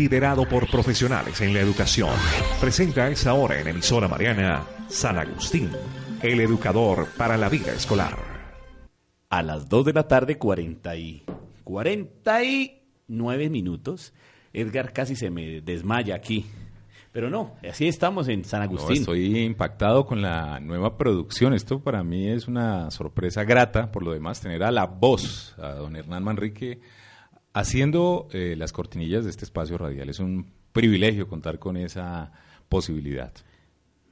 liderado 0.00 0.48
por 0.48 0.66
profesionales 0.70 1.42
en 1.42 1.52
la 1.52 1.60
educación 1.60 2.08
presenta 2.58 3.04
a 3.04 3.10
esa 3.10 3.34
hora 3.34 3.60
en 3.60 3.68
emisora 3.68 4.08
Mariana 4.08 4.64
San 4.88 5.18
Agustín, 5.18 5.68
el 6.22 6.40
educador 6.40 7.08
para 7.18 7.36
la 7.36 7.50
vida 7.50 7.70
escolar. 7.74 8.16
A 9.28 9.42
las 9.42 9.68
2 9.68 9.84
de 9.84 9.92
la 9.92 10.08
tarde, 10.08 10.38
40 10.38 10.96
y 10.96 11.22
49 11.64 13.50
minutos. 13.50 14.14
Edgar 14.54 14.94
casi 14.94 15.16
se 15.16 15.28
me 15.28 15.60
desmaya 15.60 16.14
aquí. 16.14 16.46
Pero 17.12 17.28
no, 17.28 17.56
así 17.68 17.86
estamos 17.86 18.28
en 18.28 18.46
San 18.46 18.60
No, 18.60 18.64
Agustín. 18.68 19.00
estoy 19.00 19.38
impactado 19.40 20.06
con 20.06 20.22
la 20.22 20.60
nueva 20.60 20.96
producción. 20.96 21.52
Esto 21.52 21.80
para 21.82 22.02
mí 22.02 22.26
es 22.26 22.48
una 22.48 22.90
sorpresa 22.90 23.44
grata. 23.44 23.92
Por 23.92 24.02
lo 24.02 24.12
demás, 24.12 24.40
tener 24.40 24.62
a 24.62 24.70
la 24.70 24.86
voz, 24.86 25.54
a 25.58 25.72
don 25.74 25.94
Hernán 25.94 26.24
Manrique, 26.24 26.80
haciendo 27.52 28.28
eh, 28.32 28.54
las 28.56 28.72
cortinillas 28.72 29.24
de 29.24 29.30
este 29.30 29.44
espacio 29.44 29.78
radial. 29.78 30.08
Es 30.08 30.18
un 30.20 30.52
privilegio 30.72 31.28
contar 31.28 31.58
con 31.58 31.76
esa 31.76 32.32
posibilidad. 32.68 33.32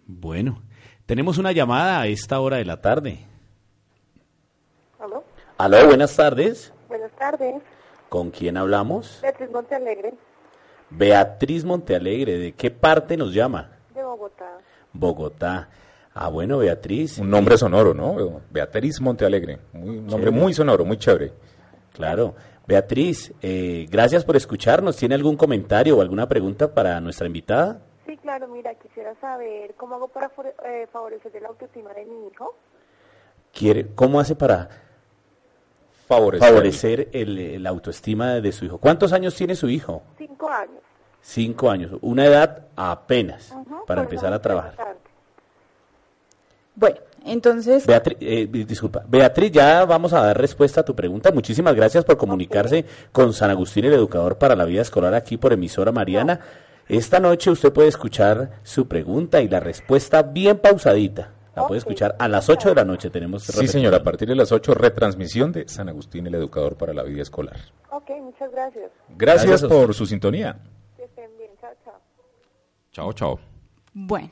Bueno, 0.06 0.62
tenemos 1.06 1.38
una 1.38 1.52
llamada 1.52 2.00
a 2.00 2.06
esta 2.06 2.40
hora 2.40 2.56
de 2.56 2.64
la 2.64 2.80
tarde. 2.80 3.24
¿Aló? 4.98 5.24
Aló, 5.58 5.86
buenas 5.86 6.14
tardes. 6.16 6.72
Buenas 6.88 7.12
tardes. 7.12 7.54
¿Con 8.08 8.30
quién 8.30 8.56
hablamos? 8.56 9.18
Beatriz 9.22 9.50
Montealegre, 9.50 10.14
Beatriz 10.90 11.64
Montealegre. 11.64 12.38
¿De 12.38 12.52
qué 12.52 12.70
parte 12.70 13.16
nos 13.16 13.34
llama? 13.34 13.70
de 13.94 14.02
Bogotá. 14.02 14.58
Bogotá. 14.92 15.68
Ah, 16.14 16.28
bueno, 16.28 16.58
Beatriz. 16.58 17.18
Un 17.18 17.30
nombre 17.30 17.58
sonoro, 17.58 17.92
¿no? 17.94 18.40
Beatriz 18.50 19.00
Montealegre. 19.00 19.58
Muy, 19.74 19.98
un 19.98 20.06
nombre 20.06 20.30
Chévere. 20.30 20.42
muy 20.42 20.54
sonoro, 20.54 20.84
muy 20.84 20.96
chévere. 20.96 21.32
Claro. 21.92 22.34
Beatriz, 22.68 23.32
eh, 23.40 23.86
gracias 23.90 24.26
por 24.26 24.36
escucharnos. 24.36 24.94
¿Tiene 24.98 25.14
algún 25.14 25.38
comentario 25.38 25.96
o 25.96 26.02
alguna 26.02 26.28
pregunta 26.28 26.74
para 26.74 27.00
nuestra 27.00 27.26
invitada? 27.26 27.80
Sí, 28.04 28.14
claro, 28.18 28.46
mira, 28.46 28.74
quisiera 28.74 29.14
saber 29.22 29.72
cómo 29.74 29.94
hago 29.94 30.08
para 30.08 30.30
eh, 30.66 30.86
favorecer 30.92 31.32
la 31.40 31.48
autoestima 31.48 31.94
de 31.94 32.04
mi 32.04 32.28
hijo. 32.28 32.54
¿Quiere, 33.54 33.86
¿Cómo 33.94 34.20
hace 34.20 34.34
para 34.36 34.68
Favorecer. 36.06 36.46
favorecer 36.46 37.08
el, 37.12 37.38
el 37.38 37.66
autoestima 37.66 38.34
de 38.34 38.52
su 38.52 38.66
hijo? 38.66 38.76
¿Cuántos 38.76 39.14
años 39.14 39.34
tiene 39.34 39.54
su 39.56 39.70
hijo? 39.70 40.02
Cinco 40.18 40.50
años. 40.50 40.82
Cinco 41.22 41.70
años. 41.70 41.92
Una 42.02 42.26
edad 42.26 42.66
apenas 42.76 43.54
para 43.86 44.02
empezar 44.02 44.34
a 44.34 44.42
trabajar. 44.42 44.98
Bueno, 46.74 46.98
entonces, 47.32 47.86
Beatriz, 47.86 48.18
eh, 48.20 48.46
disculpa. 48.66 49.04
Beatriz, 49.08 49.52
ya 49.52 49.84
vamos 49.84 50.12
a 50.12 50.22
dar 50.22 50.38
respuesta 50.38 50.80
a 50.80 50.84
tu 50.84 50.94
pregunta. 50.94 51.30
Muchísimas 51.32 51.74
gracias 51.74 52.04
por 52.04 52.16
comunicarse 52.16 52.84
con 53.12 53.32
San 53.32 53.50
Agustín, 53.50 53.84
el 53.84 53.94
educador 53.94 54.38
para 54.38 54.56
la 54.56 54.64
vida 54.64 54.82
escolar, 54.82 55.14
aquí 55.14 55.36
por 55.36 55.52
emisora 55.52 55.92
Mariana. 55.92 56.40
Esta 56.88 57.20
noche 57.20 57.50
usted 57.50 57.72
puede 57.72 57.88
escuchar 57.88 58.60
su 58.62 58.88
pregunta 58.88 59.42
y 59.42 59.48
la 59.48 59.60
respuesta 59.60 60.22
bien 60.22 60.58
pausadita. 60.58 61.32
La 61.54 61.66
puede 61.66 61.78
escuchar 61.78 62.14
a 62.18 62.28
las 62.28 62.48
8 62.48 62.68
de 62.68 62.74
la 62.76 62.84
noche. 62.84 63.10
Tenemos 63.10 63.42
Sí, 63.42 63.66
señora, 63.66 63.96
a 63.98 64.02
partir 64.02 64.28
de 64.28 64.36
las 64.36 64.52
8, 64.52 64.74
retransmisión 64.74 65.50
de 65.50 65.68
San 65.68 65.88
Agustín, 65.88 66.26
el 66.28 66.34
educador 66.36 66.76
para 66.76 66.94
la 66.94 67.02
vida 67.02 67.22
escolar. 67.22 67.56
Ok, 67.90 68.10
muchas 68.22 68.50
gracias. 68.52 68.90
Gracias, 69.16 69.46
Gracias 69.46 69.64
por 69.64 69.92
su 69.92 70.06
sintonía. 70.06 70.56
Que 70.96 71.04
estén 71.04 71.30
bien. 71.36 71.50
Chao, 71.60 71.70
chao. 71.84 72.00
Chao, 72.92 73.12
chao. 73.12 73.40
bueno, 73.92 74.30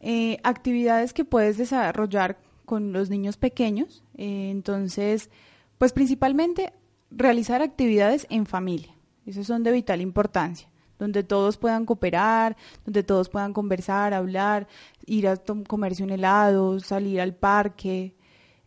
eh, 0.00 0.38
actividades 0.44 1.12
que 1.12 1.24
puedes 1.24 1.56
desarrollar 1.56 2.38
con 2.64 2.92
los 2.92 3.10
niños 3.10 3.36
pequeños. 3.36 4.02
eh, 4.16 4.50
entonces, 4.50 5.30
pues 5.78 5.92
principalmente 5.92 6.72
realizar 7.10 7.62
actividades 7.62 8.26
en 8.30 8.46
familia. 8.46 8.94
Esas 9.26 9.46
son 9.46 9.62
de 9.62 9.72
vital 9.72 10.00
importancia, 10.00 10.68
donde 10.98 11.22
todos 11.22 11.56
puedan 11.56 11.86
cooperar, 11.86 12.56
donde 12.84 13.02
todos 13.02 13.28
puedan 13.28 13.52
conversar, 13.52 14.14
hablar, 14.14 14.68
ir 15.06 15.28
a 15.28 15.36
comerse 15.66 16.02
un 16.02 16.10
helado, 16.10 16.78
salir 16.80 17.20
al 17.20 17.34
parque, 17.34 18.14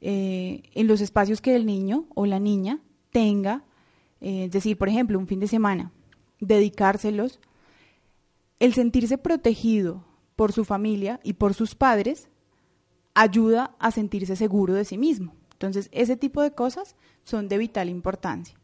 eh, 0.01 0.63
en 0.73 0.87
los 0.87 1.01
espacios 1.01 1.41
que 1.41 1.55
el 1.55 1.65
niño 1.65 2.05
o 2.15 2.25
la 2.25 2.39
niña 2.39 2.79
tenga, 3.11 3.63
es 4.21 4.51
decir, 4.51 4.77
por 4.77 4.89
ejemplo, 4.89 5.17
un 5.17 5.27
fin 5.27 5.39
de 5.39 5.47
semana, 5.47 5.91
dedicárselos 6.41 7.39
el 8.59 8.73
sentirse 8.73 9.17
protegido 9.17 10.03
por 10.39 10.53
su 10.53 10.63
familia 10.63 11.19
y 11.21 11.33
por 11.33 11.53
sus 11.53 11.75
padres 11.75 12.29
ayuda 13.13 13.75
a 13.77 13.91
sentirse 13.91 14.37
seguro 14.37 14.73
de 14.73 14.85
sí 14.85 14.97
mismo. 14.97 15.35
Entonces, 15.51 15.89
ese 15.91 16.15
tipo 16.15 16.41
de 16.41 16.53
cosas 16.53 16.95
son 17.23 17.49
de 17.49 17.57
vital 17.57 17.89
importancia. 17.89 18.57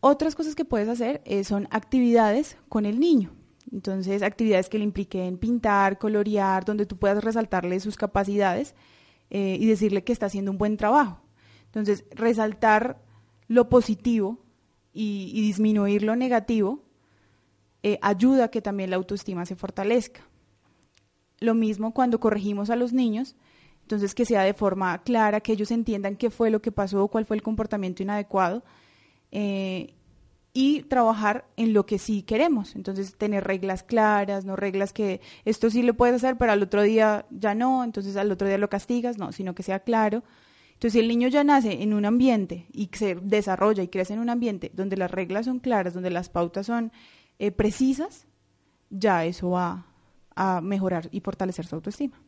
Otras 0.00 0.34
cosas 0.34 0.56
que 0.56 0.64
puedes 0.64 0.88
hacer 0.88 1.22
eh, 1.24 1.44
son 1.44 1.68
actividades 1.70 2.56
con 2.68 2.84
el 2.84 2.98
niño. 2.98 3.30
Entonces, 3.70 4.24
actividades 4.24 4.68
que 4.68 4.78
le 4.78 4.82
impliquen 4.82 5.38
pintar, 5.38 6.00
colorear, 6.00 6.64
donde 6.64 6.84
tú 6.84 6.96
puedas 6.96 7.22
resaltarle 7.22 7.78
sus 7.78 7.96
capacidades 7.96 8.74
eh, 9.30 9.56
y 9.60 9.66
decirle 9.66 10.02
que 10.02 10.12
está 10.12 10.26
haciendo 10.26 10.50
un 10.50 10.58
buen 10.58 10.76
trabajo. 10.76 11.20
Entonces, 11.66 12.04
resaltar 12.10 13.00
lo 13.46 13.68
positivo 13.68 14.40
y, 14.92 15.42
disminuir 15.42 16.02
lo 16.02 16.16
negativo 16.16 16.82
eh, 17.84 18.00
ayuda 18.02 18.46
a 18.46 18.48
que 18.48 18.60
también 18.60 18.90
la 18.90 18.96
autoestima 18.96 19.46
se 19.46 19.54
fortalezca. 19.54 20.22
Lo 21.42 21.54
mismo 21.54 21.92
cuando 21.92 22.20
corregimos 22.20 22.70
a 22.70 22.76
los 22.76 22.92
niños, 22.92 23.34
entonces 23.82 24.14
que 24.14 24.24
sea 24.24 24.42
de 24.42 24.54
forma 24.54 25.02
clara, 25.02 25.40
que 25.40 25.52
ellos 25.52 25.70
entiendan 25.70 26.16
qué 26.16 26.30
fue 26.30 26.50
lo 26.50 26.62
que 26.62 26.72
pasó, 26.72 27.08
cuál 27.08 27.26
fue 27.26 27.36
el 27.36 27.42
comportamiento 27.42 28.02
inadecuado, 28.02 28.62
eh, 29.32 29.94
y 30.54 30.82
trabajar 30.82 31.46
en 31.56 31.72
lo 31.72 31.86
que 31.86 31.98
sí 31.98 32.22
queremos. 32.22 32.76
Entonces, 32.76 33.16
tener 33.16 33.44
reglas 33.44 33.82
claras, 33.82 34.44
no 34.44 34.54
reglas 34.54 34.92
que 34.92 35.20
esto 35.44 35.70
sí 35.70 35.82
lo 35.82 35.94
puedes 35.94 36.16
hacer, 36.16 36.36
pero 36.36 36.52
al 36.52 36.62
otro 36.62 36.82
día 36.82 37.26
ya 37.30 37.54
no, 37.54 37.84
entonces 37.84 38.16
al 38.16 38.30
otro 38.30 38.46
día 38.46 38.58
lo 38.58 38.68
castigas, 38.68 39.18
no, 39.18 39.32
sino 39.32 39.54
que 39.54 39.62
sea 39.62 39.80
claro. 39.80 40.22
Entonces, 40.74 40.92
si 40.92 40.98
el 41.00 41.08
niño 41.08 41.28
ya 41.28 41.42
nace 41.42 41.82
en 41.82 41.94
un 41.94 42.04
ambiente 42.04 42.66
y 42.72 42.90
se 42.92 43.14
desarrolla 43.14 43.82
y 43.82 43.88
crece 43.88 44.14
en 44.14 44.20
un 44.20 44.28
ambiente 44.28 44.70
donde 44.74 44.96
las 44.96 45.10
reglas 45.10 45.46
son 45.46 45.58
claras, 45.58 45.94
donde 45.94 46.10
las 46.10 46.28
pautas 46.28 46.66
son 46.66 46.92
eh, 47.38 47.50
precisas, 47.50 48.26
ya 48.90 49.24
eso 49.24 49.50
va 49.50 49.91
a 50.36 50.60
mejorar 50.60 51.08
y 51.12 51.20
fortalecer 51.20 51.66
su 51.66 51.74
autoestima. 51.76 52.20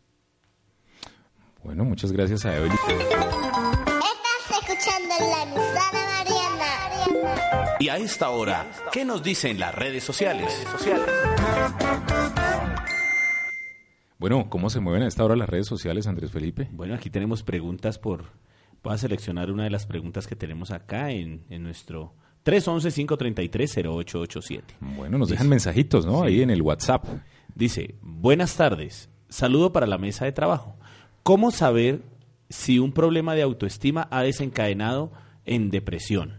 Bueno, 1.63 1.85
muchas 1.85 2.13
gracias 2.13 2.45
a 2.45 2.57
Evelyn. 2.57 2.73
Estás 2.75 4.61
escuchando 4.61 5.15
la 5.21 5.43
emisora 5.43 5.91
Mariana. 5.93 7.77
Y 7.81 7.89
a 7.89 7.97
esta 7.97 8.31
hora, 8.31 8.71
¿qué 8.93 9.05
nos 9.05 9.23
dicen 9.23 9.59
las 9.59 9.75
redes 9.75 10.05
sociales? 10.05 10.65
Bueno, 14.19 14.49
¿cómo 14.49 14.71
se 14.71 14.81
mueven 14.81 15.03
a 15.03 15.09
esta 15.09 15.25
hora 15.25 15.37
las 15.37 15.49
redes 15.49 15.67
sociales, 15.67 16.07
Andrés 16.07 16.31
Felipe? 16.31 16.69
Bueno, 16.73 16.95
aquí 16.95 17.11
tenemos 17.11 17.43
preguntas 17.43 17.99
por... 17.99 18.25
Voy 18.83 18.95
a 18.95 18.99
seleccionar 18.99 19.51
una 19.51 19.65
de 19.65 19.71
las 19.71 19.87
preguntas 19.87 20.27
que 20.27 20.37
tenemos 20.37 20.71
acá 20.71 21.11
en, 21.11 21.45
en 21.49 21.63
nuestro 21.63 22.15
311-533-0887. 22.45 24.63
Bueno, 24.81 25.17
nos 25.19 25.31
dejan 25.31 25.49
mensajitos, 25.49 26.05
¿no? 26.07 26.21
Sí. 26.21 26.27
Ahí 26.27 26.43
en 26.43 26.51
el 26.51 26.63
WhatsApp. 26.63 27.05
Dice, 27.55 27.95
buenas 28.03 28.57
tardes, 28.57 29.09
saludo 29.29 29.73
para 29.73 29.87
la 29.87 29.99
mesa 29.99 30.25
de 30.25 30.33
trabajo. 30.33 30.77
¿Cómo 31.23 31.51
saber 31.51 32.03
si 32.49 32.79
un 32.79 32.93
problema 32.93 33.35
de 33.35 33.43
autoestima 33.43 34.09
ha 34.11 34.23
desencadenado 34.23 35.13
en 35.45 35.71
depresión? 35.71 36.35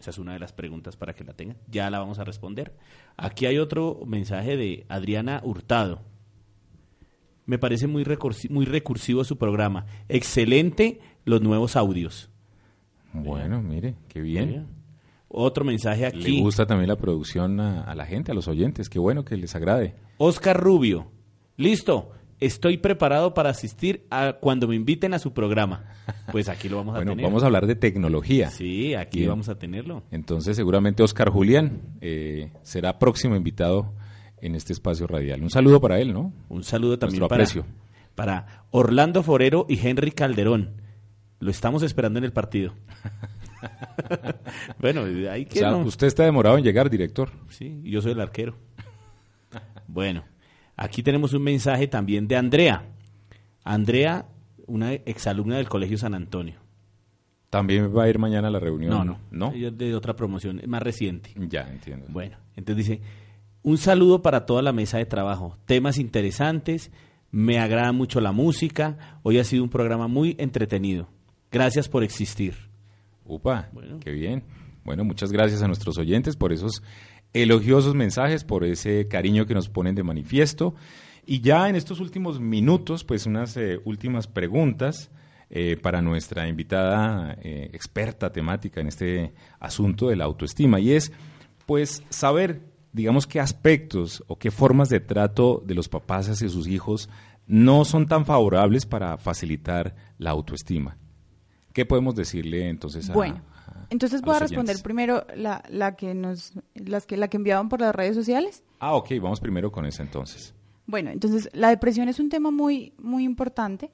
Esa 0.00 0.10
es 0.10 0.18
una 0.18 0.34
de 0.34 0.38
las 0.38 0.52
preguntas 0.52 0.96
para 0.96 1.14
que 1.14 1.24
la 1.24 1.32
tengan. 1.32 1.56
Ya 1.70 1.90
la 1.90 1.98
vamos 1.98 2.18
a 2.18 2.24
responder. 2.24 2.74
Aquí 3.16 3.46
hay 3.46 3.58
otro 3.58 4.00
mensaje 4.06 4.56
de 4.56 4.84
Adriana 4.88 5.40
Hurtado. 5.42 6.02
Me 7.46 7.58
parece 7.58 7.86
muy, 7.86 8.04
recursi- 8.04 8.48
muy 8.50 8.64
recursivo 8.64 9.24
su 9.24 9.36
programa. 9.38 9.86
Excelente 10.08 11.00
los 11.24 11.40
nuevos 11.42 11.74
audios. 11.76 12.30
Bueno, 13.12 13.62
mire, 13.62 13.94
qué 14.08 14.20
bien. 14.20 14.66
Otro 15.36 15.64
mensaje 15.64 16.06
aquí. 16.06 16.36
Le 16.36 16.40
gusta 16.42 16.66
también 16.66 16.88
la 16.88 16.96
producción 16.96 17.58
a, 17.60 17.82
a 17.82 17.94
la 17.94 18.06
gente, 18.06 18.30
a 18.32 18.34
los 18.34 18.46
oyentes. 18.48 18.88
Qué 18.88 18.98
bueno 18.98 19.24
que 19.24 19.36
les 19.36 19.54
agrade. 19.54 19.94
Oscar 20.18 20.58
Rubio. 20.60 21.10
Listo. 21.56 22.10
Estoy 22.40 22.76
preparado 22.78 23.32
para 23.32 23.50
asistir 23.50 24.06
a 24.10 24.34
cuando 24.40 24.66
me 24.68 24.74
inviten 24.74 25.14
a 25.14 25.18
su 25.18 25.32
programa. 25.32 25.84
Pues 26.32 26.48
aquí 26.48 26.68
lo 26.68 26.76
vamos 26.78 26.94
a 26.94 26.98
Bueno, 26.98 27.12
tener. 27.12 27.24
vamos 27.24 27.42
a 27.42 27.46
hablar 27.46 27.66
de 27.66 27.74
tecnología. 27.76 28.50
Sí, 28.50 28.94
aquí 28.94 29.18
Bien. 29.20 29.30
vamos 29.30 29.48
a 29.48 29.54
tenerlo. 29.56 30.02
Entonces, 30.10 30.56
seguramente 30.56 31.02
Oscar 31.02 31.30
Julián 31.30 31.80
eh, 32.00 32.50
será 32.62 32.98
próximo 32.98 33.34
invitado 33.36 33.92
en 34.42 34.56
este 34.56 34.72
espacio 34.72 35.06
radial. 35.06 35.42
Un 35.42 35.50
saludo 35.50 35.80
para 35.80 36.00
él, 36.00 36.12
¿no? 36.12 36.32
Un 36.48 36.64
saludo 36.64 36.98
también 36.98 37.20
Nuestro 37.20 37.28
para, 37.28 37.44
aprecio. 37.44 37.64
para 38.14 38.66
Orlando 38.72 39.22
Forero 39.22 39.64
y 39.68 39.78
Henry 39.86 40.10
Calderón. 40.10 40.82
Lo 41.38 41.50
estamos 41.50 41.82
esperando 41.82 42.18
en 42.18 42.24
el 42.24 42.32
partido. 42.32 42.74
bueno, 44.78 45.02
O 45.02 45.04
que 45.04 45.48
sea, 45.58 45.70
no. 45.70 45.78
usted 45.78 46.06
está 46.06 46.24
demorado 46.24 46.58
en 46.58 46.64
llegar, 46.64 46.90
director. 46.90 47.30
Sí, 47.48 47.80
yo 47.84 48.00
soy 48.00 48.12
el 48.12 48.20
arquero. 48.20 48.56
Bueno, 49.86 50.24
aquí 50.76 51.02
tenemos 51.02 51.32
un 51.32 51.42
mensaje 51.42 51.86
también 51.86 52.26
de 52.26 52.36
Andrea. 52.36 52.84
Andrea, 53.62 54.26
una 54.66 54.92
exalumna 54.92 55.56
del 55.56 55.68
Colegio 55.68 55.98
San 55.98 56.14
Antonio. 56.14 56.56
¿También 57.50 57.96
va 57.96 58.04
a 58.04 58.08
ir 58.08 58.18
mañana 58.18 58.48
a 58.48 58.50
la 58.50 58.58
reunión? 58.58 58.90
No, 58.90 59.04
no. 59.04 59.18
¿No? 59.30 59.52
Ella 59.52 59.68
es 59.68 59.78
de 59.78 59.94
otra 59.94 60.16
promoción, 60.16 60.58
es 60.58 60.66
más 60.66 60.82
reciente. 60.82 61.30
Ya, 61.36 61.68
entiendo. 61.70 62.06
Bueno, 62.08 62.36
entonces 62.56 62.86
dice, 62.86 63.00
un 63.62 63.78
saludo 63.78 64.22
para 64.22 64.44
toda 64.44 64.60
la 64.60 64.72
mesa 64.72 64.98
de 64.98 65.06
trabajo. 65.06 65.56
Temas 65.64 65.98
interesantes, 65.98 66.90
me 67.30 67.58
agrada 67.60 67.92
mucho 67.92 68.20
la 68.20 68.32
música. 68.32 69.18
Hoy 69.22 69.38
ha 69.38 69.44
sido 69.44 69.62
un 69.62 69.70
programa 69.70 70.08
muy 70.08 70.34
entretenido. 70.38 71.08
Gracias 71.52 71.88
por 71.88 72.02
existir. 72.02 72.54
Upa, 73.24 73.70
qué 74.00 74.10
bien. 74.10 74.44
Bueno, 74.84 75.04
muchas 75.04 75.32
gracias 75.32 75.62
a 75.62 75.66
nuestros 75.66 75.96
oyentes 75.98 76.36
por 76.36 76.52
esos 76.52 76.82
elogiosos 77.32 77.94
mensajes, 77.94 78.44
por 78.44 78.64
ese 78.64 79.08
cariño 79.08 79.46
que 79.46 79.54
nos 79.54 79.68
ponen 79.68 79.94
de 79.94 80.02
manifiesto. 80.02 80.74
Y 81.26 81.40
ya 81.40 81.68
en 81.68 81.76
estos 81.76 82.00
últimos 82.00 82.38
minutos, 82.38 83.02
pues 83.02 83.26
unas 83.26 83.56
eh, 83.56 83.80
últimas 83.84 84.26
preguntas 84.26 85.10
eh, 85.50 85.76
para 85.80 86.02
nuestra 86.02 86.48
invitada 86.48 87.36
eh, 87.42 87.70
experta 87.72 88.30
temática 88.30 88.80
en 88.80 88.88
este 88.88 89.32
asunto 89.58 90.08
de 90.08 90.16
la 90.16 90.24
autoestima. 90.24 90.80
Y 90.80 90.92
es, 90.92 91.12
pues, 91.66 92.02
saber, 92.10 92.60
digamos, 92.92 93.26
qué 93.26 93.40
aspectos 93.40 94.22
o 94.26 94.38
qué 94.38 94.50
formas 94.50 94.90
de 94.90 95.00
trato 95.00 95.62
de 95.64 95.74
los 95.74 95.88
papás 95.88 96.28
hacia 96.28 96.48
sus 96.48 96.68
hijos 96.68 97.08
no 97.46 97.84
son 97.84 98.06
tan 98.06 98.24
favorables 98.24 98.86
para 98.86 99.16
facilitar 99.16 99.94
la 100.18 100.30
autoestima. 100.30 100.96
¿Qué 101.74 101.84
podemos 101.84 102.14
decirle 102.14 102.70
entonces 102.70 103.10
a, 103.10 103.12
Bueno, 103.12 103.42
entonces 103.90 104.22
voy 104.22 104.36
a 104.36 104.38
responder 104.38 104.76
oyentes. 104.76 104.82
primero 104.82 105.26
la, 105.36 105.62
la 105.68 105.96
que 105.96 106.14
nos, 106.14 106.54
las 106.74 107.04
que, 107.04 107.18
la 107.18 107.28
que 107.28 107.36
enviaban 107.36 107.68
por 107.68 107.80
las 107.80 107.94
redes 107.94 108.14
sociales. 108.14 108.62
Ah, 108.78 108.94
ok, 108.94 109.10
vamos 109.20 109.40
primero 109.40 109.70
con 109.70 109.84
esa 109.84 110.02
entonces. 110.02 110.54
Bueno, 110.86 111.10
entonces 111.10 111.50
la 111.52 111.68
depresión 111.68 112.08
es 112.08 112.20
un 112.20 112.30
tema 112.30 112.50
muy, 112.50 112.94
muy 112.96 113.24
importante 113.24 113.90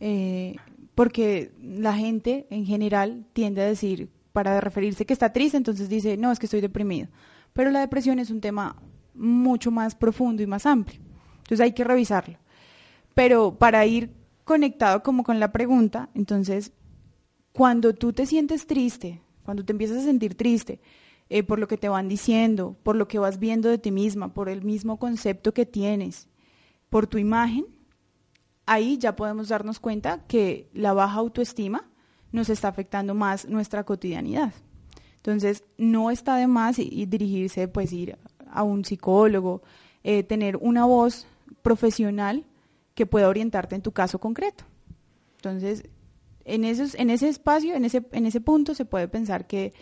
eh, 0.00 0.56
porque 0.94 1.52
la 1.60 1.94
gente 1.94 2.46
en 2.50 2.64
general 2.64 3.26
tiende 3.32 3.62
a 3.62 3.66
decir, 3.66 4.08
para 4.32 4.60
referirse 4.60 5.04
que 5.04 5.12
está 5.12 5.32
triste, 5.32 5.56
entonces 5.56 5.88
dice, 5.88 6.16
no, 6.16 6.30
es 6.30 6.38
que 6.38 6.46
estoy 6.46 6.60
deprimido. 6.60 7.08
Pero 7.52 7.70
la 7.70 7.80
depresión 7.80 8.18
es 8.18 8.30
un 8.30 8.40
tema 8.40 8.76
mucho 9.14 9.70
más 9.70 9.94
profundo 9.94 10.42
y 10.42 10.46
más 10.46 10.64
amplio. 10.66 11.00
Entonces 11.38 11.60
hay 11.60 11.72
que 11.72 11.84
revisarlo. 11.84 12.38
Pero 13.14 13.58
para 13.58 13.84
ir 13.86 14.12
conectado 14.44 15.02
como 15.02 15.24
con 15.24 15.40
la 15.40 15.52
pregunta, 15.52 16.08
entonces, 16.14 16.72
cuando 17.60 17.92
tú 17.92 18.14
te 18.14 18.24
sientes 18.24 18.66
triste, 18.66 19.20
cuando 19.44 19.62
te 19.62 19.72
empiezas 19.72 19.98
a 19.98 20.04
sentir 20.04 20.34
triste, 20.34 20.80
eh, 21.28 21.42
por 21.42 21.58
lo 21.58 21.68
que 21.68 21.76
te 21.76 21.90
van 21.90 22.08
diciendo, 22.08 22.74
por 22.82 22.96
lo 22.96 23.06
que 23.06 23.18
vas 23.18 23.38
viendo 23.38 23.68
de 23.68 23.76
ti 23.76 23.90
misma, 23.90 24.32
por 24.32 24.48
el 24.48 24.62
mismo 24.62 24.98
concepto 24.98 25.52
que 25.52 25.66
tienes, 25.66 26.26
por 26.88 27.06
tu 27.06 27.18
imagen, 27.18 27.66
ahí 28.64 28.96
ya 28.96 29.14
podemos 29.14 29.48
darnos 29.48 29.78
cuenta 29.78 30.24
que 30.26 30.70
la 30.72 30.94
baja 30.94 31.18
autoestima 31.18 31.86
nos 32.32 32.48
está 32.48 32.68
afectando 32.68 33.14
más 33.14 33.46
nuestra 33.46 33.84
cotidianidad. 33.84 34.54
Entonces, 35.16 35.62
no 35.76 36.10
está 36.10 36.36
de 36.36 36.46
más 36.46 36.78
y, 36.78 37.04
dirigirse, 37.04 37.68
pues 37.68 37.92
ir 37.92 38.16
a 38.50 38.62
un 38.62 38.86
psicólogo, 38.86 39.60
eh, 40.02 40.22
tener 40.22 40.56
una 40.56 40.86
voz 40.86 41.26
profesional 41.60 42.46
que 42.94 43.04
pueda 43.04 43.28
orientarte 43.28 43.74
en 43.74 43.82
tu 43.82 43.92
caso 43.92 44.18
concreto. 44.18 44.64
Entonces, 45.36 45.84
en, 46.54 46.64
esos, 46.64 46.94
en 46.94 47.10
ese 47.10 47.28
espacio, 47.28 47.74
en 47.74 47.84
ese, 47.84 48.04
en 48.12 48.26
ese 48.26 48.40
punto, 48.40 48.74
se 48.74 48.84
puede 48.84 49.08
pensar 49.08 49.46
que 49.46 49.72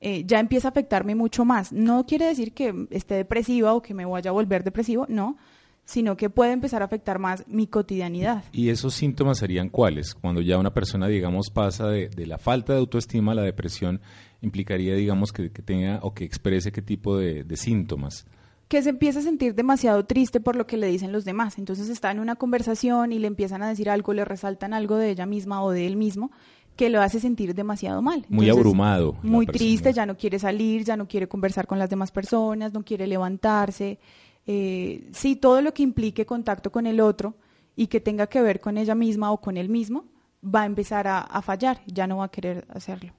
eh, 0.00 0.24
ya 0.26 0.40
empieza 0.40 0.68
a 0.68 0.70
afectarme 0.70 1.14
mucho 1.14 1.44
más. 1.44 1.72
No 1.72 2.06
quiere 2.06 2.26
decir 2.26 2.52
que 2.52 2.86
esté 2.90 3.14
depresiva 3.14 3.74
o 3.74 3.82
que 3.82 3.94
me 3.94 4.04
vaya 4.04 4.30
a 4.30 4.32
volver 4.32 4.64
depresivo, 4.64 5.06
no, 5.08 5.36
sino 5.84 6.16
que 6.16 6.30
puede 6.30 6.52
empezar 6.52 6.82
a 6.82 6.86
afectar 6.86 7.18
más 7.18 7.44
mi 7.46 7.66
cotidianidad. 7.66 8.44
¿Y 8.52 8.70
esos 8.70 8.94
síntomas 8.94 9.38
serían 9.38 9.68
cuáles? 9.68 10.14
Cuando 10.14 10.40
ya 10.40 10.58
una 10.58 10.74
persona, 10.74 11.08
digamos, 11.08 11.50
pasa 11.50 11.88
de, 11.88 12.08
de 12.08 12.26
la 12.26 12.38
falta 12.38 12.72
de 12.72 12.80
autoestima 12.80 13.32
a 13.32 13.36
la 13.36 13.42
depresión, 13.42 14.00
implicaría, 14.40 14.94
digamos, 14.94 15.32
que, 15.32 15.48
tenga 15.48 16.00
o 16.02 16.14
que 16.14 16.24
exprese 16.24 16.72
qué 16.72 16.82
tipo 16.82 17.16
de 17.16 17.56
síntomas. 17.56 18.26
Que 18.72 18.80
se 18.80 18.88
empieza 18.88 19.18
a 19.18 19.22
sentir 19.22 19.54
demasiado 19.54 20.06
triste 20.06 20.40
por 20.40 20.56
lo 20.56 20.66
que 20.66 20.78
le 20.78 20.86
dicen 20.86 21.12
los 21.12 21.26
demás. 21.26 21.58
Entonces 21.58 21.90
está 21.90 22.10
en 22.10 22.20
una 22.20 22.36
conversación 22.36 23.12
y 23.12 23.18
le 23.18 23.26
empiezan 23.26 23.62
a 23.62 23.68
decir 23.68 23.90
algo, 23.90 24.14
le 24.14 24.24
resaltan 24.24 24.72
algo 24.72 24.96
de 24.96 25.10
ella 25.10 25.26
misma 25.26 25.62
o 25.62 25.72
de 25.72 25.86
él 25.86 25.96
mismo 25.96 26.30
que 26.74 26.88
lo 26.88 27.02
hace 27.02 27.20
sentir 27.20 27.54
demasiado 27.54 28.00
mal. 28.00 28.24
Muy 28.30 28.48
abrumado. 28.48 29.18
Muy 29.22 29.44
triste, 29.44 29.92
ya 29.92 30.06
no 30.06 30.16
quiere 30.16 30.38
salir, 30.38 30.84
ya 30.84 30.96
no 30.96 31.06
quiere 31.06 31.28
conversar 31.28 31.66
con 31.66 31.78
las 31.78 31.90
demás 31.90 32.12
personas, 32.12 32.72
no 32.72 32.82
quiere 32.82 33.06
levantarse. 33.06 33.98
Eh, 34.46 35.06
sí, 35.12 35.36
todo 35.36 35.60
lo 35.60 35.74
que 35.74 35.82
implique 35.82 36.24
contacto 36.24 36.72
con 36.72 36.86
el 36.86 37.02
otro 37.02 37.34
y 37.76 37.88
que 37.88 38.00
tenga 38.00 38.26
que 38.26 38.40
ver 38.40 38.58
con 38.62 38.78
ella 38.78 38.94
misma 38.94 39.32
o 39.32 39.42
con 39.42 39.58
él 39.58 39.68
mismo, 39.68 40.06
va 40.42 40.62
a 40.62 40.64
empezar 40.64 41.08
a, 41.08 41.20
a 41.20 41.42
fallar, 41.42 41.82
ya 41.86 42.06
no 42.06 42.16
va 42.16 42.24
a 42.24 42.30
querer 42.30 42.64
hacerlo. 42.70 43.12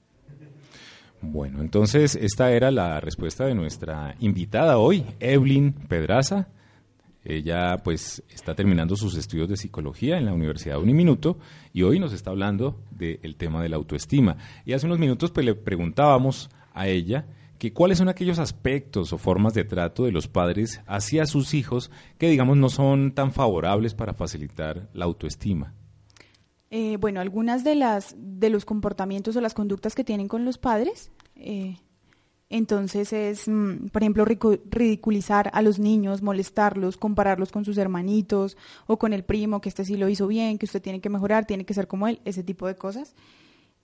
Bueno, 1.25 1.61
entonces 1.61 2.15
esta 2.15 2.51
era 2.51 2.69
la 2.69 2.99
respuesta 2.99 3.45
de 3.45 3.55
nuestra 3.55 4.15
invitada 4.19 4.77
hoy, 4.77 5.05
Evelyn 5.21 5.71
Pedraza. 5.71 6.49
Ella 7.23 7.77
pues 7.81 8.21
está 8.29 8.55
terminando 8.55 8.97
sus 8.97 9.15
estudios 9.15 9.47
de 9.47 9.55
psicología 9.55 10.17
en 10.17 10.25
la 10.25 10.33
Universidad 10.33 10.81
Uniminuto 10.81 11.39
y 11.71 11.83
hoy 11.83 11.97
nos 11.97 12.11
está 12.11 12.31
hablando 12.31 12.77
del 12.91 13.37
tema 13.37 13.63
de 13.63 13.69
la 13.69 13.77
autoestima. 13.77 14.35
Y 14.65 14.73
hace 14.73 14.85
unos 14.85 14.99
minutos 14.99 15.31
pues 15.31 15.45
le 15.45 15.55
preguntábamos 15.55 16.49
a 16.73 16.89
ella 16.89 17.25
que 17.57 17.71
cuáles 17.71 17.99
son 17.99 18.09
aquellos 18.09 18.37
aspectos 18.37 19.13
o 19.13 19.17
formas 19.17 19.53
de 19.53 19.63
trato 19.63 20.03
de 20.03 20.11
los 20.11 20.27
padres 20.27 20.81
hacia 20.87 21.25
sus 21.25 21.53
hijos 21.53 21.89
que 22.17 22.27
digamos 22.27 22.57
no 22.57 22.67
son 22.67 23.13
tan 23.13 23.31
favorables 23.31 23.93
para 23.95 24.13
facilitar 24.13 24.89
la 24.93 25.05
autoestima. 25.05 25.73
Eh, 26.75 26.97
bueno, 26.97 27.21
algunas 27.21 27.63
de 27.63 27.75
las 27.75 28.15
de 28.17 28.49
los 28.49 28.65
comportamientos 28.65 29.35
o 29.35 29.41
las 29.41 29.53
conductas 29.53 29.93
que 29.93 30.03
tienen 30.03 30.27
con 30.27 30.43
los 30.43 30.57
padres, 30.57 31.11
eh, 31.35 31.77
entonces 32.49 33.13
es, 33.13 33.47
mm, 33.47 33.89
por 33.89 34.01
ejemplo, 34.01 34.25
ridiculizar 34.25 35.51
a 35.53 35.61
los 35.61 35.77
niños, 35.77 36.23
molestarlos, 36.23 36.97
compararlos 36.97 37.51
con 37.51 37.63
sus 37.63 37.77
hermanitos 37.77 38.57
o 38.87 38.97
con 38.97 39.13
el 39.13 39.23
primo, 39.23 39.61
que 39.61 39.69
este 39.69 39.85
sí 39.85 39.97
lo 39.97 40.09
hizo 40.09 40.25
bien, 40.25 40.57
que 40.57 40.65
usted 40.65 40.81
tiene 40.81 40.99
que 40.99 41.11
mejorar, 41.11 41.45
tiene 41.45 41.63
que 41.63 41.75
ser 41.75 41.87
como 41.87 42.07
él, 42.07 42.19
ese 42.25 42.41
tipo 42.41 42.65
de 42.65 42.75
cosas. 42.75 43.13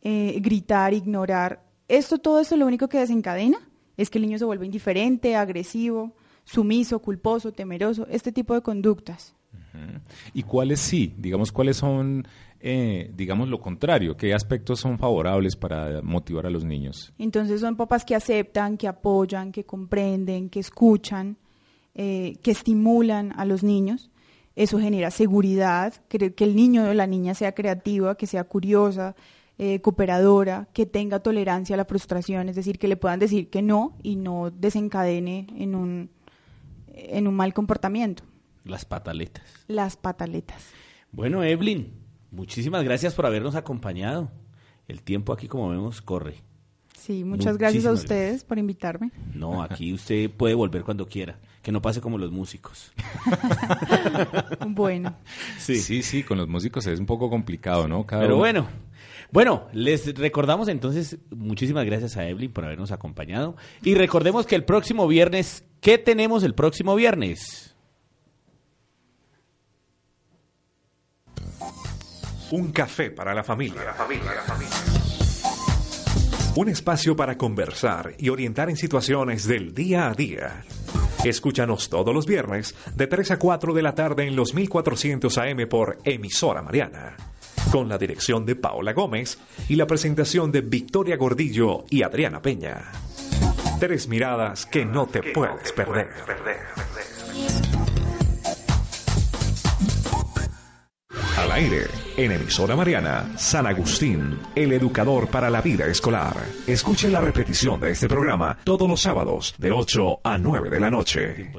Eh, 0.02 0.40
gritar, 0.42 0.92
ignorar. 0.92 1.62
Esto, 1.88 2.18
todo 2.18 2.40
esto 2.40 2.58
lo 2.58 2.66
único 2.66 2.90
que 2.90 2.98
desencadena 2.98 3.60
es 3.98 4.10
que 4.10 4.18
el 4.18 4.24
niño 4.24 4.40
se 4.40 4.46
vuelve 4.46 4.66
indiferente, 4.66 5.36
agresivo, 5.36 6.16
sumiso, 6.44 6.98
culposo, 6.98 7.52
temeroso, 7.52 8.08
este 8.10 8.32
tipo 8.32 8.56
de 8.56 8.64
conductas. 8.64 9.36
¿Y 10.34 10.44
cuáles 10.44 10.80
sí? 10.80 11.14
Digamos, 11.18 11.52
¿cuáles 11.52 11.78
son, 11.78 12.28
eh, 12.60 13.12
digamos, 13.16 13.50
lo 13.50 13.60
contrario? 13.60 14.18
¿Qué 14.18 14.34
aspectos 14.34 14.80
son 14.80 14.98
favorables 14.98 15.56
para 15.56 16.02
motivar 16.02 16.46
a 16.46 16.50
los 16.50 16.64
niños? 16.64 17.14
Entonces 17.18 17.62
son 17.62 17.76
papás 17.76 18.06
que 18.06 18.16
aceptan, 18.16 18.78
que 18.78 18.88
apoyan, 18.88 19.52
que 19.52 19.66
comprenden, 19.66 20.50
que 20.50 20.60
escuchan, 20.60 21.38
eh, 21.96 22.38
que 22.42 22.52
estimulan 22.52 23.34
a 23.38 23.46
los 23.46 23.64
niños. 23.64 24.10
Eso 24.56 24.80
genera 24.80 25.12
seguridad, 25.12 25.94
que, 26.10 26.34
que 26.34 26.44
el 26.44 26.56
niño 26.56 26.90
o 26.90 26.94
la 26.94 27.08
niña 27.08 27.34
sea 27.34 27.54
creativa, 27.54 28.16
que 28.16 28.28
sea 28.28 28.44
curiosa, 28.44 29.16
eh, 29.62 29.82
cooperadora, 29.82 30.70
que 30.72 30.86
tenga 30.86 31.20
tolerancia 31.20 31.74
a 31.74 31.78
la 31.78 31.84
frustración, 31.84 32.48
es 32.48 32.56
decir, 32.56 32.80
que 32.80 32.88
le 32.88 32.96
puedan 32.96 33.20
decir 33.20 33.50
que 33.50 33.62
no 33.62 33.98
y 34.02 34.16
no 34.16 34.52
desencadene 34.52 35.48
en 35.58 35.76
un, 35.76 36.10
en 36.88 37.28
un 37.28 37.36
mal 37.36 37.54
comportamiento. 37.54 38.24
Las 38.64 38.86
pataletas. 38.86 39.44
Las 39.68 39.96
pataletas. 39.98 40.64
Bueno, 41.12 41.44
Evelyn, 41.44 41.94
muchísimas 42.32 42.84
gracias 42.84 43.14
por 43.16 43.26
habernos 43.26 43.56
acompañado. 43.56 44.32
El 44.88 45.02
tiempo 45.02 45.34
aquí, 45.34 45.48
como 45.48 45.70
vemos, 45.70 46.02
corre. 46.02 46.36
Sí, 46.98 47.24
muchas 47.24 47.58
gracias 47.58 47.86
a 47.86 47.92
ustedes 47.94 48.44
por 48.44 48.60
invitarme. 48.60 49.12
No, 49.34 49.64
aquí 49.64 49.94
usted 49.94 50.30
puede 50.30 50.54
volver 50.54 50.84
cuando 50.84 51.08
quiera. 51.08 51.40
Que 51.62 51.72
no 51.72 51.82
pase 51.82 52.02
como 52.02 52.18
los 52.18 52.32
músicos. 52.32 52.92
Bueno. 54.68 55.16
Sí. 55.58 55.80
sí, 55.80 56.02
sí, 56.04 56.24
con 56.24 56.38
los 56.38 56.48
músicos 56.48 56.86
es 56.88 57.00
un 57.00 57.06
poco 57.06 57.30
complicado, 57.30 57.88
¿no? 57.88 58.06
Cada 58.06 58.22
Pero 58.24 58.36
uno- 58.36 58.40
bueno, 58.40 58.68
bueno, 59.32 59.68
les 59.74 60.14
recordamos 60.18 60.68
entonces, 60.68 61.18
muchísimas 61.30 61.86
gracias 61.86 62.18
a 62.18 62.28
Evelyn 62.28 62.52
por 62.52 62.66
habernos 62.66 62.92
acompañado. 62.92 63.56
Y 63.84 63.96
recordemos 63.96 64.46
que 64.46 64.56
el 64.56 64.64
próximo 64.66 65.08
viernes, 65.08 65.64
¿qué 65.82 65.98
tenemos 65.98 66.44
el 66.44 66.54
próximo 66.56 66.96
viernes? 66.96 67.69
Un 72.52 72.72
café 72.72 73.12
para 73.12 73.34
la 73.34 73.44
familia. 73.44 73.94
Un 76.56 76.70
espacio 76.70 77.16
para 77.16 77.38
conversar 77.38 78.16
y 78.18 78.30
orientar 78.30 78.70
en 78.70 78.76
situaciones 78.76 79.48
del 79.48 79.74
día 79.74 80.10
a 80.10 80.14
día. 80.14 80.64
Escúchanos 81.24 81.90
todos 81.90 82.14
los 82.14 82.26
viernes 82.26 82.76
de 82.96 83.06
3 83.08 83.32
a 83.32 83.40
4 83.40 83.74
de 83.74 83.82
la 83.84 83.94
tarde 83.94 84.26
en 84.26 84.36
los 84.36 84.54
1400 84.54 85.38
AM 85.38 85.68
por 85.70 86.00
Emisora 86.04 86.62
Mariana. 86.62 87.16
con 87.72 87.88
la 87.88 88.00
dirección 88.00 88.48
de 88.48 88.56
Paola 88.56 88.94
Gómez 88.94 89.38
y 89.68 89.76
la 89.76 89.86
presentación 89.86 90.52
de 90.52 90.62
Victoria 90.62 91.18
Gordillo 91.18 91.86
y 91.92 92.02
Adriana 92.02 92.42
Peña. 92.42 92.92
Tres 93.80 94.08
miradas 94.08 94.66
que 94.66 94.86
no 94.86 95.06
te 95.06 95.22
puedes 95.22 95.72
perder. 95.74 96.10
Al 101.40 101.54
aire, 101.54 101.88
en 102.18 102.34
emisora 102.34 102.76
Mariana, 102.76 103.32
San 103.38 103.66
Agustín, 103.66 104.38
el 104.56 104.74
educador 104.74 105.30
para 105.30 105.50
la 105.50 105.62
vida 105.62 105.88
escolar. 105.88 106.36
Escuche 106.68 107.10
la 107.10 107.22
repetición 107.22 107.80
de 107.80 107.92
este 107.92 108.10
programa 108.10 108.58
todos 108.66 108.90
los 108.90 109.00
sábados 109.00 109.56
de 109.58 109.72
8 109.72 110.20
a 110.22 110.38
9 110.38 110.70
de 110.70 110.80
la 110.82 110.92
noche. 110.92 111.50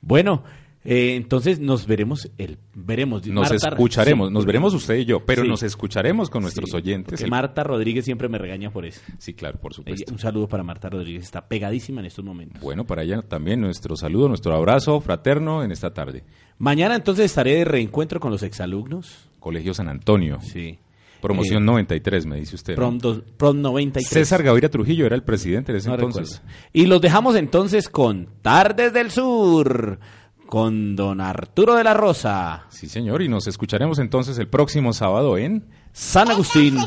Bueno, 0.00 0.42
eh, 0.86 1.16
entonces 1.16 1.58
nos 1.60 1.86
veremos 1.86 2.30
el 2.38 2.58
veremos 2.74 3.26
Nos 3.26 3.50
Marta- 3.50 3.68
escucharemos, 3.70 4.28
sí, 4.28 4.34
nos 4.34 4.46
veremos 4.46 4.72
usted 4.74 4.96
y 4.96 5.04
yo, 5.04 5.20
pero 5.20 5.42
Sí. 5.42 5.48
nos 5.48 5.62
escucharemos 5.62 6.30
con 6.30 6.42
nuestros 6.42 6.70
Sí, 6.70 6.76
oyentes. 6.76 7.20
el- 7.20 7.30
Marta 7.30 7.64
Rodríguez 7.64 8.04
siempre 8.04 8.28
me 8.28 8.38
regaña 8.38 8.70
por 8.70 8.86
eso. 8.86 9.00
Sí, 9.18 9.34
claro, 9.34 9.58
por 9.60 9.74
supuesto. 9.74 10.12
Un 10.12 10.18
saludo 10.18 10.48
para 10.48 10.62
Marta 10.62 10.88
Rodríguez, 10.88 11.24
está 11.24 11.46
pegadísima 11.48 12.00
en 12.00 12.06
estos 12.06 12.24
momentos. 12.24 12.62
Bueno, 12.62 12.86
para 12.86 13.02
ella 13.02 13.22
también 13.22 13.60
nuestro 13.60 13.96
saludo, 13.96 14.28
nuestro 14.28 14.54
abrazo 14.54 15.00
fraterno 15.00 15.62
en 15.64 15.72
esta 15.72 15.92
tarde. 15.92 16.24
Mañana 16.58 16.94
entonces 16.96 17.26
estaré 17.26 17.56
de 17.56 17.64
reencuentro 17.64 18.20
con 18.20 18.30
los 18.30 18.42
exalumnos. 18.42 19.28
Colegio 19.40 19.74
San 19.74 19.88
Antonio. 19.88 20.38
Sí. 20.40 20.78
Promoción 21.20 21.62
Eh, 21.62 21.66
93, 21.66 22.26
me 22.26 22.36
dice 22.36 22.54
usted. 22.54 22.74
Prom, 22.74 22.98
dos- 22.98 23.22
prom 23.36 23.60
93. 23.60 24.08
César 24.08 24.42
Gaviria 24.42 24.70
Trujillo 24.70 25.06
era 25.06 25.16
el 25.16 25.22
presidente 25.22 25.72
de 25.72 25.78
ese 25.78 25.88
No 25.88 25.94
entonces. 25.94 26.36
recuerdo. 26.40 26.56
Y 26.72 26.86
los 26.86 27.00
dejamos 27.00 27.36
entonces 27.36 27.88
con 27.88 28.28
Tardes 28.42 28.92
del 28.92 29.10
Sur, 29.10 29.98
con 30.46 30.96
don 30.96 31.20
Arturo 31.20 31.74
de 31.74 31.84
la 31.84 31.94
Rosa. 31.94 32.66
Sí, 32.70 32.88
señor, 32.88 33.22
y 33.22 33.28
nos 33.28 33.46
escucharemos 33.46 33.98
entonces 33.98 34.38
el 34.38 34.48
próximo 34.48 34.92
sábado 34.92 35.36
en 35.38 35.68
San 35.92 36.30
Agustín, 36.30 36.78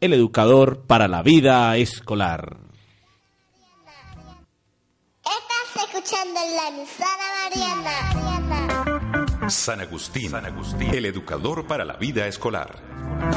el 0.00 0.12
educador 0.12 0.82
para 0.86 1.08
la 1.08 1.22
vida 1.22 1.76
escolar. 1.76 2.58
Estás 5.24 5.84
escuchando 5.84 6.40
la 6.54 6.68
emisora 6.68 7.50
Mariana. 7.50 8.77
San 9.48 9.80
Agustín, 9.80 10.30
San 10.30 10.44
Agustín, 10.44 10.94
el 10.94 11.06
educador 11.06 11.66
para 11.66 11.84
la 11.84 11.94
vida 11.94 12.26
escolar. 12.26 12.76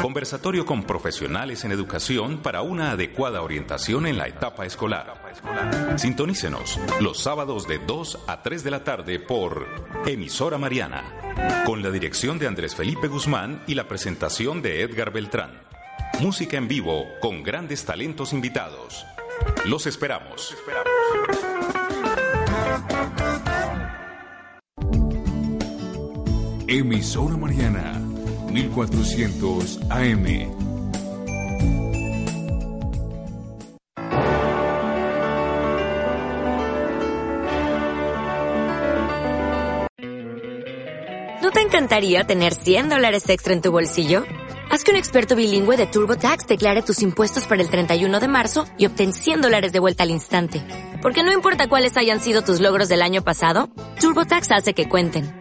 Conversatorio 0.01 0.66
con 0.66 0.84
profesionales 0.84 1.64
en 1.64 1.72
educación 1.72 2.39
para 2.39 2.62
una 2.62 2.91
adecuada 2.91 3.41
orientación 3.41 4.05
en 4.05 4.18
la 4.18 4.28
etapa 4.28 4.66
escolar. 4.66 5.22
Sintonícenos 5.95 6.80
los 6.99 7.20
sábados 7.20 7.68
de 7.68 7.80
2 7.80 8.20
a 8.28 8.41
3 8.41 8.64
de 8.64 8.72
la 8.72 8.84
tarde 8.84 9.20
por 9.20 9.68
Emisora 10.05 10.57
Mariana, 10.57 11.03
con 11.66 11.82
la 11.82 11.91
dirección 11.91 12.39
de 12.39 12.47
Andrés 12.47 12.76
Felipe 12.76 13.07
Guzmán 13.07 13.64
y 13.68 13.76
la 13.76 13.88
presentación 13.88 14.62
de 14.62 14.82
Edgar 14.82 15.12
Beltrán. 15.12 15.62
Música 16.20 16.57
en 16.57 16.68
vivo 16.68 17.05
con 17.22 17.41
grandes 17.41 17.86
talentos 17.86 18.34
invitados. 18.34 19.05
Los 19.66 19.88
esperamos. 19.88 20.55
Emisora 26.74 27.36
Mariana, 27.36 27.99
1400 28.49 29.80
AM. 29.89 30.26
¿No 41.41 41.51
te 41.51 41.59
encantaría 41.59 42.24
tener 42.24 42.53
100 42.53 42.88
dólares 42.88 43.28
extra 43.28 43.51
en 43.51 43.61
tu 43.61 43.69
bolsillo? 43.69 44.24
Haz 44.69 44.86
que 44.86 44.91
un 44.91 44.97
experto 44.97 45.36
bilingüe 45.36 45.76
de 45.76 45.88
TurboTax 45.88 46.47
declare 46.47 46.84
tus 46.84 47.01
impuestos 47.01 47.47
para 47.47 47.61
el 47.61 47.69
31 47.69 48.22
de 48.22 48.28
marzo 48.30 48.65
y 48.78 48.86
obtén 48.86 49.11
100 49.11 49.41
dólares 49.41 49.74
de 49.74 49.80
vuelta 49.80 50.03
al 50.03 50.11
instante. 50.11 50.63
Porque 51.01 51.24
no 51.24 51.34
importa 51.34 51.67
cuáles 51.67 51.97
hayan 51.97 52.22
sido 52.22 52.43
tus 52.43 52.61
logros 52.61 52.88
del 52.88 53.01
año 53.01 53.22
pasado, 53.22 53.69
TurboTax 53.99 54.51
hace 54.53 54.74
que 54.74 54.88
cuenten. 54.88 55.40